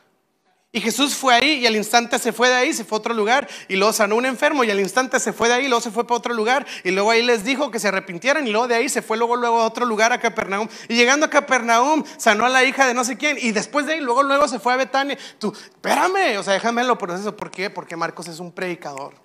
Y 0.72 0.82
Jesús 0.82 1.16
fue 1.16 1.34
ahí 1.34 1.54
y 1.54 1.66
al 1.66 1.76
instante 1.76 2.20
se 2.20 2.32
fue 2.32 2.48
de 2.48 2.54
ahí, 2.54 2.74
se 2.74 2.86
fue 2.86 2.98
a 2.98 3.00
otro 3.00 3.16
lugar 3.16 3.48
y 3.68 3.76
luego 3.76 3.92
sanó 3.92 4.16
un 4.16 4.28
enfermo 4.28 4.64
y 4.64 4.70
al 4.70 4.80
instante 4.80 5.20
se 5.20 5.34
fue 5.34 5.48
de 5.48 5.56
ahí 5.56 5.68
luego 5.68 5.82
se 5.82 5.90
fue 5.90 6.06
para 6.06 6.18
otro 6.18 6.32
lugar 6.32 6.68
y 6.84 6.92
luego 6.92 7.10
ahí 7.10 7.24
les 7.24 7.44
dijo 7.44 7.72
que 7.72 7.80
se 7.80 7.88
arrepintieran 7.88 8.46
y 8.46 8.52
luego 8.52 8.68
de 8.68 8.76
ahí 8.76 8.88
se 8.88 9.02
fue 9.02 9.18
luego 9.18 9.36
luego 9.36 9.62
a 9.62 9.66
otro 9.66 9.88
lugar 9.88 10.14
a 10.14 10.20
Capernaum 10.20 10.68
y 10.88 10.96
llegando 10.96 11.26
a 11.26 11.30
Capernaum 11.32 12.04
sanó 12.18 12.46
a 12.46 12.50
la 12.50 12.64
hija 12.64 12.86
de 12.86 12.94
no 12.94 13.04
sé 13.04 13.18
quién 13.18 13.40
y 13.42 13.52
después 13.52 13.88
de 13.88 13.94
ahí 13.94 14.00
luego 14.00 14.22
luego 14.22 14.48
se 14.48 14.60
fue 14.60 14.74
a 14.74 14.76
Betania. 14.76 15.18
Tú, 15.40 15.52
espérame, 15.52 16.38
o 16.38 16.44
sea, 16.44 16.54
déjame 16.54 16.84
lo 16.84 17.00
proceso. 17.00 17.36
¿Por 17.36 17.50
qué? 17.50 17.72
Porque 17.72 17.96
Marcos 17.96 18.28
es 18.28 18.40
un 18.40 18.52
predicador. 18.52 19.16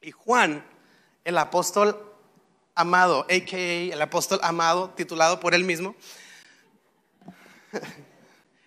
Y 0.00 0.10
Juan, 0.10 0.64
el 1.24 1.36
apóstol 1.36 2.00
amado, 2.74 3.26
a.k.a. 3.28 3.92
el 3.92 4.00
apóstol 4.00 4.40
amado, 4.42 4.88
titulado 4.96 5.38
por 5.38 5.54
él 5.54 5.64
mismo. 5.64 5.94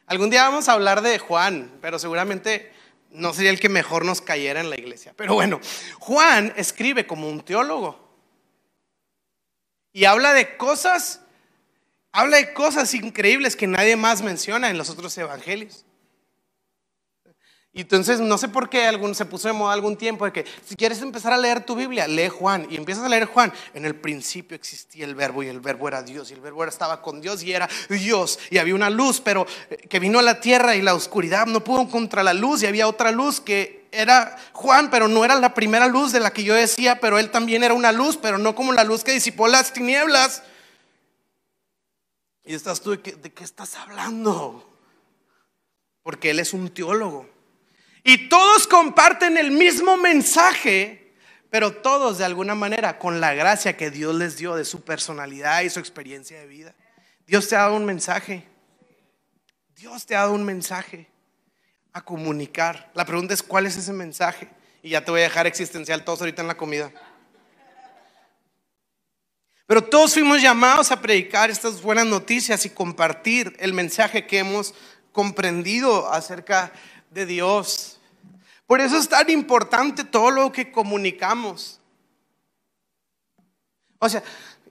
Algún 0.08 0.30
día 0.30 0.44
vamos 0.44 0.70
a 0.70 0.74
hablar 0.74 1.02
de 1.02 1.18
Juan, 1.18 1.72
pero 1.82 1.98
seguramente 1.98 2.72
no 3.10 3.34
sería 3.34 3.50
el 3.50 3.60
que 3.60 3.70
mejor 3.70 4.06
nos 4.06 4.22
cayera 4.22 4.60
en 4.60 4.70
la 4.70 4.78
iglesia. 4.78 5.14
Pero 5.16 5.34
bueno, 5.34 5.60
Juan 6.00 6.54
escribe 6.58 7.08
como 7.08 7.30
un 7.30 7.42
teólogo. 7.42 8.06
Y 9.94 10.06
habla 10.06 10.34
de 10.34 10.58
cosas, 10.58 11.22
habla 12.12 12.38
de 12.38 12.54
cosas 12.54 12.94
increíbles 12.94 13.56
que 13.56 13.68
nadie 13.68 13.96
más 13.96 14.22
menciona 14.22 14.70
en 14.70 14.78
los 14.78 14.90
otros 14.90 15.18
evangelios. 15.18 15.86
Y 17.76 17.82
entonces 17.82 18.22
no 18.22 18.38
sé 18.38 18.48
por 18.48 18.70
qué 18.70 18.86
algún, 18.86 19.14
se 19.16 19.26
puso 19.26 19.50
de 19.50 19.54
moda 19.54 19.74
algún 19.74 19.98
tiempo 19.98 20.24
de 20.24 20.32
que 20.32 20.46
si 20.66 20.78
quieres 20.78 21.02
empezar 21.02 21.34
a 21.34 21.38
leer 21.38 21.66
tu 21.66 21.76
Biblia, 21.76 22.08
lee 22.08 22.30
Juan 22.30 22.66
y 22.70 22.78
empiezas 22.78 23.04
a 23.04 23.10
leer 23.10 23.26
Juan. 23.26 23.52
En 23.74 23.84
el 23.84 23.96
principio 23.96 24.56
existía 24.56 25.04
el 25.04 25.14
verbo 25.14 25.44
y 25.44 25.50
el 25.50 25.60
verbo 25.60 25.90
era 25.90 26.02
Dios 26.02 26.32
y 26.32 26.36
el 26.36 26.40
verbo 26.40 26.64
estaba 26.64 27.02
con 27.02 27.20
Dios 27.20 27.44
y 27.44 27.52
era 27.52 27.68
Dios 27.90 28.40
y 28.50 28.60
había 28.60 28.76
una 28.76 28.90
luz, 28.90 29.20
pero 29.20 29.46
eh, 29.70 29.76
que 29.90 30.00
vino 30.00 30.20
a 30.20 30.22
la 30.22 30.40
tierra 30.40 30.78
y 30.78 30.82
la 30.82 30.94
oscuridad 30.94 31.48
no 31.48 31.66
pudo 31.66 31.90
contra 31.90 32.24
la 32.24 32.34
luz 32.34 32.64
y 32.64 32.66
había 32.66 32.88
otra 32.88 33.12
luz 33.12 33.42
que 33.42 33.88
era 33.92 34.38
Juan, 34.54 34.90
pero 34.90 35.10
no 35.10 35.26
era 35.26 35.36
la 35.36 35.54
primera 35.54 35.88
luz 35.88 36.14
de 36.14 36.22
la 36.22 36.32
que 36.32 36.46
yo 36.46 36.54
decía, 36.54 37.02
pero 37.02 37.20
él 37.20 37.30
también 37.30 37.62
era 37.62 37.74
una 37.74 37.92
luz, 37.92 38.16
pero 38.16 38.38
no 38.38 38.56
como 38.56 38.72
la 38.72 38.86
luz 38.86 39.04
que 39.04 39.12
disipó 39.12 39.50
las 39.50 39.74
tinieblas. 39.74 40.44
Y 42.46 42.54
estás 42.54 42.80
tú, 42.80 42.92
¿de 42.92 43.02
qué, 43.02 43.12
de 43.18 43.34
qué 43.34 43.44
estás 43.44 43.76
hablando? 43.76 44.66
Porque 46.04 46.30
él 46.30 46.40
es 46.40 46.54
un 46.54 46.70
teólogo. 46.70 47.35
Y 48.08 48.30
todos 48.30 48.68
comparten 48.68 49.36
el 49.36 49.50
mismo 49.50 49.98
mensaje, 49.98 51.12
pero 51.50 51.74
todos 51.74 52.20
de 52.20 52.26
alguna 52.26 52.54
manera 52.54 53.00
con 53.00 53.20
la 53.20 53.34
gracia 53.34 53.76
que 53.76 53.90
Dios 53.90 54.14
les 54.14 54.38
dio 54.38 54.56
de 54.56 54.64
su 54.64 54.84
personalidad 54.84 55.64
y 55.64 55.72
su 55.72 55.80
experiencia 55.80 56.40
de 56.40 56.46
vida. 56.46 56.76
Dios 57.26 57.48
te 57.48 57.56
ha 57.56 57.62
dado 57.62 57.76
un 57.76 57.84
mensaje. 57.84 58.48
Dios 59.76 60.06
te 60.06 60.16
ha 60.16 60.20
dado 60.20 60.34
un 60.34 60.46
mensaje 60.46 61.10
a 61.94 62.06
comunicar. 62.06 62.92
La 62.94 63.06
pregunta 63.06 63.34
es, 63.34 63.42
¿cuál 63.42 63.66
es 63.66 63.76
ese 63.76 63.92
mensaje? 63.92 64.50
Y 64.84 64.90
ya 64.90 65.04
te 65.04 65.10
voy 65.10 65.22
a 65.22 65.24
dejar 65.24 65.48
existencial 65.48 66.06
todos 66.06 66.20
ahorita 66.22 66.44
en 66.44 66.48
la 66.48 66.58
comida. 66.58 66.92
Pero 69.66 69.84
todos 69.84 70.14
fuimos 70.14 70.44
llamados 70.44 70.92
a 70.92 71.02
predicar 71.02 71.50
estas 71.50 71.82
buenas 71.82 72.06
noticias 72.06 72.68
y 72.68 72.70
compartir 72.70 73.56
el 73.58 73.74
mensaje 73.74 74.28
que 74.28 74.38
hemos 74.38 74.76
comprendido 75.12 76.12
acerca 76.12 76.66
de 76.66 76.95
Dios. 77.24 78.00
Por 78.68 78.82
eso 78.82 78.98
es 78.98 79.08
tan 79.08 79.30
importante 79.30 80.04
todo 80.04 80.32
lo 80.32 80.52
que 80.52 80.72
comunicamos. 80.72 81.80
O 84.00 84.10
sea, 84.10 84.24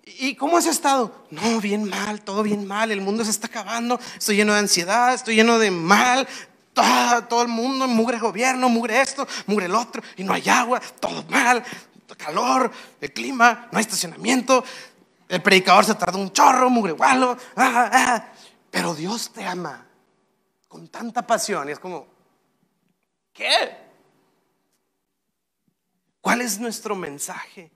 ¿y 0.05 0.35
cómo 0.35 0.59
has 0.59 0.67
estado? 0.67 1.27
No, 1.31 1.61
bien 1.61 1.89
mal, 1.89 2.21
todo 2.23 2.43
bien 2.43 2.67
mal, 2.67 2.91
el 2.91 3.01
mundo 3.01 3.25
se 3.25 3.31
está 3.31 3.47
acabando, 3.47 3.99
estoy 4.19 4.37
lleno 4.37 4.53
de 4.53 4.59
ansiedad, 4.59 5.15
estoy 5.15 5.37
lleno 5.37 5.59
de 5.59 5.71
mal, 5.71 6.29
todo, 6.75 7.43
el 7.43 7.49
mundo, 7.49 7.87
mugre 7.87 8.19
gobierno, 8.19 8.69
mugre 8.69 9.01
esto, 9.01 9.27
mugre 9.47 9.67
el 9.67 9.75
otro, 9.75 10.03
y 10.17 10.25
no 10.25 10.35
hay 10.35 10.49
agua, 10.49 10.81
todo 11.01 11.25
mal, 11.31 11.65
calor, 12.17 12.71
el 13.01 13.13
clima, 13.13 13.69
no 13.71 13.79
hay 13.79 13.83
estacionamiento, 13.83 14.65
el 15.29 15.43
predicador 15.43 15.85
se 15.85 15.95
tarda 15.95 16.19
un 16.19 16.33
chorro, 16.33 16.71
mugre 16.71 16.93
gualo, 16.93 17.37
ah, 17.57 17.91
ah, 17.93 18.25
pero 18.71 18.95
Dios 18.95 19.33
te 19.33 19.45
ama 19.45 19.87
con 20.69 20.89
tanta 20.89 21.27
pasión 21.27 21.69
y 21.69 21.73
es 21.73 21.79
como, 21.79 22.14
¿qué? 23.35 23.77
¿Cuál 26.23 26.41
es 26.41 26.59
nuestro 26.59 26.97
mensaje? 26.97 27.71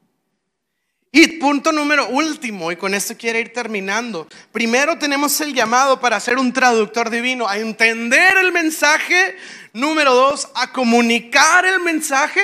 Y 1.11 1.39
punto 1.39 1.73
número 1.73 2.09
último, 2.09 2.71
y 2.71 2.77
con 2.77 2.95
esto 2.95 3.15
quiero 3.17 3.39
ir 3.39 3.53
terminando. 3.53 4.27
Primero 4.53 4.99
tenemos 4.99 5.41
el 5.41 5.55
llamado 5.55 6.01
para 6.01 6.21
ser 6.21 6.39
un 6.39 6.53
traductor 6.53 7.11
divino, 7.11 7.49
a 7.49 7.59
entender 7.59 8.37
el 8.39 8.53
mensaje. 8.53 9.37
Número 9.73 10.15
dos, 10.15 10.49
a 10.55 10.73
comunicar 10.73 11.67
el 11.67 11.81
mensaje. 11.81 12.41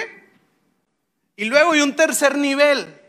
Y 1.37 1.45
luego 1.45 1.73
hay 1.73 1.83
un 1.83 1.95
tercer 1.95 2.37
nivel. 2.39 3.01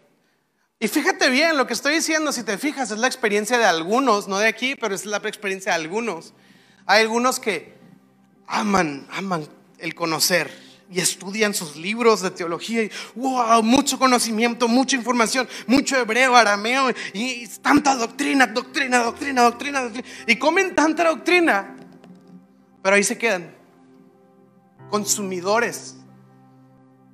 Y 0.79 0.87
fíjate 0.89 1.29
bien, 1.29 1.57
lo 1.57 1.65
que 1.67 1.73
estoy 1.73 1.95
diciendo, 1.95 2.31
si 2.31 2.43
te 2.43 2.57
fijas, 2.57 2.91
es 2.91 2.97
la 2.97 3.07
experiencia 3.07 3.57
de 3.57 3.65
algunos, 3.65 4.27
no 4.27 4.37
de 4.37 4.47
aquí, 4.47 4.75
pero 4.75 4.93
es 4.93 5.05
la 5.05 5.17
experiencia 5.17 5.71
de 5.71 5.81
algunos. 5.81 6.33
Hay 6.85 7.01
algunos 7.01 7.39
que 7.39 7.73
aman, 8.45 9.07
aman 9.11 9.47
el 9.85 9.95
conocer 9.95 10.51
y 10.89 10.99
estudian 10.99 11.53
sus 11.53 11.75
libros 11.75 12.21
de 12.21 12.31
teología 12.31 12.83
y 12.83 12.91
wow, 13.15 13.63
mucho 13.63 13.97
conocimiento, 13.97 14.67
mucha 14.67 14.95
información, 14.95 15.47
mucho 15.67 15.97
hebreo, 15.97 16.35
arameo 16.35 16.89
y, 17.13 17.47
tanta 17.61 17.95
doctrina, 17.95 18.47
doctrina, 18.47 18.99
doctrina, 18.99 19.43
doctrina, 19.43 19.81
doctrina. 19.81 20.07
Y 20.27 20.35
comen 20.37 20.75
tanta 20.75 21.05
doctrina, 21.05 21.75
pero 22.81 22.95
ahí 22.95 23.03
se 23.03 23.17
quedan. 23.17 23.55
Consumidores, 24.89 25.95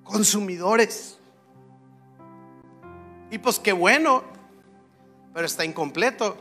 consumidores. 0.03 1.17
Y 3.29 3.37
pues 3.37 3.59
qué 3.59 3.71
bueno, 3.71 4.23
pero 5.33 5.45
está 5.45 5.63
incompleto. 5.63 6.37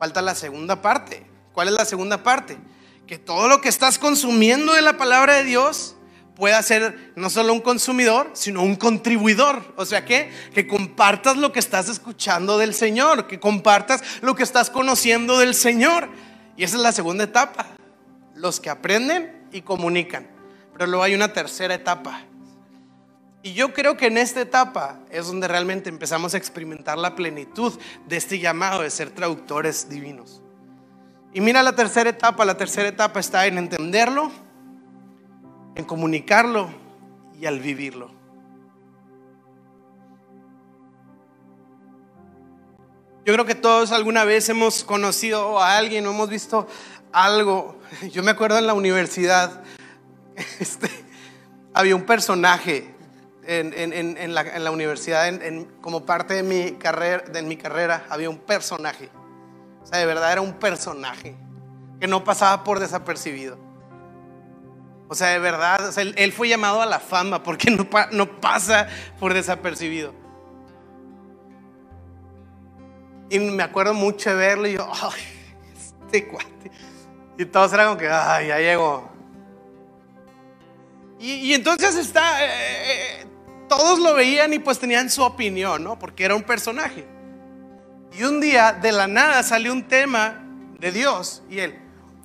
Falta 0.00 0.20
la 0.20 0.34
segunda 0.34 0.82
parte. 0.82 1.24
¿Cuál 1.52 1.68
es 1.68 1.74
la 1.74 1.84
segunda 1.84 2.22
parte? 2.22 2.58
Que 3.06 3.18
todo 3.18 3.48
lo 3.48 3.60
que 3.60 3.68
estás 3.68 3.98
consumiendo 3.98 4.72
de 4.72 4.82
la 4.82 4.96
palabra 4.96 5.34
de 5.36 5.44
Dios 5.44 5.96
pueda 6.34 6.62
ser 6.62 7.12
no 7.16 7.30
solo 7.30 7.52
un 7.52 7.60
consumidor, 7.60 8.30
sino 8.34 8.62
un 8.62 8.76
contribuidor. 8.76 9.74
O 9.76 9.86
sea 9.86 10.04
que, 10.04 10.30
que 10.54 10.66
compartas 10.66 11.36
lo 11.36 11.52
que 11.52 11.58
estás 11.58 11.88
escuchando 11.88 12.58
del 12.58 12.74
Señor, 12.74 13.26
que 13.26 13.40
compartas 13.40 14.02
lo 14.20 14.34
que 14.34 14.42
estás 14.42 14.70
conociendo 14.70 15.38
del 15.38 15.54
Señor. 15.54 16.08
Y 16.56 16.64
esa 16.64 16.76
es 16.76 16.82
la 16.82 16.92
segunda 16.92 17.24
etapa. 17.24 17.66
Los 18.34 18.60
que 18.60 18.70
aprenden 18.70 19.48
y 19.50 19.62
comunican. 19.62 20.28
Pero 20.74 20.86
luego 20.86 21.02
hay 21.02 21.14
una 21.14 21.32
tercera 21.32 21.74
etapa. 21.74 22.22
Y 23.42 23.54
yo 23.54 23.72
creo 23.72 23.96
que 23.96 24.06
en 24.06 24.18
esta 24.18 24.40
etapa 24.40 24.98
es 25.08 25.28
donde 25.28 25.48
realmente 25.48 25.88
empezamos 25.88 26.34
a 26.34 26.36
experimentar 26.36 26.98
la 26.98 27.14
plenitud 27.14 27.78
de 28.06 28.16
este 28.16 28.40
llamado 28.40 28.82
de 28.82 28.90
ser 28.90 29.10
traductores 29.10 29.88
divinos. 29.88 30.42
Y 31.32 31.40
mira 31.40 31.62
la 31.62 31.74
tercera 31.74 32.10
etapa. 32.10 32.44
La 32.44 32.56
tercera 32.56 32.88
etapa 32.88 33.20
está 33.20 33.46
en 33.46 33.58
entenderlo, 33.58 34.30
en 35.74 35.84
comunicarlo 35.84 36.68
y 37.38 37.46
al 37.46 37.60
vivirlo. 37.60 38.10
Yo 43.26 43.32
creo 43.32 43.44
que 43.44 43.56
todos 43.56 43.90
alguna 43.90 44.24
vez 44.24 44.48
hemos 44.48 44.84
conocido 44.84 45.60
a 45.60 45.76
alguien 45.76 46.06
o 46.06 46.10
hemos 46.10 46.30
visto 46.30 46.68
algo. 47.12 47.80
Yo 48.12 48.22
me 48.22 48.30
acuerdo 48.30 48.56
en 48.58 48.68
la 48.68 48.74
universidad, 48.74 49.64
este, 50.60 50.88
había 51.74 51.96
un 51.96 52.06
personaje 52.06 52.94
en, 53.46 54.34
la, 54.34 54.70
universidad, 54.70 55.32
como 55.80 56.04
parte 56.04 56.34
de 56.34 56.42
mi, 56.42 56.72
carrera, 56.72 57.24
de 57.24 57.42
mi 57.42 57.56
carrera, 57.56 58.06
había 58.08 58.30
un 58.30 58.38
personaje. 58.38 59.10
O 59.86 59.88
sea, 59.88 60.00
de 60.00 60.06
verdad 60.06 60.32
era 60.32 60.40
un 60.40 60.54
personaje 60.54 61.36
que 62.00 62.08
no 62.08 62.24
pasaba 62.24 62.64
por 62.64 62.80
desapercibido. 62.80 63.56
O 65.06 65.14
sea, 65.14 65.28
de 65.28 65.38
verdad, 65.38 65.96
él, 65.96 66.32
fue 66.32 66.48
llamado 66.48 66.82
a 66.82 66.86
la 66.86 66.98
fama 66.98 67.44
porque 67.44 67.70
no, 67.70 67.88
pasa 68.40 68.88
por 69.20 69.32
desapercibido. 69.32 70.12
Y 73.30 73.38
me 73.38 73.62
acuerdo 73.62 73.94
mucho 73.94 74.30
de 74.30 74.34
verlo 74.34 74.66
y 74.66 74.72
yo, 74.72 74.90
ay, 74.92 75.22
este 76.04 76.26
cuate. 76.26 76.72
Y 77.38 77.44
todos 77.44 77.72
eran 77.72 77.86
como 77.86 77.98
que, 77.98 78.08
ay, 78.08 78.48
ya 78.48 78.58
llegó. 78.58 79.08
Y, 81.20 81.54
entonces 81.54 81.94
está, 81.94 82.44
eh, 82.44 83.20
eh, 83.20 83.26
todos 83.68 84.00
lo 84.00 84.14
veían 84.14 84.52
y 84.52 84.58
pues 84.58 84.80
tenían 84.80 85.10
su 85.10 85.22
opinión, 85.22 85.84
¿no? 85.84 85.96
Porque 85.96 86.24
era 86.24 86.34
un 86.34 86.42
personaje. 86.42 87.15
Y 88.16 88.22
un 88.24 88.40
día, 88.40 88.72
de 88.72 88.92
la 88.92 89.06
nada, 89.06 89.42
salió 89.42 89.72
un 89.72 89.82
tema 89.82 90.42
de 90.78 90.90
Dios 90.90 91.42
y 91.50 91.58
él, 91.58 91.74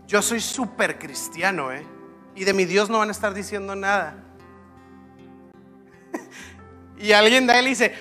yo 0.08 0.22
soy 0.22 0.39
súper 0.39 0.98
cristiano, 0.98 1.72
¿eh? 1.72 1.86
y 2.34 2.46
de 2.46 2.54
mi 2.54 2.64
Dios 2.64 2.89
no 2.89 3.00
van 3.00 3.10
a 3.10 3.12
estar 3.12 3.34
diciendo 3.34 3.76
nada. 3.76 4.16
y 6.98 7.12
alguien 7.12 7.46
de 7.46 7.60
él 7.60 7.66
dice, 7.66 7.94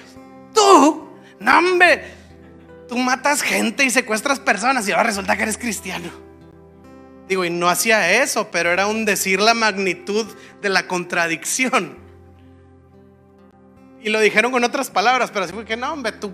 tú, 0.55 1.09
no 1.41 1.59
hombre, 1.59 2.05
tú 2.89 2.97
matas 2.97 3.43
gente 3.43 3.85
y 3.85 3.91
secuestras 3.91 4.39
personas 4.39 4.87
y 4.87 4.93
ahora 4.93 5.05
resulta 5.05 5.37
que 5.37 5.43
eres 5.43 5.59
cristiano. 5.59 6.11
Digo, 7.27 7.45
y 7.45 7.51
no 7.51 7.69
hacía 7.69 8.23
eso, 8.23 8.53
pero 8.53 8.71
era 8.71 8.87
un 8.87 9.05
decir 9.05 9.41
la 9.41 9.55
magnitud 9.55 10.27
de 10.63 10.69
la 10.69 10.87
contradicción. 10.87 11.99
Y 14.01 14.11
lo 14.11 14.21
dijeron 14.21 14.53
con 14.53 14.63
otras 14.63 14.91
palabras, 14.91 15.31
pero 15.33 15.45
así 15.45 15.53
fue 15.53 15.65
que 15.65 15.77
no, 15.77 15.93
hombre, 15.93 16.13
tú. 16.13 16.33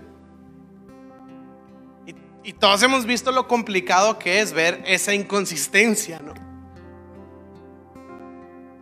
Y, 2.47 2.53
todos 2.53 2.81
hemos 2.81 3.05
visto 3.05 3.33
lo 3.33 3.45
complicado 3.45 4.17
que 4.17 4.39
es 4.39 4.53
ver 4.53 4.81
esa 4.85 5.13
inconsistencia, 5.13 6.19
¿no? 6.19 6.33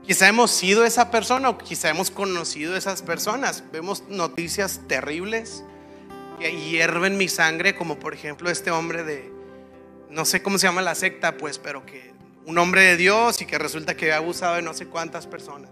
Quizá 0.05 0.27
hemos 0.27 0.51
sido 0.51 0.85
esa 0.85 1.09
persona 1.09 1.49
o 1.49 1.57
quizá 1.57 1.89
hemos 1.89 2.11
conocido 2.11 2.77
esas 2.77 3.01
personas. 3.01 3.63
Vemos 3.71 4.03
noticias 4.07 4.81
terribles 4.87 5.63
que 6.39 6.55
hierven 6.55 7.17
mi 7.17 7.27
sangre, 7.27 7.75
como 7.75 7.97
por 7.97 8.13
ejemplo 8.13 8.51
este 8.51 8.69
hombre 8.69 9.03
de, 9.03 9.33
no 10.11 10.25
sé 10.25 10.43
cómo 10.43 10.59
se 10.59 10.67
llama 10.67 10.83
la 10.83 10.93
secta, 10.93 11.35
pues, 11.35 11.57
pero 11.57 11.87
que 11.87 12.13
un 12.45 12.59
hombre 12.59 12.81
de 12.81 12.97
Dios 12.97 13.41
y 13.41 13.47
que 13.47 13.57
resulta 13.57 13.97
que 13.97 14.05
había 14.05 14.17
abusado 14.17 14.57
de 14.57 14.61
no 14.61 14.75
sé 14.75 14.85
cuántas 14.85 15.25
personas. 15.25 15.71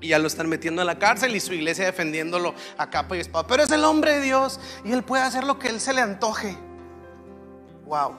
Y 0.00 0.08
ya 0.08 0.18
lo 0.18 0.28
están 0.28 0.48
metiendo 0.48 0.80
a 0.80 0.86
la 0.86 0.98
cárcel 0.98 1.36
y 1.36 1.40
su 1.40 1.52
iglesia 1.52 1.84
defendiéndolo 1.84 2.54
a 2.78 2.88
capa 2.88 3.18
y 3.18 3.20
espada. 3.20 3.46
Pero 3.46 3.64
es 3.64 3.70
el 3.70 3.84
hombre 3.84 4.14
de 4.14 4.22
Dios 4.22 4.60
y 4.82 4.92
él 4.92 5.02
puede 5.02 5.24
hacer 5.24 5.44
lo 5.44 5.58
que 5.58 5.68
él 5.68 5.78
se 5.78 5.92
le 5.92 6.00
antoje. 6.00 6.56
Wow. 7.86 8.14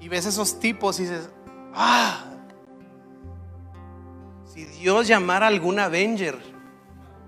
Y 0.00 0.08
ves 0.08 0.26
esos 0.26 0.58
tipos 0.58 0.98
y 0.98 1.04
dices, 1.04 1.28
ah, 1.74 2.24
si 4.46 4.64
Dios 4.64 5.06
llamara 5.06 5.46
a 5.46 5.48
algún 5.48 5.78
Avenger, 5.78 6.38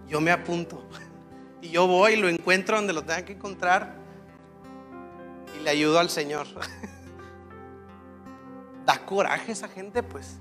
yo 0.09 0.21
me 0.21 0.31
apunto. 0.31 0.85
Y 1.63 1.71
yo 1.71 1.87
voy 1.87 2.13
y 2.13 2.17
lo 2.17 2.29
encuentro 2.29 2.77
donde 2.77 2.93
lo 2.93 3.03
tenga 3.03 3.25
que 3.25 3.33
encontrar 3.33 3.97
y 5.59 5.65
le 5.65 5.71
ayudo 5.71 5.99
al 5.99 6.11
Señor. 6.11 6.47
Da 8.85 9.05
coraje 9.05 9.51
esa 9.51 9.67
gente, 9.67 10.03
pues. 10.03 10.39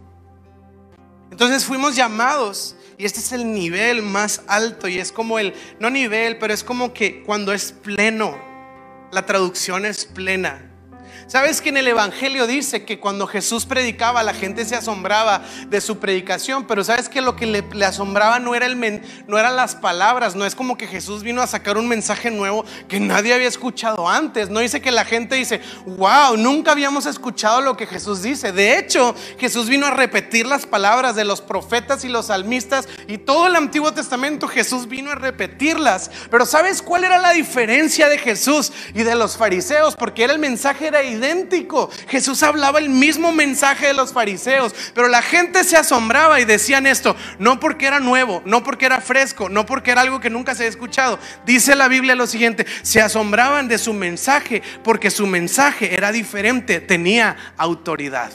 Entonces 1.31 1.65
fuimos 1.65 1.95
llamados 1.95 2.75
y 2.97 3.05
este 3.05 3.21
es 3.21 3.31
el 3.31 3.51
nivel 3.51 4.03
más 4.03 4.43
alto 4.47 4.87
y 4.87 4.99
es 4.99 5.11
como 5.11 5.39
el, 5.39 5.55
no 5.79 5.89
nivel, 5.89 6.37
pero 6.37 6.53
es 6.53 6.63
como 6.63 6.93
que 6.93 7.23
cuando 7.23 7.53
es 7.53 7.71
pleno, 7.71 8.37
la 9.15 9.25
traducción 9.25 9.85
es 9.85 10.03
plena. 10.03 10.74
¿Sabes 11.27 11.59
que 11.59 11.69
en 11.69 11.77
el 11.77 11.87
Evangelio 11.87 12.45
dice 12.45 12.85
que 12.85 12.99
cuando 12.99 13.25
Jesús 13.25 13.65
predicaba 13.65 14.21
la 14.21 14.35
gente 14.35 14.63
se 14.63 14.75
asombraba 14.75 15.41
de 15.67 15.81
su 15.81 15.97
predicación? 15.97 16.67
Pero 16.67 16.83
¿sabes 16.83 17.09
que 17.09 17.19
lo 17.19 17.35
que 17.35 17.47
le, 17.47 17.85
asombraba 17.85 18.37
no, 18.37 18.53
era 18.53 18.67
el 18.67 19.01
no 19.27 19.39
eran 19.39 19.55
las 19.55 19.75
palabras? 19.75 20.35
No 20.35 20.45
es 20.45 20.53
como 20.53 20.77
que 20.77 20.85
Jesús 20.85 21.23
vino 21.23 21.41
a 21.41 21.47
sacar 21.47 21.79
un 21.79 21.87
mensaje 21.87 22.29
nuevo 22.29 22.63
que 22.87 22.99
nadie 22.99 23.33
había 23.33 23.47
escuchado 23.47 24.07
antes. 24.07 24.51
No 24.51 24.59
dice 24.59 24.83
que 24.83 24.91
la 24.91 25.03
gente 25.03 25.33
dice, 25.33 25.61
wow, 25.85 26.37
nunca 26.37 26.73
habíamos 26.73 27.07
escuchado 27.07 27.59
lo 27.59 27.75
que 27.75 27.87
Jesús 27.87 28.21
dice. 28.21 28.51
De 28.51 28.77
hecho, 28.77 29.15
Jesús 29.39 29.67
vino 29.67 29.87
a 29.87 29.91
repetir 29.91 30.45
las 30.45 30.67
palabras 30.67 31.15
de 31.15 31.25
los 31.25 31.41
profetas 31.41 32.05
y 32.05 32.09
los 32.09 32.27
salmistas 32.27 32.87
y 33.07 33.17
todo 33.17 33.47
el 33.47 33.55
Antiguo 33.55 33.91
Testamento 33.91 34.47
Jesús 34.47 34.87
vino 34.87 35.09
a 35.09 35.15
repetirlas. 35.15 36.11
Pero 36.29 36.45
¿sabes 36.45 36.83
cuál 36.83 37.03
era 37.03 37.17
la 37.17 37.31
diferencia 37.31 38.09
de 38.09 38.19
Jesús 38.19 38.71
y 38.93 39.01
de 39.01 39.15
los 39.15 39.37
fariseos? 39.37 39.95
Porque 39.95 40.23
era 40.23 40.33
el 40.33 40.39
mensaje 40.39 40.85
era 40.85 41.01
idéntico. 41.15 41.89
Jesús 42.07 42.43
hablaba 42.43 42.79
el 42.79 42.89
mismo 42.89 43.31
mensaje 43.31 43.87
de 43.87 43.93
los 43.93 44.13
fariseos, 44.13 44.73
pero 44.93 45.07
la 45.07 45.21
gente 45.21 45.63
se 45.63 45.77
asombraba 45.77 46.39
y 46.39 46.45
decían 46.45 46.85
esto, 46.87 47.15
no 47.39 47.59
porque 47.59 47.87
era 47.87 47.99
nuevo, 47.99 48.41
no 48.45 48.63
porque 48.63 48.85
era 48.85 49.01
fresco, 49.01 49.49
no 49.49 49.65
porque 49.65 49.91
era 49.91 50.01
algo 50.01 50.19
que 50.19 50.29
nunca 50.29 50.53
se 50.53 50.63
había 50.63 50.69
escuchado. 50.69 51.19
Dice 51.45 51.75
la 51.75 51.87
Biblia 51.87 52.15
lo 52.15 52.27
siguiente, 52.27 52.65
se 52.81 53.01
asombraban 53.01 53.67
de 53.67 53.77
su 53.77 53.93
mensaje 53.93 54.61
porque 54.83 55.09
su 55.09 55.27
mensaje 55.27 55.95
era 55.95 56.11
diferente, 56.11 56.79
tenía 56.79 57.35
autoridad. 57.57 58.31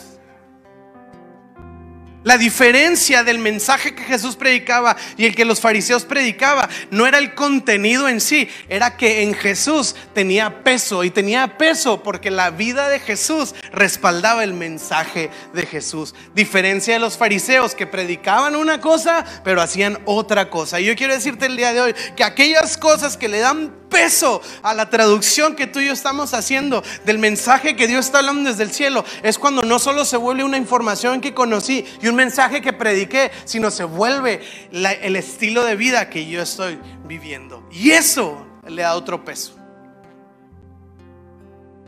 La 2.22 2.36
diferencia 2.36 3.24
del 3.24 3.38
mensaje 3.38 3.94
que 3.94 4.02
Jesús 4.02 4.36
predicaba 4.36 4.94
y 5.16 5.24
el 5.24 5.34
que 5.34 5.46
los 5.46 5.60
fariseos 5.60 6.04
predicaba 6.04 6.68
no 6.90 7.06
era 7.06 7.16
el 7.16 7.34
contenido 7.34 8.08
en 8.08 8.20
sí, 8.20 8.46
era 8.68 8.98
que 8.98 9.22
en 9.22 9.32
Jesús 9.32 9.96
tenía 10.12 10.62
peso 10.62 11.02
y 11.02 11.10
tenía 11.10 11.56
peso 11.56 12.02
porque 12.02 12.30
la 12.30 12.50
vida 12.50 12.90
de 12.90 13.00
Jesús 13.00 13.54
respaldaba 13.72 14.44
el 14.44 14.52
mensaje 14.52 15.30
de 15.54 15.64
Jesús. 15.64 16.14
Diferencia 16.34 16.92
de 16.92 17.00
los 17.00 17.16
fariseos 17.16 17.74
que 17.74 17.86
predicaban 17.86 18.54
una 18.54 18.82
cosa 18.82 19.24
pero 19.42 19.62
hacían 19.62 19.98
otra 20.04 20.50
cosa. 20.50 20.78
Y 20.78 20.84
yo 20.84 20.96
quiero 20.96 21.14
decirte 21.14 21.46
el 21.46 21.56
día 21.56 21.72
de 21.72 21.80
hoy 21.80 21.94
que 22.16 22.24
aquellas 22.24 22.76
cosas 22.76 23.16
que 23.16 23.30
le 23.30 23.38
dan 23.38 23.79
peso 23.91 24.41
a 24.62 24.72
la 24.72 24.88
traducción 24.88 25.55
que 25.55 25.66
tú 25.66 25.80
y 25.80 25.86
yo 25.88 25.93
estamos 25.93 26.32
haciendo 26.32 26.82
del 27.05 27.18
mensaje 27.18 27.76
que 27.76 27.86
Dios 27.86 28.07
está 28.07 28.20
hablando 28.20 28.49
desde 28.49 28.62
el 28.62 28.70
cielo 28.70 29.05
es 29.22 29.38
cuando 29.38 29.62
no 29.62 29.78
solo 29.78 30.05
se 30.07 30.16
vuelve 30.16 30.45
una 30.45 30.57
información 30.57 31.20
que 31.20 31.34
conocí 31.34 31.84
y 32.01 32.09
un 32.09 32.14
mensaje 32.14 32.62
que 32.62 32.72
prediqué, 32.72 33.30
sino 33.45 33.70
se 33.70 33.84
vuelve 33.84 34.41
el 34.70 35.16
estilo 35.16 35.64
de 35.64 35.76
vida 35.76 36.09
que 36.09 36.26
yo 36.26 36.41
estoy 36.41 36.78
viviendo. 37.05 37.66
Y 37.70 37.91
eso 37.91 38.47
le 38.66 38.82
da 38.82 38.95
otro 38.95 39.24
peso. 39.24 39.57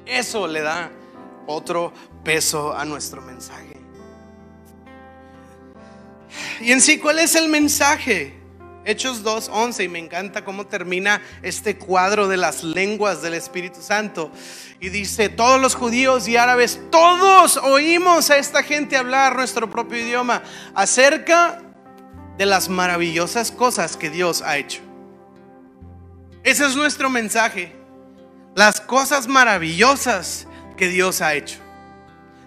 Eso 0.04 0.46
le 0.46 0.60
da 0.60 0.90
otro 1.46 1.92
peso 2.24 2.76
a 2.76 2.84
nuestro 2.84 3.22
mensaje. 3.22 3.80
Y 6.60 6.72
en 6.72 6.80
sí, 6.80 6.98
¿cuál 6.98 7.18
es 7.18 7.34
el 7.34 7.48
mensaje? 7.48 8.41
Hechos 8.84 9.22
2.11 9.22 9.84
y 9.84 9.88
me 9.88 9.98
encanta 10.00 10.44
cómo 10.44 10.66
termina 10.66 11.22
este 11.42 11.76
cuadro 11.76 12.26
de 12.26 12.36
las 12.36 12.64
lenguas 12.64 13.22
del 13.22 13.34
Espíritu 13.34 13.80
Santo. 13.80 14.30
Y 14.80 14.88
dice, 14.88 15.28
todos 15.28 15.60
los 15.60 15.74
judíos 15.74 16.26
y 16.26 16.36
árabes, 16.36 16.80
todos 16.90 17.56
oímos 17.58 18.30
a 18.30 18.38
esta 18.38 18.62
gente 18.62 18.96
hablar 18.96 19.36
nuestro 19.36 19.70
propio 19.70 19.98
idioma 19.98 20.42
acerca 20.74 21.62
de 22.36 22.46
las 22.46 22.68
maravillosas 22.68 23.52
cosas 23.52 23.96
que 23.96 24.10
Dios 24.10 24.42
ha 24.42 24.56
hecho. 24.56 24.80
Ese 26.42 26.66
es 26.66 26.74
nuestro 26.74 27.08
mensaje. 27.08 27.72
Las 28.56 28.80
cosas 28.80 29.28
maravillosas 29.28 30.48
que 30.76 30.88
Dios 30.88 31.20
ha 31.20 31.34
hecho. 31.34 31.61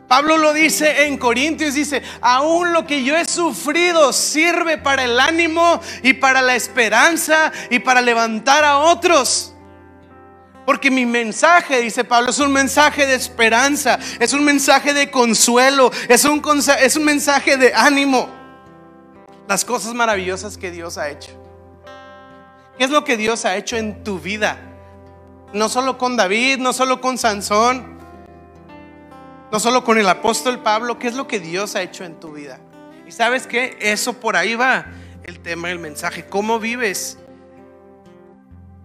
Pablo 0.07 0.37
lo 0.37 0.53
dice 0.53 1.05
en 1.05 1.17
Corintios, 1.17 1.73
dice, 1.73 2.03
aún 2.21 2.73
lo 2.73 2.85
que 2.85 3.03
yo 3.03 3.17
he 3.17 3.25
sufrido 3.25 4.13
sirve 4.13 4.77
para 4.77 5.03
el 5.03 5.19
ánimo 5.19 5.79
y 6.03 6.13
para 6.13 6.43
la 6.43 6.55
esperanza 6.55 7.51
y 7.71 7.79
para 7.79 8.01
levantar 8.01 8.63
a 8.63 8.77
otros. 8.77 9.53
Porque 10.65 10.91
mi 10.91 11.05
mensaje, 11.05 11.81
dice 11.81 12.03
Pablo, 12.03 12.29
es 12.29 12.39
un 12.39 12.51
mensaje 12.51 13.05
de 13.05 13.15
esperanza, 13.15 13.99
es 14.19 14.33
un 14.33 14.43
mensaje 14.43 14.93
de 14.93 15.09
consuelo, 15.09 15.91
es 16.07 16.23
un, 16.25 16.41
es 16.79 16.95
un 16.95 17.03
mensaje 17.03 17.57
de 17.57 17.73
ánimo. 17.73 18.29
Las 19.47 19.65
cosas 19.65 19.93
maravillosas 19.93 20.57
que 20.57 20.71
Dios 20.71 20.97
ha 20.97 21.09
hecho. 21.09 21.31
¿Qué 22.77 22.83
es 22.83 22.89
lo 22.89 23.03
que 23.03 23.17
Dios 23.17 23.45
ha 23.45 23.55
hecho 23.55 23.77
en 23.77 24.03
tu 24.03 24.19
vida? 24.19 24.57
No 25.53 25.69
solo 25.69 25.97
con 25.97 26.17
David, 26.17 26.57
no 26.57 26.73
solo 26.73 26.99
con 26.99 27.17
Sansón, 27.17 27.94
no 29.51 29.59
solo 29.59 29.83
con 29.83 29.97
el 29.97 30.09
apóstol 30.09 30.59
Pablo, 30.59 30.97
¿qué 30.97 31.07
es 31.07 31.15
lo 31.15 31.27
que 31.27 31.39
Dios 31.39 31.75
ha 31.75 31.81
hecho 31.81 32.03
en 32.03 32.19
tu 32.19 32.33
vida? 32.33 32.59
Y 33.07 33.11
sabes 33.11 33.45
que 33.45 33.77
eso 33.79 34.13
por 34.13 34.35
ahí 34.35 34.55
va 34.55 34.87
el 35.23 35.39
tema 35.39 35.67
del 35.67 35.79
mensaje. 35.79 36.25
¿Cómo 36.25 36.59
vives 36.59 37.17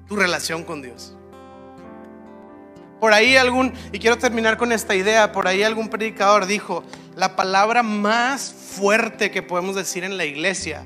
tu 0.07 0.17
relación 0.17 0.65
con 0.65 0.83
Dios? 0.83 1.17
Por 3.01 3.15
ahí 3.15 3.37
algún, 3.37 3.73
y 3.93 3.99
quiero 3.99 4.19
terminar 4.19 4.59
con 4.59 4.73
esta 4.73 4.95
idea, 4.95 5.33
por 5.33 5.49
ahí 5.49 5.63
algún 5.63 5.89
predicador 5.89 6.45
dijo, 6.45 6.85
la 7.17 7.35
palabra 7.35 7.83
más 7.83 8.53
fuerte 8.53 9.31
que 9.31 9.43
podemos 9.43 9.75
decir 9.75 10.05
en 10.05 10.19
la 10.19 10.27
iglesia 10.27 10.85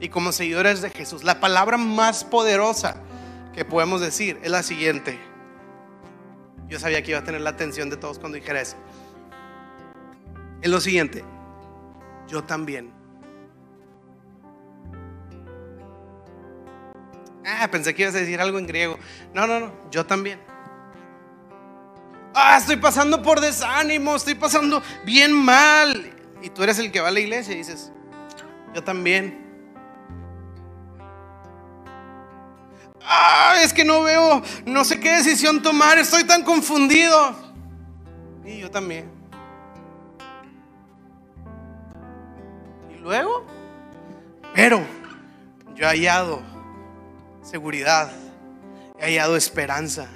y 0.00 0.08
como 0.08 0.32
seguidores 0.32 0.80
de 0.80 0.88
Jesús, 0.88 1.24
la 1.24 1.40
palabra 1.40 1.76
más 1.76 2.24
poderosa 2.24 2.96
que 3.54 3.66
podemos 3.66 4.00
decir 4.00 4.40
es 4.42 4.50
la 4.50 4.62
siguiente. 4.62 5.20
Yo 6.68 6.80
sabía 6.80 7.02
que 7.02 7.10
iba 7.10 7.20
a 7.20 7.24
tener 7.24 7.42
la 7.42 7.50
atención 7.50 7.90
de 7.90 7.98
todos 7.98 8.18
cuando 8.18 8.36
dijera 8.36 8.62
eso 8.62 8.78
es 10.62 10.70
lo 10.70 10.80
siguiente, 10.80 11.24
yo 12.28 12.44
también. 12.44 12.92
Ah, 17.44 17.68
pensé 17.70 17.94
que 17.94 18.02
ibas 18.02 18.14
a 18.14 18.18
decir 18.18 18.40
algo 18.40 18.58
en 18.58 18.66
griego. 18.66 18.98
No, 19.34 19.46
no, 19.46 19.58
no, 19.58 19.72
yo 19.90 20.06
también. 20.06 20.40
Ah, 22.34 22.56
estoy 22.56 22.76
pasando 22.76 23.20
por 23.20 23.40
desánimo, 23.40 24.14
estoy 24.14 24.36
pasando 24.36 24.82
bien 25.04 25.32
mal. 25.32 26.12
Y 26.40 26.48
tú 26.50 26.62
eres 26.62 26.78
el 26.78 26.90
que 26.92 27.00
va 27.00 27.08
a 27.08 27.10
la 27.10 27.20
iglesia 27.20 27.54
y 27.54 27.58
dices, 27.58 27.92
yo 28.74 28.82
también. 28.82 29.42
Ah, 33.04 33.56
es 33.62 33.72
que 33.72 33.84
no 33.84 34.02
veo, 34.02 34.42
no 34.64 34.84
sé 34.84 35.00
qué 35.00 35.10
decisión 35.16 35.60
tomar, 35.60 35.98
estoy 35.98 36.24
tan 36.24 36.44
confundido. 36.44 37.34
Y 38.44 38.58
yo 38.58 38.70
también. 38.70 39.21
Luego, 43.02 43.44
pero 44.54 44.80
yo 45.74 45.84
he 45.84 45.88
hallado 45.88 46.40
seguridad, 47.42 48.12
he 49.00 49.06
hallado 49.06 49.36
esperanza, 49.36 50.06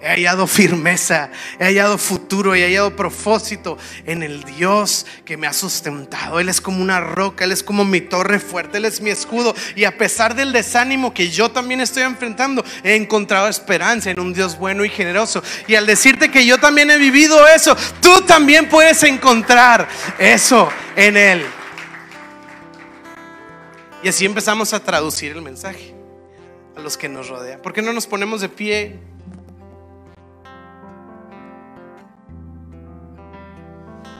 he 0.00 0.08
hallado 0.08 0.46
firmeza, 0.46 1.30
he 1.58 1.64
hallado 1.64 1.98
futuro, 1.98 2.54
he 2.54 2.62
hallado 2.62 2.96
propósito 2.96 3.76
en 4.06 4.22
el 4.22 4.42
Dios 4.44 5.04
que 5.26 5.36
me 5.36 5.46
ha 5.46 5.52
sustentado. 5.52 6.40
Él 6.40 6.48
es 6.48 6.62
como 6.62 6.80
una 6.80 7.00
roca, 7.00 7.44
Él 7.44 7.52
es 7.52 7.62
como 7.62 7.84
mi 7.84 8.00
torre 8.00 8.38
fuerte, 8.38 8.78
Él 8.78 8.86
es 8.86 9.02
mi 9.02 9.10
escudo. 9.10 9.54
Y 9.76 9.84
a 9.84 9.98
pesar 9.98 10.34
del 10.34 10.52
desánimo 10.52 11.12
que 11.12 11.28
yo 11.28 11.50
también 11.50 11.82
estoy 11.82 12.04
enfrentando, 12.04 12.64
he 12.82 12.94
encontrado 12.94 13.48
esperanza 13.48 14.10
en 14.10 14.20
un 14.20 14.32
Dios 14.32 14.58
bueno 14.58 14.84
y 14.84 14.88
generoso. 14.88 15.42
Y 15.66 15.74
al 15.74 15.84
decirte 15.84 16.30
que 16.30 16.46
yo 16.46 16.56
también 16.58 16.90
he 16.90 16.96
vivido 16.96 17.46
eso, 17.48 17.76
tú 18.00 18.22
también 18.22 18.68
puedes 18.68 19.02
encontrar 19.02 19.86
eso 20.18 20.70
en 20.96 21.18
Él. 21.18 21.46
Y 24.04 24.08
así 24.08 24.26
empezamos 24.26 24.74
a 24.74 24.80
traducir 24.84 25.32
el 25.32 25.40
mensaje 25.40 25.94
a 26.76 26.80
los 26.80 26.98
que 26.98 27.08
nos 27.08 27.30
rodean. 27.30 27.62
¿Por 27.62 27.72
qué 27.72 27.80
no 27.80 27.90
nos 27.94 28.06
ponemos 28.06 28.42
de 28.42 28.50
pie? 28.50 29.00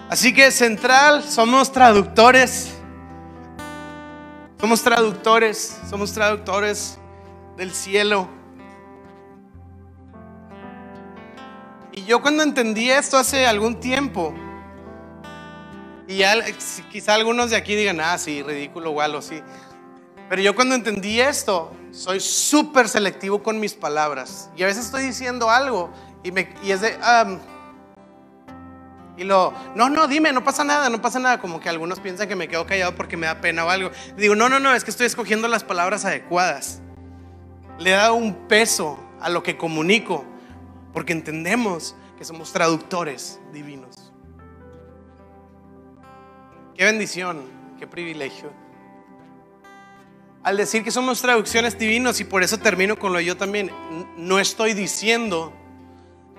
Así 0.08 0.32
que 0.32 0.50
central, 0.50 1.22
somos 1.22 1.70
traductores. 1.70 2.72
Somos 4.58 4.82
traductores, 4.82 5.78
somos 5.90 6.14
traductores 6.14 6.98
del 7.58 7.74
cielo. 7.74 8.26
Y 11.92 12.06
yo 12.06 12.22
cuando 12.22 12.42
entendí 12.42 12.90
esto 12.90 13.18
hace 13.18 13.46
algún 13.46 13.80
tiempo, 13.80 14.34
y 16.08 16.16
ya 16.16 16.36
quizá 16.90 17.14
algunos 17.14 17.50
de 17.50 17.56
aquí 17.56 17.76
digan, 17.76 18.00
ah, 18.00 18.16
sí, 18.16 18.42
ridículo 18.42 18.90
o 18.90 19.02
algo, 19.02 19.20
sí. 19.20 19.42
Pero 20.28 20.40
yo 20.40 20.54
cuando 20.54 20.74
entendí 20.74 21.20
esto, 21.20 21.72
soy 21.90 22.20
súper 22.20 22.88
selectivo 22.88 23.42
con 23.42 23.60
mis 23.60 23.74
palabras. 23.74 24.50
Y 24.56 24.62
a 24.62 24.66
veces 24.66 24.86
estoy 24.86 25.04
diciendo 25.04 25.50
algo 25.50 25.90
y, 26.22 26.32
me, 26.32 26.48
y 26.62 26.70
es 26.70 26.80
de... 26.80 26.98
y 29.16 29.24
lo, 29.24 29.52
no, 29.74 29.90
no, 29.90 30.08
dime, 30.08 30.32
no 30.32 30.42
pasa 30.42 30.64
nada, 30.64 30.88
no 30.88 31.00
pasa 31.02 31.18
nada. 31.18 31.38
Como 31.40 31.60
que 31.60 31.68
algunos 31.68 32.00
piensan 32.00 32.26
que 32.26 32.36
me 32.36 32.48
quedo 32.48 32.66
callado 32.66 32.94
porque 32.94 33.16
me 33.16 33.26
da 33.26 33.40
pena 33.40 33.64
o 33.64 33.70
algo. 33.70 33.90
digo, 34.16 34.34
no, 34.34 34.48
no, 34.48 34.58
no, 34.60 34.74
es 34.74 34.82
que 34.82 34.90
estoy 34.90 35.06
escogiendo 35.06 35.46
las 35.46 35.62
palabras 35.62 36.04
adecuadas. 36.04 36.80
Le 37.78 37.90
he 37.90 37.94
dado 37.94 38.14
un 38.14 38.48
peso 38.48 38.98
a 39.20 39.28
lo 39.28 39.42
que 39.42 39.56
comunico 39.56 40.24
porque 40.92 41.12
entendemos 41.12 41.94
que 42.16 42.24
somos 42.24 42.52
traductores 42.52 43.40
divinos. 43.52 44.12
Qué 46.76 46.84
bendición, 46.84 47.42
qué 47.78 47.86
privilegio 47.86 48.63
al 50.44 50.58
decir 50.58 50.84
que 50.84 50.90
somos 50.90 51.22
traducciones 51.22 51.78
divinos 51.78 52.20
y 52.20 52.24
por 52.24 52.42
eso 52.42 52.58
termino 52.58 52.96
con 52.96 53.14
lo 53.14 53.20
yo 53.20 53.36
también, 53.36 53.70
no 54.18 54.38
estoy 54.38 54.74
diciendo 54.74 55.54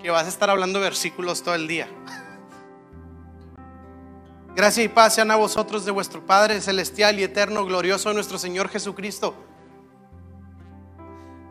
que 0.01 0.12
vas 0.12 0.26
a 0.26 0.30
estar 0.30 0.49
hablando 0.49 0.80
versículos 0.80 1.41
todo 1.41 1.56
el 1.56 1.68
día. 1.68 1.89
Gracias 4.56 4.86
y 4.86 4.89
paz 4.89 5.16
sean 5.16 5.32
a 5.32 5.36
vosotros 5.36 5.86
de 5.86 5.91
vuestro 5.91 6.24
Padre 6.24 6.62
celestial 6.62 7.20
y 7.20 7.24
eterno, 7.24 7.66
glorioso 7.66 8.14
nuestro 8.14 8.38
Señor 8.38 8.70
Jesucristo. 8.70 9.34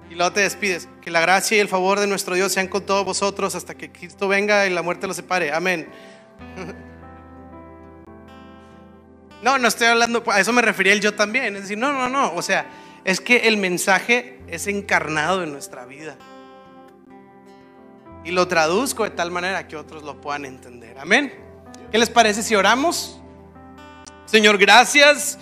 Y 0.09 0.15
luego 0.15 0.33
te 0.33 0.43
despides. 0.43 0.89
Que 1.03 1.11
la 1.11 1.21
gracia 1.21 1.57
y 1.57 1.61
el 1.61 1.69
favor 1.69 1.99
de 1.99 2.07
nuestro 2.07 2.37
Dios 2.37 2.53
sean 2.53 2.69
con 2.69 2.87
todos 2.87 3.05
vosotros 3.05 3.57
hasta 3.57 3.75
que 3.75 3.91
Cristo 3.91 4.29
venga 4.29 4.65
y 4.67 4.71
la 4.71 4.83
muerte 4.83 5.09
los 5.09 5.17
separe. 5.17 5.53
Amén. 5.53 5.89
No, 9.45 9.59
no 9.59 9.69
estoy 9.69 9.89
hablando, 9.89 10.25
a 10.27 10.41
eso 10.41 10.55
me 10.55 10.63
refería 10.63 10.95
el 10.95 11.03
yo 11.03 11.13
también. 11.13 11.55
Es 11.55 11.63
decir, 11.65 11.77
no, 11.77 11.93
no, 11.93 12.09
no. 12.09 12.33
O 12.33 12.41
sea, 12.41 12.65
es 13.05 13.21
que 13.21 13.47
el 13.47 13.59
mensaje 13.59 14.41
es 14.47 14.67
encarnado 14.67 15.43
en 15.43 15.53
nuestra 15.53 15.85
vida. 15.85 16.17
Y 18.25 18.31
lo 18.31 18.49
traduzco 18.49 19.05
de 19.05 19.11
tal 19.11 19.31
manera 19.31 19.69
que 19.69 19.77
otros 19.77 20.03
lo 20.03 20.19
puedan 20.19 20.47
entender. 20.47 20.99
Amén. 20.99 21.31
¿Qué 21.93 21.99
les 21.99 22.09
parece 22.09 22.43
si 22.43 22.55
oramos? 22.55 23.21
Señor, 24.25 24.57
gracias 24.57 25.39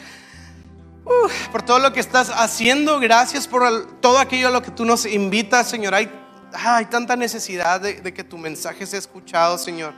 por 1.53 1.63
todo 1.63 1.79
lo 1.79 1.93
que 1.93 2.01
estás 2.01 2.29
haciendo. 2.31 2.99
Gracias 2.99 3.47
por 3.47 4.01
todo 4.01 4.19
aquello 4.19 4.49
a 4.49 4.51
lo 4.51 4.63
que 4.63 4.73
tú 4.73 4.85
nos 4.85 5.07
invitas, 5.07 5.71
Señor. 5.71 5.95
Hay, 5.95 6.11
hay 6.53 6.87
tanta 6.87 7.15
necesidad 7.15 7.81
de 7.81 8.13
que 8.13 8.25
tu 8.25 8.37
mensaje 8.37 8.85
sea 8.85 8.99
escuchado, 8.99 9.59
Señor. 9.59 9.95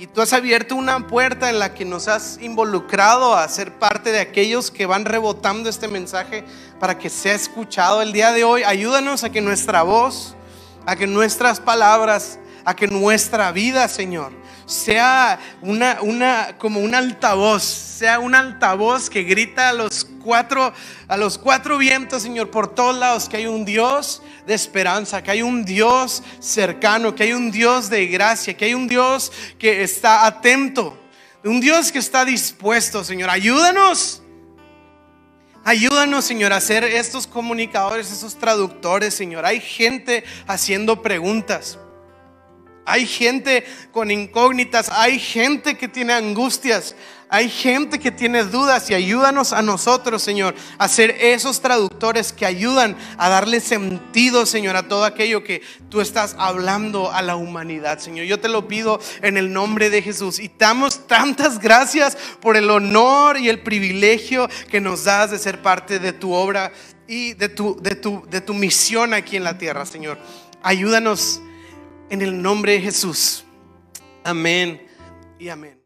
Y 0.00 0.06
tú 0.06 0.20
has 0.20 0.32
abierto 0.32 0.76
una 0.76 1.08
puerta 1.08 1.50
en 1.50 1.58
la 1.58 1.74
que 1.74 1.84
nos 1.84 2.06
has 2.06 2.38
involucrado 2.40 3.34
a 3.34 3.48
ser 3.48 3.80
parte 3.80 4.12
de 4.12 4.20
aquellos 4.20 4.70
que 4.70 4.86
van 4.86 5.04
rebotando 5.04 5.68
este 5.68 5.88
mensaje 5.88 6.44
para 6.78 6.96
que 6.96 7.10
sea 7.10 7.34
escuchado 7.34 8.00
el 8.00 8.12
día 8.12 8.30
de 8.30 8.44
hoy. 8.44 8.62
Ayúdanos 8.62 9.24
a 9.24 9.30
que 9.30 9.40
nuestra 9.40 9.82
voz, 9.82 10.36
a 10.86 10.94
que 10.94 11.08
nuestras 11.08 11.58
palabras, 11.58 12.38
a 12.64 12.76
que 12.76 12.86
nuestra 12.86 13.50
vida, 13.50 13.88
Señor, 13.88 14.30
sea 14.66 15.40
una, 15.62 15.98
una, 16.00 16.56
como 16.58 16.78
un 16.78 16.94
altavoz, 16.94 17.64
sea 17.64 18.20
un 18.20 18.36
altavoz 18.36 19.10
que 19.10 19.24
grita 19.24 19.70
a 19.70 19.72
los 19.72 20.06
cuatro, 20.22 20.72
a 21.08 21.16
los 21.16 21.38
cuatro 21.38 21.76
vientos, 21.76 22.22
Señor, 22.22 22.52
por 22.52 22.72
todos 22.72 22.96
lados, 22.96 23.28
que 23.28 23.38
hay 23.38 23.46
un 23.48 23.64
Dios 23.64 24.22
de 24.48 24.54
esperanza, 24.54 25.22
que 25.22 25.30
hay 25.30 25.42
un 25.42 25.62
Dios 25.62 26.22
cercano, 26.40 27.14
que 27.14 27.24
hay 27.24 27.34
un 27.34 27.50
Dios 27.50 27.90
de 27.90 28.06
gracia, 28.06 28.56
que 28.56 28.64
hay 28.64 28.74
un 28.74 28.88
Dios 28.88 29.30
que 29.58 29.82
está 29.82 30.24
atento, 30.24 30.98
un 31.44 31.60
Dios 31.60 31.92
que 31.92 31.98
está 31.98 32.24
dispuesto, 32.24 33.04
Señor. 33.04 33.28
Ayúdanos. 33.28 34.22
Ayúdanos, 35.64 36.24
Señor, 36.24 36.54
a 36.54 36.62
ser 36.62 36.82
estos 36.82 37.26
comunicadores, 37.26 38.10
estos 38.10 38.38
traductores, 38.38 39.12
Señor. 39.12 39.44
Hay 39.44 39.60
gente 39.60 40.24
haciendo 40.46 41.02
preguntas. 41.02 41.78
Hay 42.86 43.06
gente 43.06 43.66
con 43.92 44.10
incógnitas, 44.10 44.88
hay 44.90 45.18
gente 45.18 45.76
que 45.76 45.88
tiene 45.88 46.14
angustias, 46.14 46.96
hay 47.30 47.50
gente 47.50 47.98
que 47.98 48.10
tiene 48.10 48.44
dudas 48.44 48.88
y 48.90 48.94
ayúdanos 48.94 49.52
a 49.52 49.60
nosotros, 49.60 50.22
Señor, 50.22 50.54
a 50.78 50.88
ser 50.88 51.10
esos 51.20 51.60
traductores 51.60 52.32
que 52.32 52.46
ayudan 52.46 52.96
a 53.18 53.28
darle 53.28 53.60
sentido, 53.60 54.46
Señor, 54.46 54.76
a 54.76 54.88
todo 54.88 55.04
aquello 55.04 55.44
que 55.44 55.62
tú 55.90 56.00
estás 56.00 56.34
hablando 56.38 57.12
a 57.12 57.20
la 57.20 57.36
humanidad, 57.36 57.98
Señor. 57.98 58.26
Yo 58.26 58.40
te 58.40 58.48
lo 58.48 58.66
pido 58.66 58.98
en 59.20 59.36
el 59.36 59.52
nombre 59.52 59.90
de 59.90 60.00
Jesús 60.00 60.38
y 60.38 60.50
damos 60.58 61.06
tantas 61.06 61.58
gracias 61.58 62.16
por 62.40 62.56
el 62.56 62.70
honor 62.70 63.38
y 63.38 63.48
el 63.48 63.60
privilegio 63.60 64.48
que 64.70 64.80
nos 64.80 65.04
das 65.04 65.30
de 65.30 65.38
ser 65.38 65.60
parte 65.60 65.98
de 65.98 66.12
tu 66.12 66.32
obra 66.32 66.72
y 67.06 67.34
de 67.34 67.48
tu, 67.48 67.80
de 67.80 67.94
tu, 67.94 68.24
de 68.30 68.40
tu 68.40 68.54
misión 68.54 69.12
aquí 69.12 69.36
en 69.36 69.44
la 69.44 69.58
tierra, 69.58 69.84
Señor. 69.84 70.18
Ayúdanos 70.62 71.40
en 72.10 72.22
el 72.22 72.40
nombre 72.40 72.72
de 72.72 72.80
Jesús. 72.80 73.44
Amén 74.24 74.86
y 75.38 75.48
amén. 75.48 75.77